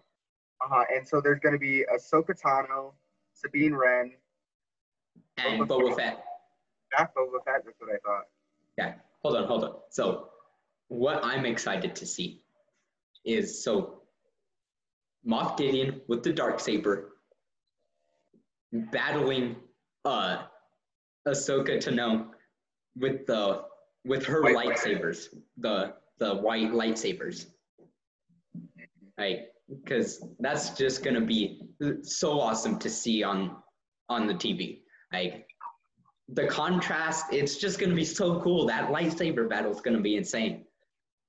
Uh-huh. 0.64 0.86
And 0.96 1.08
so 1.08 1.20
there's 1.22 1.40
going 1.40 1.54
to 1.54 1.60
be 1.60 1.86
Ahsoka 1.94 2.40
Tano, 2.40 2.94
Sabine 3.34 3.74
Wren, 3.74 4.12
And 5.38 5.62
Boba 5.62 5.68
Boba 5.68 5.96
Fett. 5.96 6.24
Jack 6.92 7.14
Boba 7.16 7.44
Fett. 7.44 7.64
That's 7.66 7.80
what 7.80 7.90
I 7.90 7.98
thought. 8.06 8.24
Yeah, 8.78 8.94
hold 9.22 9.36
on, 9.38 9.46
hold 9.46 9.64
on. 9.64 9.76
So, 9.90 10.30
what 10.88 11.24
I'm 11.24 11.46
excited 11.46 11.96
to 11.96 12.06
see 12.06 12.44
is 13.26 13.64
so 13.64 14.02
Moff 15.28 15.58
Gideon 15.58 16.02
with 16.08 16.24
the 16.24 16.34
dark 16.34 16.60
saber 16.60 17.14
battling 18.92 19.56
uh 20.06 20.44
Ahsoka 21.28 21.78
Tano 21.78 22.28
with 22.96 23.26
the 23.26 23.64
with 24.06 24.26
her 24.26 24.42
White 24.42 24.56
lightsabers, 24.56 25.28
the 25.58 25.94
the 26.20 26.36
white 26.36 26.72
lightsabers. 26.72 27.48
Like, 29.18 29.53
because 29.70 30.24
that's 30.40 30.72
just 30.72 31.04
gonna 31.04 31.22
be 31.22 31.62
so 32.02 32.40
awesome 32.40 32.80
to 32.80 32.90
see 32.90 33.24
on 33.24 33.58
on 34.10 34.28
the 34.28 34.34
TV. 34.34 34.82
Like, 35.12 35.48
the 36.30 36.48
contrast, 36.48 37.28
it's 37.32 37.58
just 37.58 37.80
gonna 37.80 37.96
be 37.96 38.06
so 38.06 38.42
cool. 38.42 38.66
That 38.68 38.90
lightsaber 38.90 39.50
battle 39.50 39.72
is 39.72 39.82
gonna 39.82 40.02
be 40.02 40.18
insane. 40.18 40.66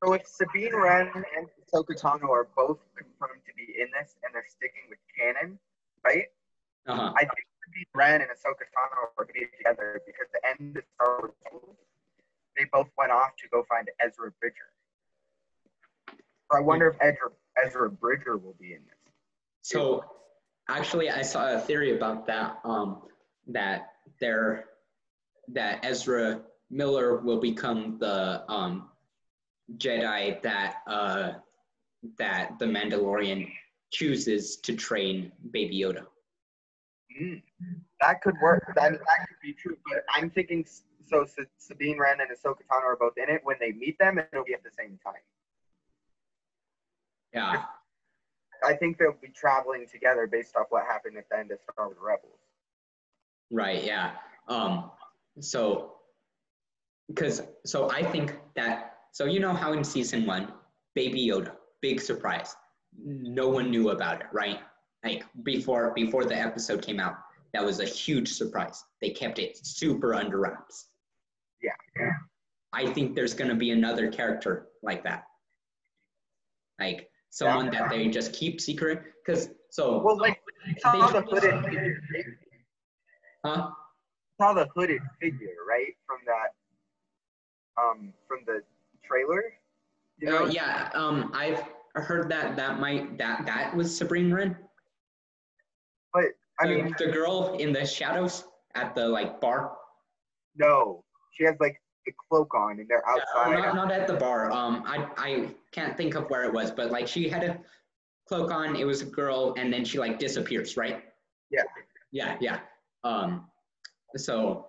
So 0.04 0.12
if 0.12 0.26
Sabine 0.26 0.74
Wren 0.74 1.10
and 1.14 1.46
Ahsoka 1.74 1.98
Tano 1.98 2.28
are 2.28 2.48
both 2.56 2.78
confirmed 2.94 3.40
to 3.46 3.54
be 3.56 3.80
in 3.80 3.88
this 3.98 4.16
and 4.22 4.34
they're 4.34 4.44
sticking 4.48 4.82
with 4.90 4.98
canon, 5.16 5.58
right? 6.04 6.26
Uh-huh. 6.86 7.12
I 7.16 7.20
think 7.20 7.46
Sabine 7.64 7.86
Wren 7.94 8.20
and 8.20 8.30
Ahsoka 8.30 8.68
Tano 8.68 9.08
are 9.16 9.24
going 9.24 9.28
to 9.28 9.32
be 9.32 9.46
together 9.56 10.02
because 10.04 10.26
the 10.32 10.40
end 10.46 10.76
of 10.76 10.84
Star 10.94 11.20
Wars, 11.20 11.32
they 12.56 12.64
both 12.70 12.90
went 12.98 13.12
off 13.12 13.34
to 13.38 13.48
go 13.48 13.64
find 13.68 13.88
Ezra 13.98 14.30
Bridger. 14.40 14.68
So 16.08 16.58
I 16.58 16.60
wonder 16.60 16.88
if 16.88 16.96
Ezra, 17.00 17.30
Ezra 17.64 17.90
Bridger 17.90 18.36
will 18.36 18.56
be 18.58 18.72
in 18.72 18.80
this. 18.86 19.12
So 19.62 20.04
actually 20.68 21.10
I 21.10 21.22
saw 21.22 21.54
a 21.54 21.58
theory 21.58 21.96
about 21.96 22.26
that, 22.26 22.58
um, 22.64 23.02
that 23.48 23.92
there 24.20 24.66
that 25.48 25.84
Ezra 25.84 26.40
Miller 26.70 27.18
will 27.18 27.40
become 27.40 27.98
the 27.98 28.50
um, 28.50 28.88
Jedi 29.76 30.40
that 30.42 30.76
uh, 30.86 31.32
that 32.18 32.58
the 32.58 32.66
Mandalorian 32.66 33.50
chooses 33.90 34.56
to 34.56 34.74
train 34.74 35.32
Baby 35.50 35.80
Yoda. 35.80 36.06
Mm, 37.20 37.42
that 38.00 38.20
could 38.22 38.34
work. 38.42 38.64
That, 38.74 38.92
that 38.92 39.28
could 39.28 39.40
be 39.42 39.52
true. 39.52 39.76
But 39.86 40.02
I'm 40.14 40.30
thinking 40.30 40.66
so 41.06 41.26
Sabine 41.58 41.98
Wren 41.98 42.18
and 42.20 42.30
Ahsoka 42.30 42.64
Tano 42.70 42.84
are 42.84 42.96
both 42.96 43.16
in 43.16 43.32
it. 43.32 43.40
When 43.44 43.56
they 43.60 43.72
meet 43.72 43.98
them, 43.98 44.18
it'll 44.18 44.44
be 44.44 44.54
at 44.54 44.64
the 44.64 44.70
same 44.76 44.98
time. 45.04 45.22
Yeah. 47.34 47.64
I 48.64 48.74
think 48.74 48.98
they'll 48.98 49.16
be 49.20 49.28
traveling 49.28 49.86
together 49.90 50.26
based 50.26 50.56
off 50.56 50.66
what 50.70 50.84
happened 50.86 51.18
at 51.18 51.28
the 51.30 51.38
end 51.38 51.50
of 51.50 51.58
Star 51.60 51.86
Wars 51.86 51.98
Rebels. 52.00 52.38
Right. 53.50 53.84
Yeah. 53.84 54.12
Um. 54.48 54.90
So, 55.40 55.96
because 57.08 57.42
so 57.66 57.90
I 57.90 58.02
think 58.02 58.36
that 58.56 58.94
so 59.12 59.26
you 59.26 59.40
know 59.40 59.52
how 59.52 59.72
in 59.72 59.84
season 59.84 60.26
one, 60.26 60.52
Baby 60.94 61.26
Yoda, 61.26 61.52
big 61.82 62.00
surprise, 62.00 62.54
no 63.02 63.48
one 63.48 63.70
knew 63.70 63.90
about 63.90 64.20
it, 64.20 64.26
right? 64.32 64.60
Like 65.04 65.24
before 65.42 65.92
before 65.94 66.24
the 66.24 66.36
episode 66.36 66.82
came 66.82 67.00
out, 67.00 67.16
that 67.52 67.64
was 67.64 67.80
a 67.80 67.84
huge 67.84 68.32
surprise. 68.32 68.84
They 69.00 69.10
kept 69.10 69.38
it 69.38 69.58
super 69.64 70.14
under 70.14 70.38
wraps. 70.40 70.88
Yeah. 71.62 72.10
I 72.72 72.86
think 72.92 73.14
there's 73.14 73.34
gonna 73.34 73.54
be 73.54 73.70
another 73.70 74.10
character 74.10 74.68
like 74.82 75.04
that, 75.04 75.24
like 76.80 77.08
someone 77.34 77.68
that 77.70 77.90
they 77.90 78.08
just 78.08 78.32
keep 78.32 78.60
secret. 78.60 79.02
Because 79.24 79.50
so 79.70 79.98
Well, 80.02 80.16
like 80.18 80.40
saw 80.78 81.10
the 81.10 81.20
hooded 81.22 81.64
figure, 81.64 82.00
right? 82.14 82.24
huh? 83.44 83.70
saw 84.40 84.52
the 84.54 84.68
hooded 84.74 85.02
figure, 85.20 85.56
right? 85.68 85.92
From 86.06 86.18
that, 86.26 86.50
um, 87.80 88.12
from 88.28 88.40
the 88.46 88.62
trailer. 89.06 89.42
You 90.18 90.30
know, 90.30 90.44
Uh, 90.44 90.48
yeah, 90.48 90.90
um, 90.94 91.32
I've 91.34 91.60
heard 91.94 92.28
that 92.30 92.54
that 92.56 92.78
might 92.78 93.18
that 93.18 93.44
that 93.46 93.74
was 93.74 93.94
Sabrina 93.96 94.34
Wren. 94.34 94.56
but 96.12 96.26
I 96.60 96.68
The- 96.68 96.82
mean, 96.82 96.94
the 96.98 97.10
girl 97.10 97.56
in 97.58 97.72
the 97.72 97.84
shadows 97.84 98.46
at 98.76 98.94
the 98.94 99.08
like 99.08 99.40
bar. 99.40 99.76
no, 100.54 101.04
she 101.32 101.42
has 101.44 101.56
like 101.58 101.82
the 102.06 102.12
cloak 102.28 102.54
on, 102.54 102.80
and 102.80 102.88
they're 102.88 103.06
Uh, 103.08 103.12
outside. 103.12 103.52
not, 103.52 103.74
not 103.74 103.92
at 103.92 104.06
the 104.06 104.14
bar. 104.14 104.50
Um, 104.52 104.82
I 104.86 105.08
I 105.16 105.54
can't 105.72 105.96
think 105.96 106.14
of 106.14 106.28
where 106.30 106.44
it 106.44 106.52
was, 106.52 106.70
but 106.70 106.90
like 106.90 107.06
she 107.08 107.28
had 107.28 107.44
a 107.44 107.60
cloak 108.28 108.50
on. 108.50 108.76
It 108.76 108.84
was 108.84 109.02
a 109.02 109.06
girl, 109.06 109.54
and 109.56 109.72
then 109.72 109.84
she 109.84 109.98
like 109.98 110.18
disappears, 110.18 110.76
right? 110.76 111.04
Yeah. 111.50 111.62
Yeah, 112.12 112.36
yeah. 112.40 112.60
Um, 113.04 113.50
so 114.16 114.68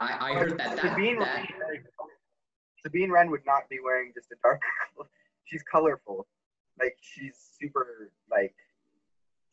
I 0.00 0.30
I 0.30 0.34
heard 0.34 0.58
that 0.58 0.76
that, 0.76 0.92
Sabine, 0.94 1.18
that 1.20 1.46
Sabine 2.84 3.10
Wren 3.10 3.30
would 3.30 3.44
not 3.46 3.68
be 3.68 3.78
wearing 3.82 4.12
just 4.14 4.30
a 4.32 4.36
dark. 4.42 4.60
she's 5.44 5.62
colorful, 5.62 6.26
like 6.78 6.96
she's 7.00 7.36
super 7.60 8.12
like. 8.30 8.54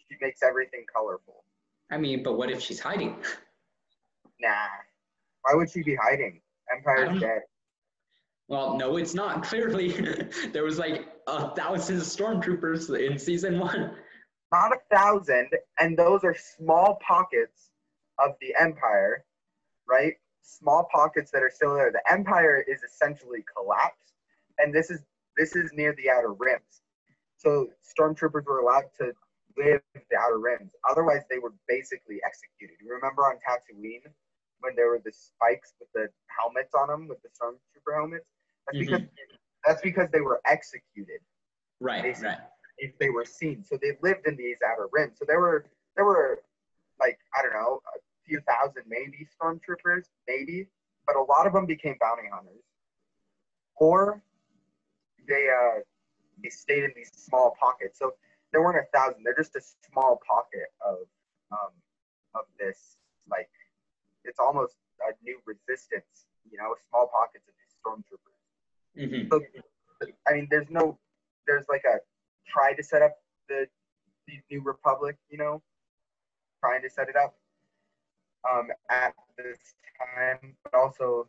She 0.09 0.15
makes 0.21 0.41
everything 0.41 0.85
colorful. 0.95 1.43
I 1.91 1.97
mean, 1.97 2.23
but 2.23 2.37
what 2.37 2.49
if 2.49 2.61
she's 2.61 2.79
hiding? 2.79 3.15
Nah, 4.39 4.67
why 5.41 5.55
would 5.55 5.67
she 5.67 5.81
be 5.81 5.95
hiding? 5.95 6.39
Empire's 6.75 7.09
um, 7.09 7.19
dead. 7.19 7.41
Well, 8.47 8.77
no, 8.77 8.97
it's 8.97 9.13
not. 9.13 9.43
Clearly, 9.49 9.89
there 10.53 10.63
was 10.63 10.77
like 10.77 11.07
a 11.27 11.53
thousand 11.55 11.97
stormtroopers 11.97 12.97
in 12.97 13.19
season 13.19 13.59
one. 13.59 13.95
not 14.51 14.71
a 14.71 14.95
thousand, 14.95 15.49
and 15.79 15.97
those 15.97 16.23
are 16.23 16.35
small 16.35 16.99
pockets 17.05 17.71
of 18.19 18.31
the 18.41 18.53
empire, 18.59 19.25
right? 19.87 20.13
Small 20.41 20.87
pockets 20.91 21.29
that 21.31 21.43
are 21.43 21.51
still 21.53 21.75
there. 21.75 21.91
The 21.91 22.11
empire 22.11 22.63
is 22.67 22.81
essentially 22.83 23.43
collapsed, 23.55 24.13
and 24.59 24.73
this 24.73 24.89
is 24.89 25.01
this 25.37 25.55
is 25.55 25.71
near 25.73 25.93
the 25.97 26.09
outer 26.09 26.33
rims. 26.33 26.81
So 27.37 27.67
stormtroopers 27.85 28.45
were 28.45 28.59
allowed 28.59 28.85
to 28.99 29.11
live 29.57 29.81
the 29.93 30.17
outer 30.17 30.39
rims. 30.39 30.71
Otherwise, 30.89 31.23
they 31.29 31.39
were 31.39 31.53
basically 31.67 32.19
executed. 32.25 32.77
You 32.81 32.93
remember 32.93 33.23
on 33.23 33.35
Tatooine 33.35 34.11
when 34.59 34.75
there 34.75 34.89
were 34.89 35.01
the 35.03 35.11
spikes 35.11 35.73
with 35.79 35.89
the 35.93 36.09
helmets 36.27 36.73
on 36.73 36.87
them, 36.87 37.07
with 37.07 37.21
the 37.21 37.29
stormtrooper 37.29 37.95
helmets? 37.95 38.25
That's 38.67 38.79
because 38.79 39.01
that's 39.65 39.81
because 39.81 40.09
they 40.11 40.21
were 40.21 40.41
executed 40.45 41.19
Right, 41.79 42.01
Basically. 42.01 42.29
right. 42.29 42.39
if 42.79 42.97
they 42.99 43.09
were 43.09 43.25
seen. 43.25 43.63
So 43.63 43.77
they 43.81 43.97
lived 44.01 44.27
in 44.27 44.35
these 44.35 44.57
outer 44.67 44.87
rims. 44.91 45.17
So 45.19 45.25
there 45.27 45.39
were 45.39 45.65
there 45.95 46.05
were 46.05 46.41
like 46.99 47.19
I 47.37 47.41
don't 47.43 47.53
know 47.53 47.81
a 47.95 47.99
few 48.25 48.39
thousand 48.41 48.83
maybe 48.87 49.27
stormtroopers 49.41 50.05
maybe, 50.27 50.67
but 51.05 51.15
a 51.15 51.21
lot 51.21 51.45
of 51.47 51.53
them 51.53 51.65
became 51.65 51.95
bounty 51.99 52.23
hunters, 52.31 52.63
or 53.75 54.21
they 55.27 55.47
uh 55.49 55.79
they 56.43 56.49
stayed 56.49 56.83
in 56.83 56.91
these 56.95 57.11
small 57.15 57.55
pockets. 57.59 57.99
So 57.99 58.13
there 58.51 58.61
weren't 58.61 58.77
a 58.77 58.97
thousand. 58.97 59.23
They're 59.23 59.35
just 59.35 59.55
a 59.55 59.61
small 59.91 60.19
pocket 60.27 60.67
of 60.85 60.97
um 61.51 61.71
of 62.35 62.45
this 62.59 62.97
like 63.29 63.49
it's 64.27 64.39
almost 64.39 64.75
a 65.01 65.13
new 65.23 65.39
resistance. 65.45 66.27
You 66.51 66.57
know, 66.57 66.75
small 66.89 67.07
pockets 67.07 67.45
of 67.47 67.53
these 67.59 67.73
stormtroopers. 67.81 68.39
hmm 68.95 69.27
So, 69.31 69.41
I 70.27 70.33
mean, 70.33 70.47
there's 70.49 70.69
no, 70.69 70.97
there's 71.47 71.65
like 71.69 71.83
a 71.85 71.97
try 72.47 72.73
to 72.73 72.83
set 72.83 73.01
up 73.01 73.15
the, 73.49 73.67
the 74.27 74.35
new 74.51 74.61
republic, 74.61 75.17
you 75.29 75.37
know, 75.37 75.61
trying 76.59 76.81
to 76.83 76.89
set 76.89 77.09
it 77.09 77.15
up 77.15 77.35
um, 78.49 78.69
at 78.89 79.13
this 79.37 79.57
time, 80.15 80.55
but 80.63 80.73
also, 80.73 81.27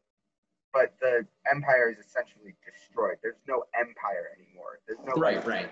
but 0.72 0.94
the 1.00 1.26
empire 1.50 1.90
is 1.90 2.04
essentially 2.04 2.54
destroyed. 2.64 3.16
There's 3.22 3.40
no 3.48 3.64
empire 3.78 4.30
anymore. 4.36 4.78
There's 4.86 5.00
no 5.06 5.14
Right, 5.20 5.44
right. 5.44 5.70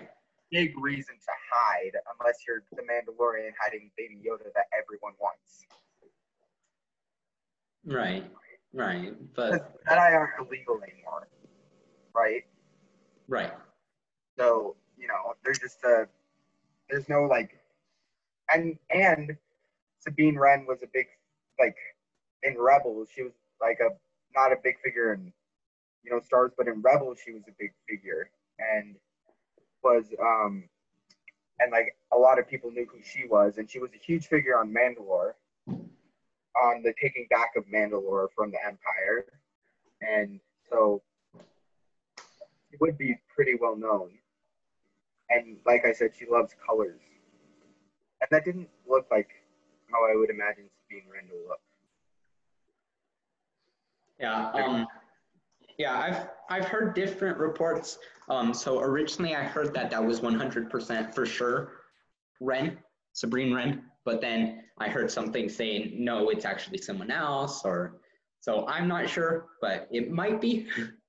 big 0.51 0.73
reason 0.79 1.15
to 1.15 1.31
hide 1.51 1.91
unless 2.19 2.39
you're 2.47 2.63
the 2.75 2.81
Mandalorian 2.83 3.51
hiding 3.61 3.91
Baby 3.97 4.21
Yoda 4.27 4.51
that 4.55 4.65
everyone 4.77 5.13
wants. 5.19 5.65
Right, 7.87 8.25
right. 8.73 9.13
But 9.33 9.81
Jedi 9.85 10.13
aren't 10.13 10.33
illegal 10.39 10.81
anymore, 10.83 11.29
right? 12.13 12.43
right. 13.29 13.53
So, 14.37 14.75
you 14.97 15.07
know, 15.07 15.35
there's 15.43 15.59
just 15.59 15.83
a 15.85 16.07
there's 16.89 17.07
no 17.07 17.23
like 17.23 17.57
and 18.53 18.77
and 18.89 19.37
Sabine 19.99 20.37
Wren 20.37 20.65
was 20.67 20.83
a 20.83 20.87
big 20.93 21.07
like 21.59 21.77
in 22.43 22.55
Rebels, 22.59 23.07
she 23.13 23.23
was 23.23 23.33
like 23.61 23.79
a 23.79 23.89
not 24.35 24.51
a 24.51 24.57
big 24.61 24.75
figure 24.83 25.13
in 25.13 25.31
you 26.03 26.11
know, 26.11 26.19
Stars, 26.19 26.51
but 26.57 26.67
in 26.67 26.81
Rebels 26.81 27.19
she 27.23 27.31
was 27.31 27.43
a 27.47 27.55
big 27.57 27.71
figure 27.87 28.29
and 28.59 28.95
was 29.81 30.05
um 30.21 30.65
and 31.59 31.71
like 31.71 31.95
a 32.11 32.17
lot 32.17 32.37
of 32.37 32.49
people 32.49 32.69
knew 32.69 32.85
who 32.91 32.99
she 33.01 33.25
was 33.27 33.57
and 33.57 33.69
she 33.69 33.79
was 33.79 33.91
a 33.93 33.97
huge 33.97 34.27
figure 34.27 34.57
on 34.57 34.73
Mandalore 34.73 35.33
on 36.63 36.81
the 36.83 36.93
taking 37.01 37.27
back 37.29 37.51
of 37.55 37.65
Mandalore 37.65 38.27
from 38.35 38.51
the 38.51 38.57
Empire. 38.65 39.25
And 40.01 40.39
so 40.69 41.01
it 42.71 42.79
would 42.79 42.97
be 42.97 43.15
pretty 43.33 43.53
well 43.59 43.75
known. 43.75 44.11
And 45.29 45.57
like 45.65 45.85
I 45.85 45.93
said, 45.93 46.11
she 46.17 46.25
loves 46.29 46.53
colors. 46.65 47.01
And 48.21 48.27
that 48.31 48.45
didn't 48.45 48.69
look 48.87 49.07
like 49.11 49.29
how 49.91 49.99
I 50.09 50.15
would 50.15 50.29
imagine 50.29 50.69
Sabine 50.83 51.03
to 51.29 51.47
look. 51.47 51.59
Yeah. 54.19 54.51
Um, 54.51 54.87
yeah, 55.77 55.99
I've 55.99 56.27
I've 56.49 56.67
heard 56.67 56.95
different 56.95 57.37
reports. 57.37 57.99
Um, 58.29 58.53
so 58.53 58.79
originally 58.79 59.35
I 59.35 59.43
heard 59.43 59.73
that 59.75 59.91
that 59.91 60.03
was 60.03 60.19
100% 60.19 61.13
for 61.13 61.25
sure, 61.25 61.73
Wren, 62.41 62.77
Sabrine 63.15 63.53
Ren. 63.55 63.83
But 64.03 64.19
then 64.19 64.63
I 64.79 64.89
heard 64.89 65.09
something 65.11 65.49
saying 65.49 65.93
no, 65.97 66.29
it's 66.29 66.45
actually 66.45 66.77
someone 66.77 67.11
else, 67.11 67.63
or 67.65 67.99
so 68.41 68.67
I'm 68.67 68.87
not 68.87 69.09
sure, 69.09 69.47
but 69.61 69.87
it 69.91 70.11
might 70.11 70.39
be, 70.39 70.67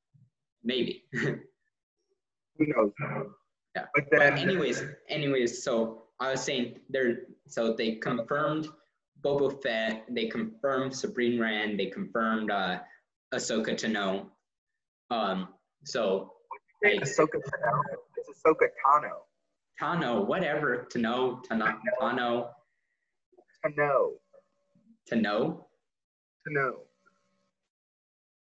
maybe. 0.65 1.05
Who 1.13 1.39
knows? 2.59 2.93
Yeah. 3.77 3.85
But 3.95 4.05
But 4.11 4.21
anyways, 4.39 4.83
anyways, 5.09 5.63
so 5.63 6.05
I 6.21 6.33
was 6.33 6.43
saying 6.43 6.81
they're 6.89 7.21
so 7.47 7.75
they 7.75 7.97
confirmed 7.97 8.69
Boba 9.23 9.63
Fett, 9.63 10.05
they 10.11 10.27
confirmed 10.27 10.93
Sabrine 10.93 11.41
Rand, 11.41 11.79
they 11.79 11.87
confirmed 11.87 12.51
uh, 12.51 12.81
Ahsoka 13.33 13.75
Tano. 13.75 14.27
Um, 15.11 15.49
so 15.85 16.33
Hey, 16.83 16.99
Ahsoka 16.99 17.35
Tano. 17.35 17.83
It's 18.17 18.41
Ahsoka 18.41 18.69
Tano. 18.87 19.23
Tano, 19.81 20.25
whatever. 20.27 20.87
To 23.65 23.71
know, 23.77 24.13
to 25.09 25.17
Tano. 25.17 25.65
to 26.47 26.53
know. 26.53 26.75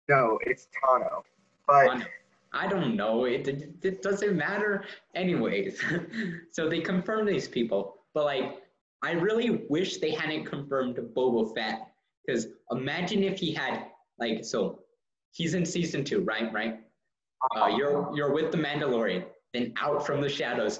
No, 0.09 0.39
it's 0.45 0.67
Tano. 0.83 1.23
But 1.67 2.07
I 2.53 2.67
don't 2.67 2.95
know. 2.95 3.25
It, 3.25 3.47
it, 3.47 3.75
it 3.81 4.01
doesn't 4.01 4.35
matter, 4.35 4.85
anyways. 5.15 5.81
so 6.51 6.69
they 6.69 6.79
confirmed 6.79 7.27
these 7.27 7.47
people, 7.47 8.03
but 8.13 8.25
like, 8.25 8.61
I 9.03 9.11
really 9.11 9.65
wish 9.69 9.97
they 9.97 10.11
hadn't 10.11 10.45
confirmed 10.45 10.95
Boba 11.15 11.53
Fett, 11.53 11.91
because 12.25 12.47
imagine 12.71 13.23
if 13.23 13.39
he 13.39 13.53
had 13.53 13.85
like, 14.19 14.43
so 14.43 14.79
he's 15.31 15.53
in 15.53 15.65
season 15.65 16.03
two, 16.03 16.21
right? 16.21 16.51
Right. 16.53 16.79
Uh, 17.55 17.67
you're 17.67 18.09
you're 18.15 18.33
with 18.33 18.51
the 18.51 18.57
Mandalorian. 18.57 19.25
Then 19.53 19.73
out 19.79 20.05
from 20.05 20.21
the 20.21 20.29
shadows 20.29 20.79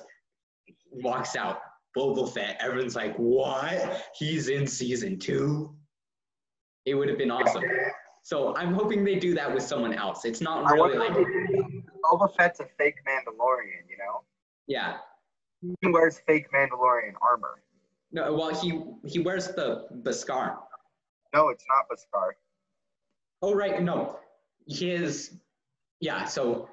walks 0.91 1.36
out 1.36 1.59
Boba 1.95 2.31
Fett. 2.31 2.57
Everyone's 2.59 2.95
like, 2.95 3.15
"What? 3.15 4.05
He's 4.17 4.49
in 4.49 4.67
season 4.67 5.17
two? 5.19 5.75
It 6.85 6.93
would 6.95 7.09
have 7.09 7.17
been 7.17 7.31
awesome. 7.31 7.63
So 8.23 8.55
I'm 8.55 8.73
hoping 8.73 9.03
they 9.03 9.15
do 9.15 9.33
that 9.35 9.53
with 9.53 9.63
someone 9.63 9.93
else. 9.93 10.25
It's 10.25 10.41
not 10.41 10.71
really 10.71 10.97
like 10.97 11.13
Boba 11.13 12.35
Fett's 12.35 12.59
a 12.59 12.65
fake 12.77 12.95
Mandalorian, 13.07 13.87
you 13.89 13.97
know? 13.97 14.23
yeah. 14.67 14.97
He 15.81 15.87
wears 15.87 16.19
fake 16.27 16.51
Mandalorian 16.51 17.13
armor. 17.21 17.63
No, 18.11 18.33
well 18.33 18.53
he 18.53 18.81
he 19.05 19.19
wears 19.19 19.47
the 19.47 19.87
the 20.03 20.13
scar. 20.13 20.59
No, 21.33 21.49
it's 21.49 21.65
not 21.67 21.85
Beskar. 21.89 22.31
Oh 23.41 23.53
right, 23.53 23.81
no, 23.81 24.19
his 24.67 25.37
yeah. 25.99 26.23
So 26.23 26.69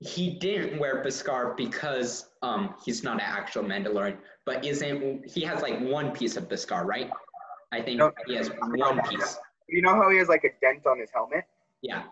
he 0.00 0.30
didn't 0.38 0.78
wear 0.78 1.02
Beskar 1.02 1.56
because 1.56 2.30
um 2.42 2.74
he's 2.84 3.02
not 3.02 3.14
an 3.14 3.20
actual 3.20 3.64
Mandalorian, 3.64 4.18
but 4.44 4.64
isn't 4.64 5.28
he 5.30 5.42
has 5.42 5.62
like 5.62 5.80
one 5.80 6.10
piece 6.12 6.36
of 6.36 6.48
Beskar, 6.48 6.84
right? 6.84 7.10
I 7.72 7.80
think 7.80 7.98
No. 7.98 8.12
he 8.26 8.34
has 8.34 8.50
one 8.60 9.00
piece. 9.08 9.38
You 9.68 9.82
know 9.82 9.94
how 9.94 10.10
he 10.10 10.18
has 10.18 10.28
like 10.28 10.44
a 10.44 10.50
dent 10.60 10.86
on 10.86 11.00
his 11.00 11.10
helmet? 11.12 11.44
Yeah. 11.82 12.04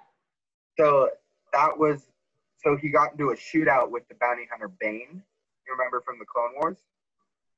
So 0.78 1.10
that 1.52 1.78
was 1.78 2.08
so 2.56 2.76
he 2.76 2.88
got 2.88 3.12
into 3.12 3.30
a 3.30 3.36
shootout 3.36 3.90
with 3.90 4.08
the 4.08 4.14
bounty 4.14 4.46
hunter 4.50 4.68
Bane. 4.80 5.22
You 5.66 5.72
remember 5.72 6.00
from 6.04 6.18
the 6.18 6.24
Clone 6.24 6.52
Wars? 6.56 6.78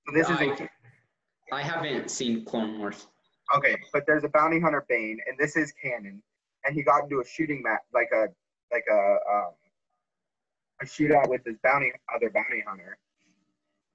So 0.07 0.13
this 0.15 0.29
is 0.29 0.41
a, 0.41 0.69
I, 1.53 1.59
I 1.59 1.63
haven't 1.63 2.11
seen 2.11 2.45
Clone 2.45 2.79
Wars. 2.79 3.07
okay, 3.57 3.77
but 3.93 4.05
there's 4.07 4.25
a 4.25 4.29
bounty 4.29 4.61
hunter 4.61 4.85
Bane, 4.89 5.19
and 5.29 5.39
this 5.39 5.57
is 5.57 5.73
canon. 5.73 6.23
And 6.65 6.75
he 6.75 6.83
got 6.83 7.05
into 7.05 7.21
a 7.21 7.25
shooting 7.25 7.63
match, 7.63 7.83
like 7.95 8.09
a 8.13 8.27
like 8.73 8.85
a 8.91 9.17
um, 9.33 9.53
a 10.81 10.85
shootout 10.85 11.29
with 11.29 11.43
this 11.45 11.57
bounty 11.63 11.93
other 12.15 12.31
bounty 12.31 12.63
hunter, 12.67 12.99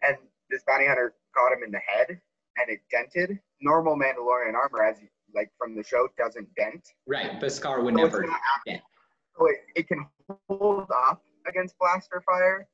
and 0.08 0.18
this 0.50 0.64
bounty 0.68 0.88
hunter 0.88 1.14
got 1.36 1.52
him 1.54 1.64
in 1.64 1.72
the 1.72 1.80
head, 1.80 2.10
and 2.58 2.70
it 2.70 2.80
dented. 2.92 3.40
Normal 3.62 3.96
Mandalorian 3.96 4.56
armor, 4.56 4.84
as 4.84 5.00
you, 5.02 5.08
like 5.36 5.52
from 5.58 5.76
the 5.76 5.84
show, 5.84 6.08
doesn't 6.18 6.48
dent. 6.56 6.88
Right, 7.08 7.40
Beskar 7.40 7.84
would 7.84 7.94
So 7.94 8.02
never. 8.04 8.26
yeah. 8.66 8.80
So 9.38 9.46
it, 9.48 9.58
it 9.76 9.88
can 9.88 10.06
hold 10.50 10.88
up 11.10 11.24
against 11.48 11.78
blaster 11.80 12.22
fire, 12.26 12.68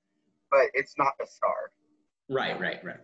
but 0.50 0.68
it's 0.74 0.94
not 0.98 1.14
Beskar. 1.22 1.72
Right, 2.30 2.60
right, 2.60 2.84
right. 2.84 2.98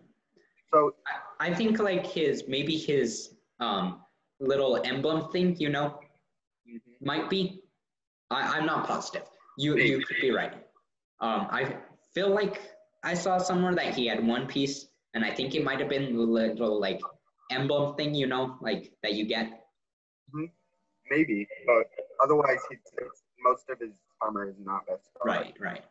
So 0.73 0.95
I, 1.39 1.49
I 1.49 1.53
think 1.53 1.79
like 1.79 2.05
his 2.07 2.45
maybe 2.47 2.77
his 2.77 3.35
um 3.59 4.01
little 4.39 4.81
emblem 4.83 5.29
thing, 5.31 5.55
you 5.59 5.69
know, 5.69 5.99
might 7.01 7.29
be. 7.29 7.61
I, 8.31 8.57
I'm 8.57 8.65
not 8.65 8.87
positive. 8.87 9.23
You 9.57 9.77
you 9.77 10.03
could 10.05 10.17
be 10.19 10.31
right. 10.31 10.53
Um, 11.23 11.47
I 11.51 11.77
feel 12.13 12.29
like 12.35 12.59
I 13.03 13.13
saw 13.13 13.37
somewhere 13.37 13.73
that 13.75 13.95
he 13.95 14.07
had 14.07 14.25
one 14.27 14.45
piece, 14.45 14.87
and 15.13 15.23
I 15.23 15.33
think 15.33 15.55
it 15.55 15.63
might 15.63 15.79
have 15.79 15.87
been 15.87 16.13
the 16.15 16.21
little 16.21 16.79
like 16.81 16.99
emblem 17.49 17.95
thing, 17.95 18.13
you 18.13 18.27
know, 18.27 18.57
like 18.61 18.91
that 19.03 19.13
you 19.13 19.25
get. 19.25 19.63
maybe, 21.09 21.47
but 21.65 21.85
otherwise, 22.21 22.59
he, 22.69 22.75
most 23.41 23.69
of 23.69 23.79
his 23.79 23.91
armor 24.21 24.49
is 24.49 24.55
not 24.59 24.83
scar. 24.85 25.25
Right, 25.25 25.53
right. 25.59 25.83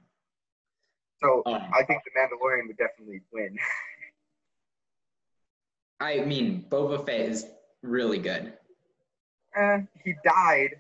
So 1.22 1.42
Um, 1.46 1.62
I 1.72 1.82
think 1.84 2.02
the 2.04 2.10
Mandalorian 2.18 2.66
would 2.66 2.76
definitely 2.76 3.22
win. 3.32 3.56
I 6.00 6.20
mean, 6.20 6.66
Boba 6.68 7.06
Fett 7.06 7.20
is 7.20 7.46
really 7.82 8.18
good. 8.18 8.52
eh, 9.56 9.78
he 10.04 10.14
died. 10.24 10.76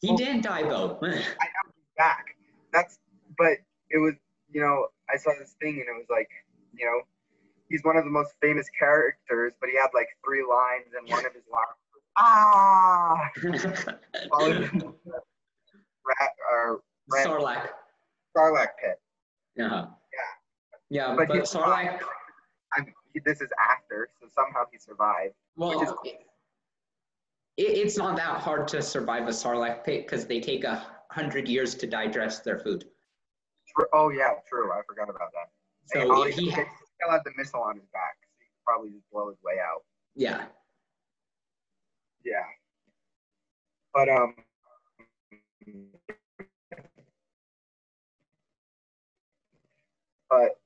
He 0.00 0.08
Well- 0.08 0.16
didn't 0.16 0.42
die 0.42 0.62
though. 0.62 0.98
I 1.02 1.06
know 1.06 1.16
he's 1.16 1.26
back. 1.98 2.36
That's 2.72 2.98
but 3.36 3.58
it 3.94 3.98
was 3.98 4.14
you 4.50 4.60
know 4.60 4.88
I 5.08 5.16
saw 5.16 5.30
this 5.38 5.54
thing 5.60 5.80
and 5.80 5.88
it 5.88 5.96
was 5.96 6.10
like 6.10 6.28
you 6.76 6.84
know 6.84 7.00
he's 7.70 7.82
one 7.84 7.96
of 7.96 8.04
the 8.04 8.10
most 8.10 8.34
famous 8.42 8.68
characters, 8.78 9.52
but 9.60 9.70
he 9.70 9.76
had 9.76 9.88
like 9.94 10.08
three 10.24 10.44
lines 10.48 10.92
and 10.98 11.08
one 11.08 11.24
of 11.24 11.32
his 11.32 11.44
lines 11.50 11.80
was 11.94 12.02
ah. 12.18 13.30
followed 14.30 14.64
him 14.64 14.80
to 14.80 14.94
the 15.04 15.20
Rat 16.06 16.30
or 16.52 16.82
Rat 17.10 17.26
Sarlacc. 17.26 17.68
Sarlacc 18.36 18.68
pit. 18.80 19.00
Uh-huh. 19.64 19.86
Yeah, 20.90 21.14
But 21.16 21.28
but, 21.28 21.36
he 21.36 21.42
Sarlacc. 21.42 22.00
He, 23.12 23.20
this 23.24 23.40
is 23.40 23.48
after, 23.70 24.08
so 24.20 24.26
somehow 24.34 24.64
he 24.72 24.78
survived. 24.78 25.34
Well, 25.56 25.78
which 25.78 25.88
is 25.88 25.94
it, 27.56 27.64
it's 27.64 27.96
not 27.96 28.16
that 28.16 28.40
hard 28.40 28.66
to 28.68 28.82
survive 28.82 29.28
a 29.28 29.32
Sarlacc 29.32 29.84
pit 29.84 30.06
because 30.06 30.26
they 30.26 30.40
take 30.40 30.64
a 30.64 30.84
hundred 31.10 31.48
years 31.48 31.76
to 31.76 31.86
digest 31.86 32.44
their 32.44 32.58
food. 32.58 32.84
Oh 33.92 34.10
yeah, 34.10 34.30
true. 34.48 34.72
I 34.72 34.80
forgot 34.86 35.08
about 35.10 35.30
that. 35.32 35.50
So 35.86 36.00
And 36.24 36.32
he 36.32 36.40
he, 36.42 36.44
he 36.46 36.50
still 36.52 37.10
had 37.10 37.22
the 37.24 37.32
missile 37.36 37.60
on 37.60 37.76
his 37.76 37.86
back. 37.92 38.16
So 38.22 38.36
he 38.40 38.46
could 38.46 38.64
probably 38.64 38.90
just 38.90 39.10
blow 39.10 39.28
his 39.28 39.38
way 39.42 39.54
out. 39.60 39.82
yeah, 40.14 40.46
Yeah. 42.24 42.44
But 43.92 44.08
um 44.08 44.34
but 50.30 50.58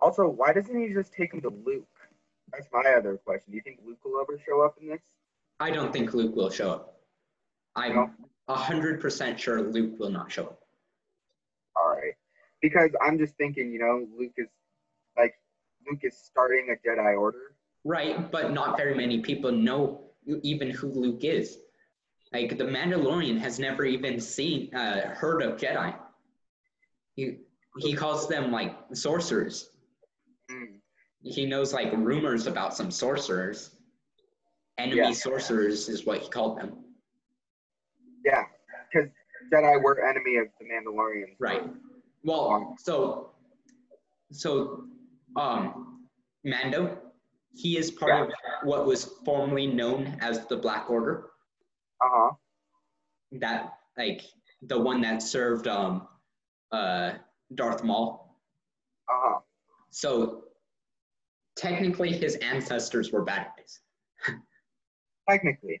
also 0.00 0.28
why 0.28 0.52
doesn't 0.52 0.78
he 0.78 0.92
just 0.92 1.12
take 1.12 1.32
him 1.34 1.40
to 1.42 1.50
Luke? 1.64 1.86
That's 2.52 2.68
my 2.72 2.82
other 2.96 3.16
question. 3.16 3.50
Do 3.50 3.56
you 3.56 3.62
think 3.62 3.78
Luke 3.86 3.98
will 4.04 4.20
ever 4.20 4.40
show 4.44 4.62
up 4.62 4.76
in 4.80 4.88
this? 4.88 5.00
I 5.60 5.70
don't 5.70 5.92
think 5.92 6.14
Luke 6.14 6.34
will 6.34 6.50
show 6.50 6.70
up. 6.70 7.00
I'm 7.76 8.12
a 8.48 8.54
hundred 8.54 9.00
percent 9.00 9.38
sure 9.38 9.60
Luke 9.62 9.98
will 9.98 10.10
not 10.10 10.32
show 10.32 10.44
up. 10.44 10.59
All 11.76 11.90
right. 11.90 12.14
Because 12.62 12.90
I'm 13.00 13.18
just 13.18 13.36
thinking, 13.36 13.72
you 13.72 13.78
know, 13.78 14.06
Luke 14.18 14.34
is 14.36 14.48
like 15.16 15.34
Luke 15.88 16.00
is 16.02 16.16
starting 16.16 16.74
a 16.76 16.88
Jedi 16.88 17.18
Order. 17.18 17.56
Right, 17.84 18.30
but 18.30 18.52
not 18.52 18.76
very 18.76 18.94
many 18.94 19.20
people 19.20 19.50
know 19.50 20.10
even 20.42 20.70
who 20.70 20.88
Luke 20.88 21.24
is. 21.24 21.58
Like 22.32 22.58
the 22.58 22.64
Mandalorian 22.64 23.38
has 23.38 23.58
never 23.58 23.84
even 23.84 24.20
seen, 24.20 24.72
uh, 24.74 25.08
heard 25.14 25.42
of 25.42 25.58
Jedi. 25.58 25.94
He 27.16 27.38
he 27.78 27.94
calls 27.94 28.28
them 28.28 28.52
like 28.52 28.76
sorcerers. 28.92 29.70
Hmm. 30.50 30.76
He 31.22 31.46
knows 31.46 31.72
like 31.72 31.92
rumors 31.92 32.46
about 32.46 32.74
some 32.76 32.90
sorcerers. 32.90 33.76
Enemy 34.78 34.96
Yeah. 34.96 35.12
sorcerers 35.12 35.88
is 35.88 36.04
what 36.06 36.18
he 36.20 36.28
called 36.28 36.58
them. 36.58 36.84
Yeah, 38.24 38.44
Jedi 39.52 39.82
were 39.82 40.06
enemy 40.08 40.36
of 40.36 40.46
the 40.58 40.64
Mandalorians. 40.66 41.36
Right. 41.38 41.62
Well, 42.24 42.74
so 42.78 43.32
so 44.30 44.84
um 45.36 46.08
Mando, 46.44 46.98
he 47.54 47.76
is 47.76 47.90
part 47.90 48.10
Yeah. 48.12 48.22
of 48.24 48.30
what 48.68 48.86
was 48.86 49.04
formerly 49.24 49.66
known 49.66 50.16
as 50.20 50.46
the 50.46 50.56
Black 50.56 50.88
Order. 50.90 51.30
Uh 52.02 52.08
huh. 52.10 52.30
That 53.32 53.74
like 53.98 54.22
the 54.62 54.78
one 54.78 55.00
that 55.02 55.22
served 55.22 55.66
um 55.68 56.06
uh 56.72 57.12
Darth 57.54 57.82
Maul. 57.84 58.36
Uh 59.08 59.14
huh. 59.18 59.38
So 59.90 60.44
technically 61.56 62.12
his 62.12 62.36
ancestors 62.36 63.10
were 63.12 63.22
bad 63.24 63.48
guys. 63.56 63.80
Technically. 65.28 65.80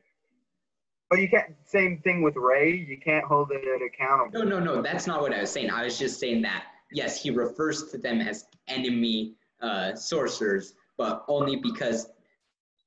But 1.10 1.18
you 1.18 1.28
can't. 1.28 1.54
Same 1.64 1.98
thing 1.98 2.22
with 2.22 2.36
Rey. 2.36 2.72
You 2.88 2.98
can't 2.98 3.24
hold 3.24 3.50
it 3.50 3.82
accountable. 3.82 4.44
No, 4.44 4.58
no, 4.58 4.60
no, 4.60 4.82
that's 4.82 5.06
not 5.06 5.20
what 5.20 5.34
I 5.34 5.40
was 5.40 5.50
saying. 5.50 5.70
I 5.70 5.84
was 5.84 5.98
just 5.98 6.20
saying 6.20 6.42
that 6.42 6.64
yes, 6.92 7.20
he 7.20 7.30
refers 7.30 7.90
to 7.90 7.98
them 7.98 8.20
as 8.20 8.46
enemy 8.68 9.34
uh, 9.60 9.94
sorcerers, 9.94 10.74
but 10.96 11.24
only 11.28 11.56
because 11.56 12.08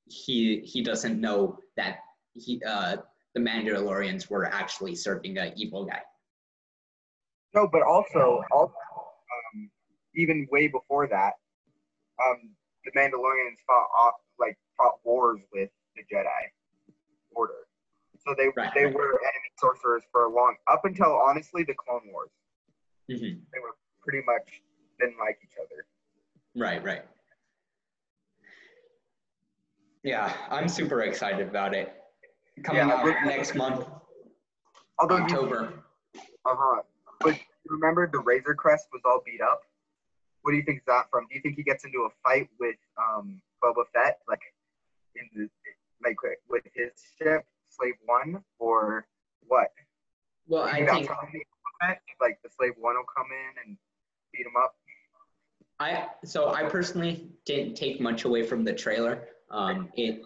he 0.06 0.60
he 0.60 0.82
doesn't 0.82 1.20
know 1.20 1.58
that 1.76 1.98
he 2.34 2.62
uh, 2.66 2.96
the 3.34 3.40
Mandalorians 3.40 4.30
were 4.30 4.46
actually 4.46 4.94
serving 4.94 5.38
an 5.38 5.52
evil 5.56 5.84
guy. 5.84 6.00
No, 7.54 7.68
but 7.70 7.82
also, 7.82 8.42
also 8.50 8.74
um, 8.74 9.70
even 10.16 10.48
way 10.50 10.66
before 10.66 11.06
that, 11.06 11.34
um, 12.24 12.50
the 12.84 12.90
Mandalorians 12.98 13.58
fought 13.66 13.86
off, 13.96 14.14
like 14.40 14.56
fought 14.76 14.94
wars 15.04 15.40
with 15.52 15.70
the 15.94 16.02
Jedi 16.02 16.26
Order. 17.32 17.54
So 18.26 18.34
they 18.36 18.48
Right, 18.56 18.70
they 18.74 18.84
right. 18.86 18.94
were 18.94 19.20
enemy 19.20 19.50
sorcerers 19.58 20.02
for 20.10 20.24
a 20.24 20.28
long 20.28 20.56
up 20.70 20.84
until 20.84 21.12
honestly 21.12 21.62
the 21.64 21.74
Clone 21.74 22.02
Wars. 22.10 22.30
hmm 23.08 23.16
They 23.52 23.60
were 23.60 23.76
pretty 24.02 24.24
much 24.24 24.62
didn't 24.98 25.18
like 25.18 25.38
each 25.42 25.56
other. 25.60 25.86
Right, 26.54 26.82
right. 26.84 27.02
Yeah, 30.02 30.32
I'm 30.50 30.68
super 30.68 31.02
excited 31.02 31.48
about 31.48 31.74
it. 31.74 31.92
Coming 32.62 32.88
Yeah, 32.88 32.94
out 32.94 33.24
next 33.24 33.54
month, 33.54 33.86
Although 34.98 35.16
October. 35.16 35.82
uh-huh. 36.44 36.82
But 37.20 37.34
remember 37.66 38.08
the 38.10 38.20
Razor 38.20 38.54
Crest 38.54 38.88
was 38.92 39.02
all 39.04 39.22
beat 39.24 39.40
up. 39.40 39.62
What 40.42 40.52
do 40.52 40.56
you 40.58 40.62
think 40.62 40.78
is 40.78 40.84
that 40.86 41.10
from? 41.10 41.26
Do 41.28 41.34
you 41.34 41.40
think 41.40 41.56
he 41.56 41.62
gets 41.62 41.84
into 41.84 42.06
a 42.06 42.10
fight 42.22 42.48
with 42.60 42.76
um 42.96 43.40
Boba 43.62 43.84
Fett, 43.92 44.20
like 44.28 44.42
in 45.16 45.28
the 45.34 45.48
like 46.04 46.16
with 46.48 46.64
his 46.74 46.92
ship, 47.18 47.44
Slave 47.76 47.94
One, 48.04 48.42
or 48.58 49.06
what? 49.46 49.68
Well, 50.46 50.64
I 50.64 50.84
think 50.86 51.08
like 52.20 52.38
the 52.42 52.50
Slave 52.56 52.74
One 52.78 52.96
will 52.96 53.04
come 53.16 53.26
in 53.30 53.66
and 53.68 53.76
beat 54.32 54.46
him 54.46 54.52
up. 54.62 54.74
I 55.80 56.06
so 56.24 56.52
I 56.52 56.64
personally 56.64 57.28
didn't 57.44 57.74
take 57.74 58.00
much 58.00 58.24
away 58.24 58.42
from 58.44 58.64
the 58.64 58.72
trailer. 58.72 59.28
Um, 59.50 59.88
it 59.96 60.22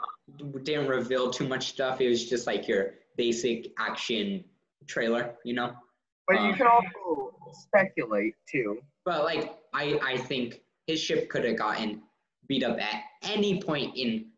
didn't 0.63 0.89
reveal 0.89 1.31
too 1.31 1.49
much 1.49 1.69
stuff. 1.69 2.01
It 2.01 2.09
was 2.09 2.29
just 2.29 2.47
like 2.47 2.69
your 2.69 2.95
basic 3.17 3.73
action 3.79 4.45
trailer, 4.87 5.35
you 5.45 5.55
know. 5.55 5.73
But 6.27 6.43
you 6.43 6.49
Um, 6.51 6.55
can 6.55 6.67
also 6.67 7.35
speculate 7.53 8.35
too. 8.51 8.81
But 9.05 9.25
like 9.25 9.59
I 9.73 9.99
I 10.03 10.19
think 10.19 10.61
his 10.87 11.01
ship 11.01 11.29
could 11.31 11.45
have 11.45 11.57
gotten 11.57 12.03
beat 12.47 12.63
up 12.63 12.79
at 12.79 13.03
any 13.23 13.63
point 13.63 13.97
in 13.97 14.31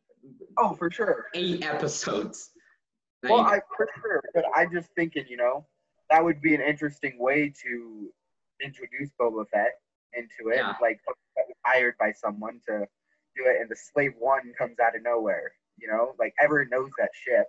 Oh, 0.59 0.75
for 0.75 0.91
sure. 0.91 1.27
eight 1.35 1.65
episodes. 1.65 2.50
Well, 3.23 3.41
I 3.41 3.61
for 3.77 3.89
sure, 4.01 4.23
but 4.35 4.45
I'm 4.55 4.73
just 4.73 4.89
thinking, 4.97 5.25
you 5.29 5.37
know, 5.37 5.67
that 6.11 6.25
would 6.25 6.41
be 6.41 6.55
an 6.55 6.61
interesting 6.61 7.19
way 7.19 7.53
to 7.63 8.11
introduce 8.65 9.11
Boba 9.21 9.45
Fett 9.53 9.73
into 10.15 10.51
it. 10.51 10.57
Yeah. 10.57 10.75
Like 10.81 11.01
Boba 11.09 11.21
Fett 11.35 11.45
was 11.49 11.57
hired 11.65 11.95
by 11.99 12.13
someone 12.13 12.61
to 12.67 12.87
do 13.37 13.45
it, 13.47 13.61
and 13.61 13.71
the 13.71 13.77
Slave 13.77 14.15
One 14.19 14.53
comes 14.59 14.77
out 14.81 14.97
of 14.97 15.03
nowhere. 15.03 15.53
You 15.79 15.89
know, 15.89 16.15
like 16.19 16.35
everyone 16.43 16.71
knows 16.71 16.91
that 16.99 17.11
ship. 17.15 17.47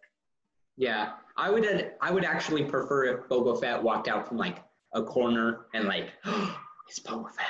yeah, 0.77 1.13
I 1.37 1.49
would 1.49 1.65
uh, 1.65 1.83
I 2.01 2.11
would 2.11 2.25
actually 2.25 2.65
prefer 2.65 3.05
if 3.05 3.29
Boba 3.29 3.59
Fett 3.59 3.81
walked 3.81 4.07
out 4.07 4.27
from 4.27 4.37
like 4.37 4.63
a 4.93 5.03
corner 5.03 5.67
and 5.73 5.85
like 5.87 6.11
oh, 6.25 6.59
it's 6.89 6.99
Boba 6.99 7.31
Fett, 7.33 7.45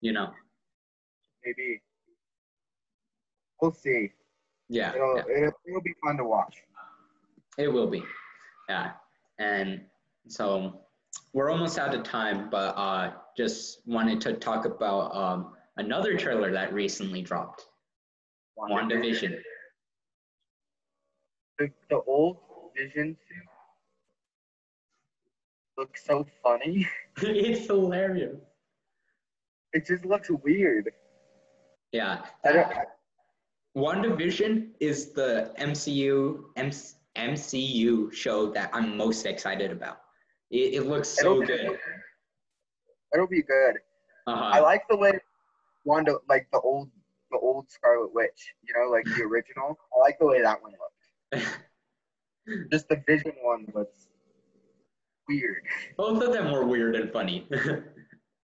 you 0.00 0.12
know. 0.12 0.30
Maybe 1.44 1.80
we'll 3.60 3.72
see. 3.72 4.12
Yeah, 4.68 4.94
It'll 4.94 5.16
yeah. 5.16 5.22
it'll, 5.36 5.52
it'll 5.66 5.82
be 5.82 5.94
fun 6.04 6.16
to 6.18 6.24
watch. 6.24 6.56
It 7.58 7.68
will 7.68 7.88
be. 7.88 8.04
Yeah. 8.68 8.92
And 9.38 9.82
so 10.28 10.80
we're 11.32 11.50
almost 11.50 11.78
out 11.78 11.94
of 11.94 12.04
time, 12.04 12.48
but 12.50 12.76
uh, 12.76 13.12
just 13.36 13.80
wanted 13.86 14.20
to 14.22 14.34
talk 14.34 14.64
about 14.64 15.14
um, 15.14 15.52
another 15.76 16.16
trailer 16.16 16.52
that 16.52 16.72
recently 16.72 17.20
dropped 17.20 17.64
WandaVision. 18.58 19.38
The 21.58 21.70
the 21.90 22.00
old 22.06 22.38
Vision 22.76 23.16
suit 23.28 23.48
looks 25.76 26.04
so 26.04 26.24
funny. 26.42 26.86
it's 27.22 27.66
hilarious. 27.66 28.36
It 29.72 29.86
just 29.86 30.04
looks 30.04 30.30
weird. 30.30 30.90
Yeah. 31.92 32.20
Don't, 32.44 32.72
WandaVision 33.76 34.68
is 34.80 35.12
the 35.12 35.52
MCU 35.58 36.44
MCU 37.18 38.12
show 38.12 38.50
that 38.52 38.70
I'm 38.72 38.96
most 38.96 39.26
excited 39.26 39.70
about. 39.70 40.00
It, 40.50 40.74
it 40.74 40.86
looks 40.86 41.08
so 41.08 41.42
it'll, 41.42 41.46
good. 41.46 41.78
It'll 43.12 43.26
be 43.26 43.42
good. 43.42 43.74
I 44.26 44.30
Uh-huh. 44.32 44.62
like 44.62 44.86
the 44.88 44.96
way 44.96 45.18
Wanda, 45.84 46.16
like 46.28 46.46
the 46.52 46.60
old, 46.60 46.90
the 47.30 47.38
old 47.38 47.70
Scarlet 47.70 48.14
Witch. 48.14 48.54
You 48.62 48.74
know, 48.74 48.90
like 48.90 49.04
the 49.04 49.22
original. 49.24 49.78
I 49.94 50.00
like 50.00 50.18
the 50.18 50.26
way 50.26 50.42
that 50.42 50.62
one 50.62 50.72
looked. 51.32 51.46
Just 52.70 52.88
the 52.88 53.02
Vision 53.06 53.32
one 53.42 53.66
looks 53.74 54.08
weird. 55.28 55.62
Both 55.96 56.22
of 56.22 56.32
them 56.32 56.50
were 56.52 56.64
weird 56.64 56.96
and 56.96 57.12
funny. 57.12 57.46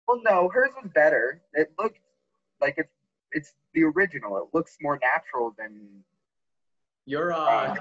Well, 0.08 0.22
no, 0.24 0.48
hers 0.52 0.70
was 0.82 0.90
better. 0.92 1.40
It 1.52 1.72
looked 1.78 2.00
like 2.60 2.74
it's 2.78 2.90
it's 3.30 3.52
the 3.74 3.84
original. 3.84 4.38
It 4.38 4.44
looks 4.52 4.76
more 4.82 4.98
natural 5.00 5.54
than. 5.56 6.02
You're 7.06 7.32
uh, 7.32 7.76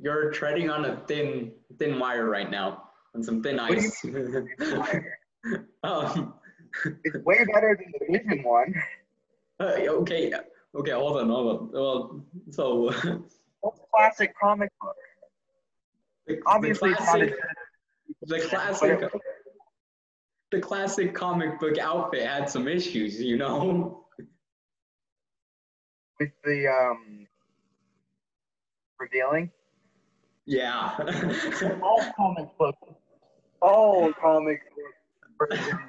you're 0.00 0.30
treading 0.30 0.70
on 0.70 0.84
a 0.84 0.96
thin 1.06 1.52
thin 1.78 1.98
wire 1.98 2.28
right 2.28 2.50
now, 2.50 2.90
on 3.14 3.22
some 3.22 3.42
thin 3.42 3.56
What 3.56 3.70
do 3.70 4.08
you 4.08 4.82
ice. 4.82 4.98
um, 5.84 6.34
It's 7.04 7.24
way 7.24 7.44
better 7.52 7.78
than 7.80 7.92
the 7.98 8.18
Vision 8.18 8.42
one. 8.44 8.74
uh, 9.60 9.72
okay, 9.88 10.32
okay, 10.74 10.90
hold 10.90 11.16
on, 11.18 11.28
hold 11.28 11.60
on. 11.60 11.70
Well, 11.72 12.24
so 12.50 12.92
What's 13.60 13.80
classic 13.92 14.34
comic 14.40 14.70
book? 14.80 14.96
the, 16.26 16.40
Obviously, 16.46 16.90
the 16.90 16.96
it's 16.96 17.06
not 17.06 17.20
as 17.20 18.78
classic, 18.78 19.00
the 19.00 19.08
classic, 19.08 19.20
the 20.52 20.60
classic 20.60 21.14
comic 21.14 21.58
book 21.58 21.78
outfit 21.78 22.26
had 22.26 22.48
some 22.48 22.68
issues, 22.68 23.20
you 23.20 23.36
know. 23.36 24.04
with 26.20 26.30
the 26.44 26.66
um 26.68 27.26
revealing. 28.98 29.50
Yeah. 30.46 30.96
all 31.82 32.04
comic 32.16 32.48
books, 32.58 32.78
all 33.60 34.12
comic 34.12 34.60
book 34.74 35.50
versions 35.50 35.80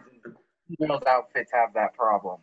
females' 0.78 1.04
outfits 1.08 1.52
have 1.54 1.74
that 1.74 1.94
problem. 1.94 2.40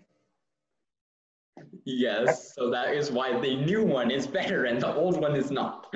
yes, 1.85 2.55
so 2.55 2.71
that 2.71 2.95
is 2.95 3.11
why 3.11 3.39
the 3.41 3.57
new 3.57 3.83
one 3.83 4.11
is 4.11 4.27
better 4.27 4.65
and 4.65 4.81
the 4.81 4.95
old 4.95 5.21
one 5.21 5.37
is 5.37 5.51
not. 5.51 5.95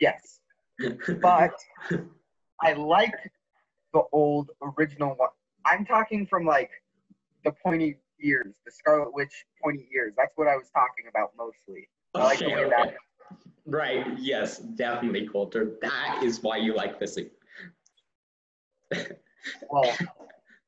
Yes, 0.00 0.40
but 1.20 1.52
I 2.62 2.72
like 2.72 3.14
the 3.92 4.02
old 4.12 4.50
original 4.62 5.14
one. 5.16 5.28
I'm 5.66 5.84
talking 5.84 6.26
from 6.26 6.46
like 6.46 6.70
the 7.44 7.52
pointy 7.62 7.98
ears, 8.22 8.54
the 8.64 8.72
Scarlet 8.72 9.12
Witch 9.12 9.44
pointy 9.62 9.88
ears. 9.94 10.14
That's 10.16 10.32
what 10.36 10.48
I 10.48 10.56
was 10.56 10.70
talking 10.72 11.04
about 11.08 11.32
mostly. 11.36 11.88
I 12.14 12.20
oh, 12.20 12.24
like 12.24 12.38
the 12.38 12.46
way 12.46 12.64
okay. 12.64 12.70
that. 12.70 12.94
Right, 13.66 14.06
yes, 14.18 14.58
definitely, 14.58 15.28
Coulter. 15.28 15.72
That 15.80 16.22
is 16.22 16.42
why 16.42 16.56
you 16.56 16.74
like 16.74 16.96
suit. 17.06 17.32
Well, 19.70 19.96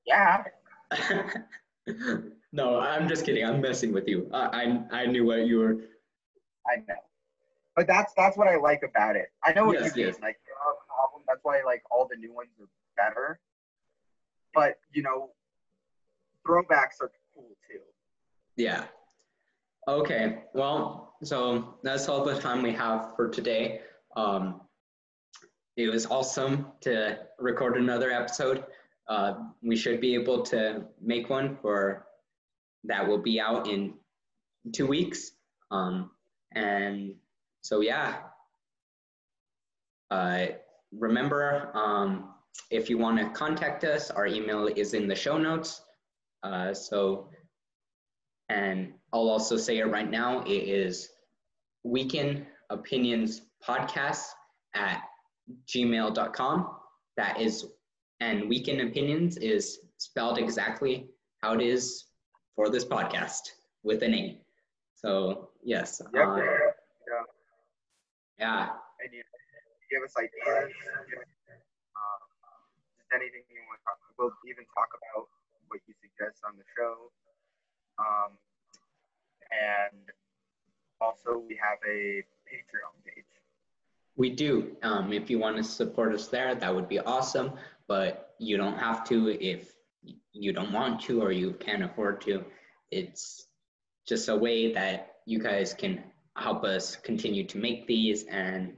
yeah, 0.07 0.45
no, 2.53 2.79
I'm 2.79 3.09
just 3.09 3.25
kidding. 3.25 3.45
I'm 3.45 3.61
messing 3.61 3.93
with 3.93 4.09
you. 4.09 4.29
I, 4.33 4.81
I, 4.93 5.01
I 5.03 5.07
knew 5.07 5.25
what 5.27 5.47
you 5.47 5.59
were. 5.59 5.77
I 6.67 6.77
know. 6.89 6.95
But 7.75 7.87
that's 7.87 8.13
that's 8.17 8.37
what 8.37 8.49
I 8.49 8.57
like 8.57 8.83
about 8.83 9.17
it. 9.17 9.33
I 9.45 9.53
know 9.53 9.67
what 9.67 9.81
Yes, 9.81 9.97
you 9.97 10.05
yes. 10.05 10.15
mean. 10.15 10.23
Like 10.23 10.39
there 10.47 10.57
are 10.57 10.75
problems. 10.87 11.25
That's 11.27 11.41
why 11.43 11.63
like 11.65 11.83
all 11.91 12.07
the 12.09 12.17
new 12.17 12.33
ones 12.35 12.51
are 12.61 12.69
better. 12.97 13.41
But 14.55 14.79
you 14.93 15.03
know, 15.03 15.31
throwbacks 16.47 17.01
are 17.01 17.11
cool 17.35 17.49
too. 17.69 17.81
Yeah. 18.57 18.85
Okay, 19.89 20.45
well, 20.55 21.12
so 21.23 21.75
that's 21.83 22.09
all 22.09 22.25
the 22.25 22.39
time 22.39 22.63
we 22.63 22.73
have 22.73 23.15
for 23.17 23.29
today. 23.29 23.81
Um, 24.17 24.61
it 25.77 25.89
was 25.89 26.07
awesome 26.07 26.67
to 26.83 27.19
record 27.39 27.77
another 27.77 28.11
episode. 28.11 28.65
Uh, 29.09 29.35
we 29.63 29.77
should 29.77 30.01
be 30.01 30.15
able 30.15 30.43
to 30.43 30.85
make 31.01 31.31
one 31.31 31.57
for 31.63 32.07
that 32.85 33.07
will 33.07 33.19
be 33.19 33.41
out 33.41 33.69
in 33.69 33.95
two 34.73 34.87
weeks. 34.87 35.33
Um, 35.71 36.11
and 36.55 37.15
so, 37.63 37.81
yeah. 37.81 38.19
Uh, 40.11 40.47
remember, 40.93 41.71
um, 41.75 42.35
if 42.71 42.91
you 42.91 42.99
want 42.99 43.19
to 43.19 43.31
contact 43.31 43.85
us, 43.85 44.11
our 44.11 44.27
email 44.27 44.67
is 44.67 44.95
in 44.95 45.09
the 45.09 45.15
show 45.15 45.39
notes. 45.39 45.83
Uh, 46.43 46.75
so, 46.75 47.31
and 48.49 48.93
I'll 49.13 49.29
also 49.29 49.57
say 49.57 49.79
it 49.79 49.85
right 49.85 50.11
now. 50.11 50.43
It 50.43 50.69
is 50.69 51.09
Weekend 51.85 52.47
Opinions 52.71 53.43
Podcast 53.67 54.25
at 54.75 55.03
gmail.com. 55.67 56.77
That 57.17 57.41
is, 57.41 57.67
and 58.21 58.49
Weekend 58.49 58.81
Opinions 58.81 59.37
is 59.37 59.81
spelled 59.99 60.39
exactly 60.39 61.09
how 61.43 61.55
it 61.55 61.63
is 61.63 62.05
for 62.57 62.71
this 62.71 62.85
podcast 62.85 63.43
with 63.83 64.03
an 64.03 64.15
A. 64.15 64.41
So, 64.95 65.51
yes. 65.63 66.01
Yep. 66.15 66.27
uh, 66.27 66.37
yeah. 66.37 66.43
yeah. 68.39 68.69
And 69.03 69.11
you, 69.13 69.23
give 69.91 70.03
us 70.07 70.15
ideas. 70.17 70.73
Give 71.11 71.19
us, 71.19 71.27
um, 71.99 72.21
just 72.97 73.11
anything 73.15 73.43
you 73.51 73.63
want. 73.67 73.81
to 73.81 73.85
talk 73.85 73.99
We'll 74.19 74.33
even 74.47 74.65
talk 74.71 74.89
about 74.95 75.27
what 75.67 75.81
you 75.89 75.95
suggest 75.99 76.39
on 76.47 76.55
the 76.55 76.65
show. 76.79 77.11
Um, 78.03 78.33
and 79.51 80.11
also 81.01 81.43
we 81.49 81.59
have 81.63 81.79
a 81.87 82.23
Patreon 82.49 82.95
page. 83.05 83.25
We 84.17 84.31
do. 84.31 84.77
Um, 84.83 85.13
if 85.13 85.31
you 85.31 85.39
want 85.39 85.57
to 85.57 85.65
support 85.65 86.15
us 86.15 86.29
there, 86.29 86.55
that 86.55 86.75
would 86.75 86.89
be 86.89 86.99
awesome. 86.99 87.53
But 87.89 88.35
you 88.39 88.57
don't 88.57 88.79
have 88.79 89.05
to 89.09 89.29
if 89.29 89.73
you 90.33 90.53
don't 90.53 90.73
want 90.73 91.01
to 91.03 91.23
or 91.23 91.33
you 91.33 91.53
can't 91.53 91.83
afford 91.83 92.21
to. 92.23 92.45
It's 92.91 93.47
just 94.07 94.29
a 94.29 94.37
way 94.37 94.73
that 94.73 95.17
you 95.27 95.39
guys 95.39 95.75
can 95.75 96.03
help 96.37 96.65
us 96.65 96.97
continue 96.97 97.45
to 97.45 97.59
make 97.59 97.87
these 97.87 98.25
and 98.25 98.73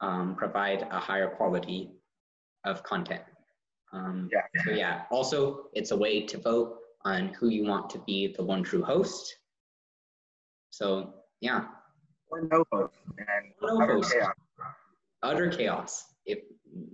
um, 0.00 0.36
provide 0.36 0.86
a 0.90 0.98
higher 0.98 1.28
quality 1.28 1.90
of 2.64 2.82
content. 2.82 3.22
Um, 3.92 4.28
Yeah. 4.32 4.62
So 4.64 4.70
yeah. 4.72 5.02
Also, 5.10 5.66
it's 5.72 5.90
a 5.90 5.96
way 5.96 6.22
to 6.26 6.38
vote 6.38 6.77
on 7.04 7.28
who 7.34 7.48
you 7.48 7.64
want 7.64 7.88
to 7.90 7.98
be 8.00 8.34
the 8.36 8.44
one 8.44 8.62
true 8.62 8.82
host. 8.82 9.36
So 10.70 11.14
yeah, 11.40 11.66
Or 12.30 12.42
no 12.42 12.64
host 12.72 12.92
and 13.18 13.52
No 13.62 13.80
utter 13.82 13.94
host. 13.94 14.12
chaos. 14.12 14.34
utter 15.22 15.50
chaos. 15.50 16.04
If 16.26 16.40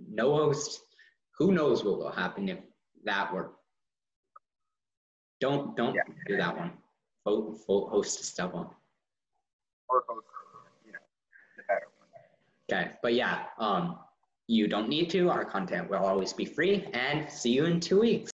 no 0.09 0.35
host, 0.35 0.81
who 1.37 1.51
knows 1.51 1.83
what 1.83 1.97
will 1.99 2.11
happen 2.11 2.47
if 2.49 2.59
that 3.03 3.33
were. 3.33 3.51
Don't 5.41 5.75
don't 5.75 5.95
Yeah. 5.95 6.03
do 6.27 6.37
that 6.37 6.55
one. 6.57 6.71
Vote, 7.25 7.57
vote 7.67 7.89
host 7.89 8.19
Esteban. 8.19 8.69
Or 9.89 10.03
host, 10.07 10.25
you 10.85 10.93
know, 10.93 10.99
the 11.57 11.63
better 11.67 11.87
one. 11.99 12.09
Okay, 12.71 12.91
but 13.03 13.13
yeah, 13.13 13.47
um, 13.57 13.99
you 14.47 14.67
don't 14.67 14.87
need 14.87 15.09
to. 15.11 15.29
Our 15.29 15.43
content 15.43 15.89
will 15.89 16.05
always 16.05 16.31
be 16.33 16.45
free. 16.45 16.85
And 16.93 17.29
see 17.29 17.51
you 17.51 17.65
in 17.65 17.79
two 17.79 17.99
weeks. 17.99 18.31